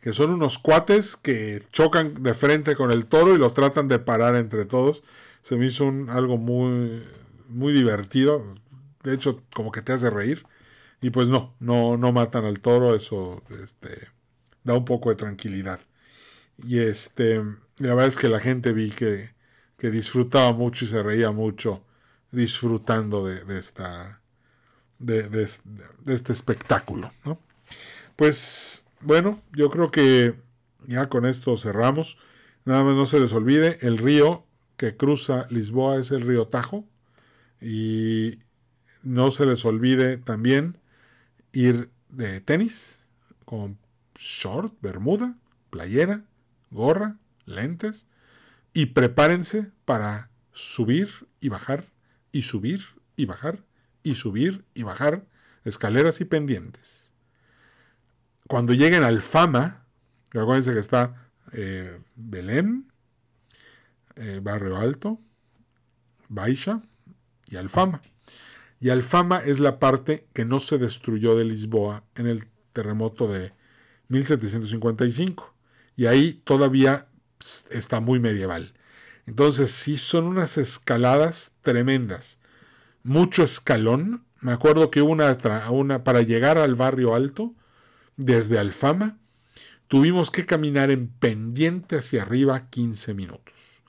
que 0.01 0.13
son 0.13 0.31
unos 0.31 0.59
cuates 0.59 1.17
que 1.17 1.65
chocan 1.73 2.23
de 2.23 2.35
frente 2.35 2.77
con 2.77 2.91
el 2.91 3.07
toro 3.07 3.35
y 3.35 3.39
lo 3.39 3.53
tratan 3.53 3.89
de 3.89 3.99
parar 3.99 4.37
entre 4.37 4.65
todos. 4.65 5.03
Se 5.43 5.57
me 5.57 5.67
hizo 5.67 5.85
un, 5.85 6.11
algo 6.11 6.37
muy, 6.37 7.03
muy 7.49 7.73
divertido. 7.73 8.55
De 9.03 9.15
hecho, 9.15 9.43
como 9.55 9.73
que 9.73 9.83
te 9.83 9.93
hace 9.93 10.11
reír. 10.11 10.45
Y 11.01 11.11
pues 11.11 11.29
no, 11.29 11.55
no, 11.61 11.97
no 11.97 12.13
matan 12.13 12.45
al 12.45 12.61
toro, 12.61 12.95
eso 12.95 13.43
este, 13.63 14.09
da 14.65 14.75
un 14.75 14.85
poco 14.85 15.11
de 15.11 15.17
tranquilidad. 15.17 15.81
Y 16.59 16.81
este, 16.81 17.37
la 17.79 17.95
verdad 17.95 18.07
es 18.07 18.17
que 18.17 18.29
la 18.29 18.41
gente 18.41 18.73
vi 18.73 18.91
que, 18.91 19.31
que 19.79 19.91
disfrutaba 19.91 20.53
mucho 20.53 20.85
y 20.85 20.89
se 20.89 21.03
reía 21.03 21.31
mucho 21.31 21.85
disfrutando 22.31 23.25
de, 23.25 23.59
esta, 23.59 24.21
de, 24.99 25.49
este 26.07 26.33
espectáculo. 26.33 27.13
Pues 28.17 28.85
bueno, 29.01 29.41
yo 29.53 29.71
creo 29.71 29.91
que 29.91 30.35
ya 30.87 31.09
con 31.09 31.25
esto 31.25 31.57
cerramos. 31.57 32.19
Nada 32.65 32.85
más 32.85 32.97
no 32.97 33.07
se 33.07 33.21
les 33.21 33.33
olvide, 33.33 33.79
el 33.81 33.97
río 33.99 34.45
que 34.77 34.97
cruza 34.97 35.47
Lisboa 35.51 35.97
es 35.97 36.11
el 36.11 36.23
río 36.23 36.49
Tajo. 36.49 36.85
Y 37.61 38.41
no 39.03 39.31
se 39.31 39.47
les 39.47 39.65
olvide 39.65 40.19
también 40.19 40.77
ir 41.53 41.91
de 42.09 42.41
tenis 42.41 42.99
con 43.45 43.79
short, 44.15 44.75
bermuda, 44.81 45.37
playera, 45.71 46.25
gorra, 46.71 47.17
lentes 47.47 48.07
y 48.73 48.87
prepárense 48.87 49.71
para 49.85 50.31
subir 50.53 51.29
y 51.41 51.49
bajar 51.49 51.87
y 52.33 52.43
subir 52.43 52.85
y 53.17 53.25
bajar 53.25 53.65
y 54.03 54.15
subir 54.15 54.65
y 54.75 54.83
bajar 54.83 55.27
escaleras 55.65 56.21
y 56.21 56.25
pendientes. 56.25 57.13
Cuando 58.47 58.73
lleguen 58.73 59.05
al 59.05 59.21
Fama, 59.21 59.85
acuérdense 60.31 60.73
que 60.73 60.79
está 60.79 61.31
eh, 61.53 62.01
Belén, 62.15 62.91
eh, 64.17 64.41
Barrio 64.43 64.79
Alto, 64.79 65.21
Baixa 66.29 66.83
y 67.51 67.57
Alfama. 67.57 68.01
Y 68.81 68.91
Alfama 68.91 69.39
es 69.39 69.61
la 69.61 69.79
parte 69.79 70.27
que 70.33 70.45
no 70.45 70.61
se 70.61 70.79
destruyó 70.79 71.37
de 71.37 71.45
Lisboa 71.45 72.05
en 72.15 72.27
el 72.27 72.49
terremoto 72.73 73.31
de 73.31 73.53
1755. 74.09 75.55
Y 75.97 76.07
ahí 76.07 76.35
todavía 76.45 77.09
está 77.71 78.01
muy 78.01 78.21
medieval. 78.21 78.75
Entonces 79.27 79.71
sí 79.71 79.99
son 79.99 80.25
unas 80.25 80.57
escaladas 80.57 81.53
tremendas. 81.63 82.41
Mucho 83.03 83.45
escalón. 83.45 84.25
Me 84.41 84.53
acuerdo 84.53 84.91
que 84.91 85.03
una, 85.03 85.37
una 85.71 86.05
para 86.05 86.23
llegar 86.23 86.59
al 86.59 86.75
barrio 86.75 87.15
alto, 87.15 87.55
desde 88.17 88.59
Alfama, 88.59 89.19
tuvimos 89.87 90.31
que 90.31 90.47
caminar 90.47 90.91
en 90.91 91.09
pendiente 91.09 91.97
hacia 91.97 92.23
arriba 92.23 92.69
15 92.71 93.15
minutos. 93.15 93.83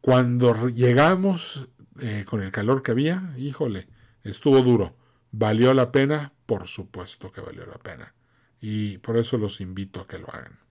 Cuando 0.00 0.68
llegamos 0.68 1.68
eh, 2.00 2.24
con 2.28 2.42
el 2.42 2.52
calor 2.52 2.82
que 2.82 2.92
había, 2.92 3.32
híjole, 3.36 3.88
estuvo 4.22 4.62
duro. 4.62 4.96
¿Valió 5.32 5.74
la 5.74 5.92
pena? 5.92 6.32
Por 6.46 6.68
supuesto 6.68 7.32
que 7.32 7.40
valió 7.40 7.66
la 7.66 7.78
pena. 7.78 8.14
Y 8.60 8.98
por 8.98 9.16
eso 9.16 9.36
los 9.38 9.60
invito 9.60 10.00
a 10.00 10.06
que 10.06 10.18
lo 10.18 10.28
hagan. 10.32 10.65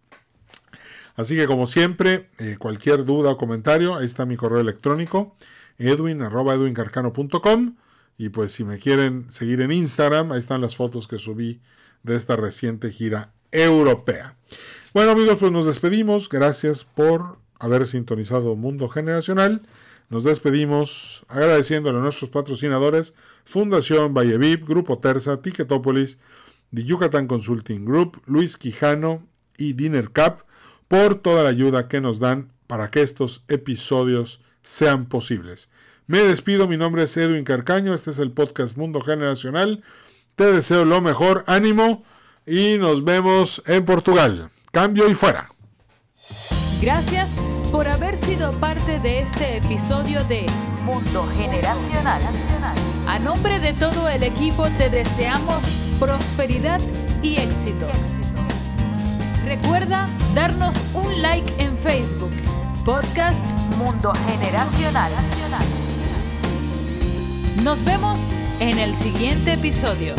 Así 1.15 1.35
que 1.35 1.47
como 1.47 1.65
siempre, 1.65 2.29
eh, 2.39 2.57
cualquier 2.59 3.05
duda 3.05 3.31
o 3.31 3.37
comentario, 3.37 3.95
ahí 3.95 4.05
está 4.05 4.25
mi 4.25 4.35
correo 4.35 4.59
electrónico, 4.59 5.35
edwin.edwincarcano.com. 5.77 7.75
Y 8.17 8.29
pues 8.29 8.51
si 8.51 8.63
me 8.63 8.77
quieren 8.77 9.29
seguir 9.31 9.61
en 9.61 9.71
Instagram, 9.71 10.31
ahí 10.31 10.39
están 10.39 10.61
las 10.61 10.75
fotos 10.75 11.07
que 11.07 11.17
subí 11.17 11.61
de 12.03 12.15
esta 12.15 12.35
reciente 12.35 12.91
gira 12.91 13.33
europea. 13.51 14.35
Bueno 14.93 15.11
amigos, 15.11 15.37
pues 15.39 15.51
nos 15.51 15.65
despedimos. 15.65 16.29
Gracias 16.29 16.83
por 16.83 17.39
haber 17.59 17.87
sintonizado 17.87 18.55
Mundo 18.55 18.87
Generacional. 18.89 19.61
Nos 20.09 20.23
despedimos 20.23 21.25
agradeciéndole 21.29 21.97
a 21.97 22.01
nuestros 22.01 22.29
patrocinadores 22.29 23.15
Fundación 23.43 24.13
Vallevip, 24.13 24.67
Grupo 24.67 24.99
Terza, 24.99 25.41
Ticketopolis, 25.41 26.19
The 26.73 26.83
Yucatán 26.83 27.27
Consulting 27.27 27.85
Group, 27.85 28.21
Luis 28.25 28.57
Quijano 28.57 29.27
y 29.57 29.73
Dinner 29.73 30.09
Cup 30.09 30.45
por 30.87 31.15
toda 31.15 31.43
la 31.43 31.49
ayuda 31.49 31.87
que 31.87 32.01
nos 32.01 32.19
dan 32.19 32.51
para 32.67 32.89
que 32.89 33.01
estos 33.01 33.43
episodios 33.47 34.41
sean 34.63 35.05
posibles. 35.05 35.69
Me 36.07 36.19
despido, 36.19 36.67
mi 36.67 36.77
nombre 36.77 37.03
es 37.03 37.17
Edwin 37.17 37.43
Carcaño, 37.43 37.93
este 37.93 38.11
es 38.11 38.19
el 38.19 38.31
podcast 38.31 38.77
Mundo 38.77 39.01
Generacional. 39.01 39.83
Te 40.35 40.51
deseo 40.51 40.85
lo 40.85 41.01
mejor, 41.01 41.43
ánimo 41.47 42.03
y 42.45 42.77
nos 42.77 43.03
vemos 43.03 43.63
en 43.65 43.85
Portugal. 43.85 44.49
Cambio 44.71 45.09
y 45.09 45.15
fuera. 45.15 45.49
Gracias 46.81 47.41
por 47.71 47.87
haber 47.87 48.17
sido 48.17 48.51
parte 48.59 48.99
de 48.99 49.19
este 49.19 49.57
episodio 49.57 50.23
de 50.25 50.45
Mundo 50.83 51.27
Generacional. 51.35 52.21
A 53.07 53.19
nombre 53.19 53.59
de 53.59 53.73
todo 53.73 54.09
el 54.09 54.23
equipo 54.23 54.67
te 54.77 54.89
deseamos 54.89 55.65
prosperidad 55.99 56.81
y 57.23 57.37
éxito. 57.37 57.87
Recuerda 59.45 60.09
darnos 60.33 60.75
un 60.95 61.21
like 61.21 61.53
en 61.59 61.77
Facebook. 61.77 62.31
Podcast 62.83 63.45
Mundo 63.77 64.11
Generacional. 64.27 65.11
Nos 67.63 67.85
vemos 67.85 68.21
en 68.59 68.79
el 68.79 68.95
siguiente 68.95 69.53
episodio. 69.53 70.15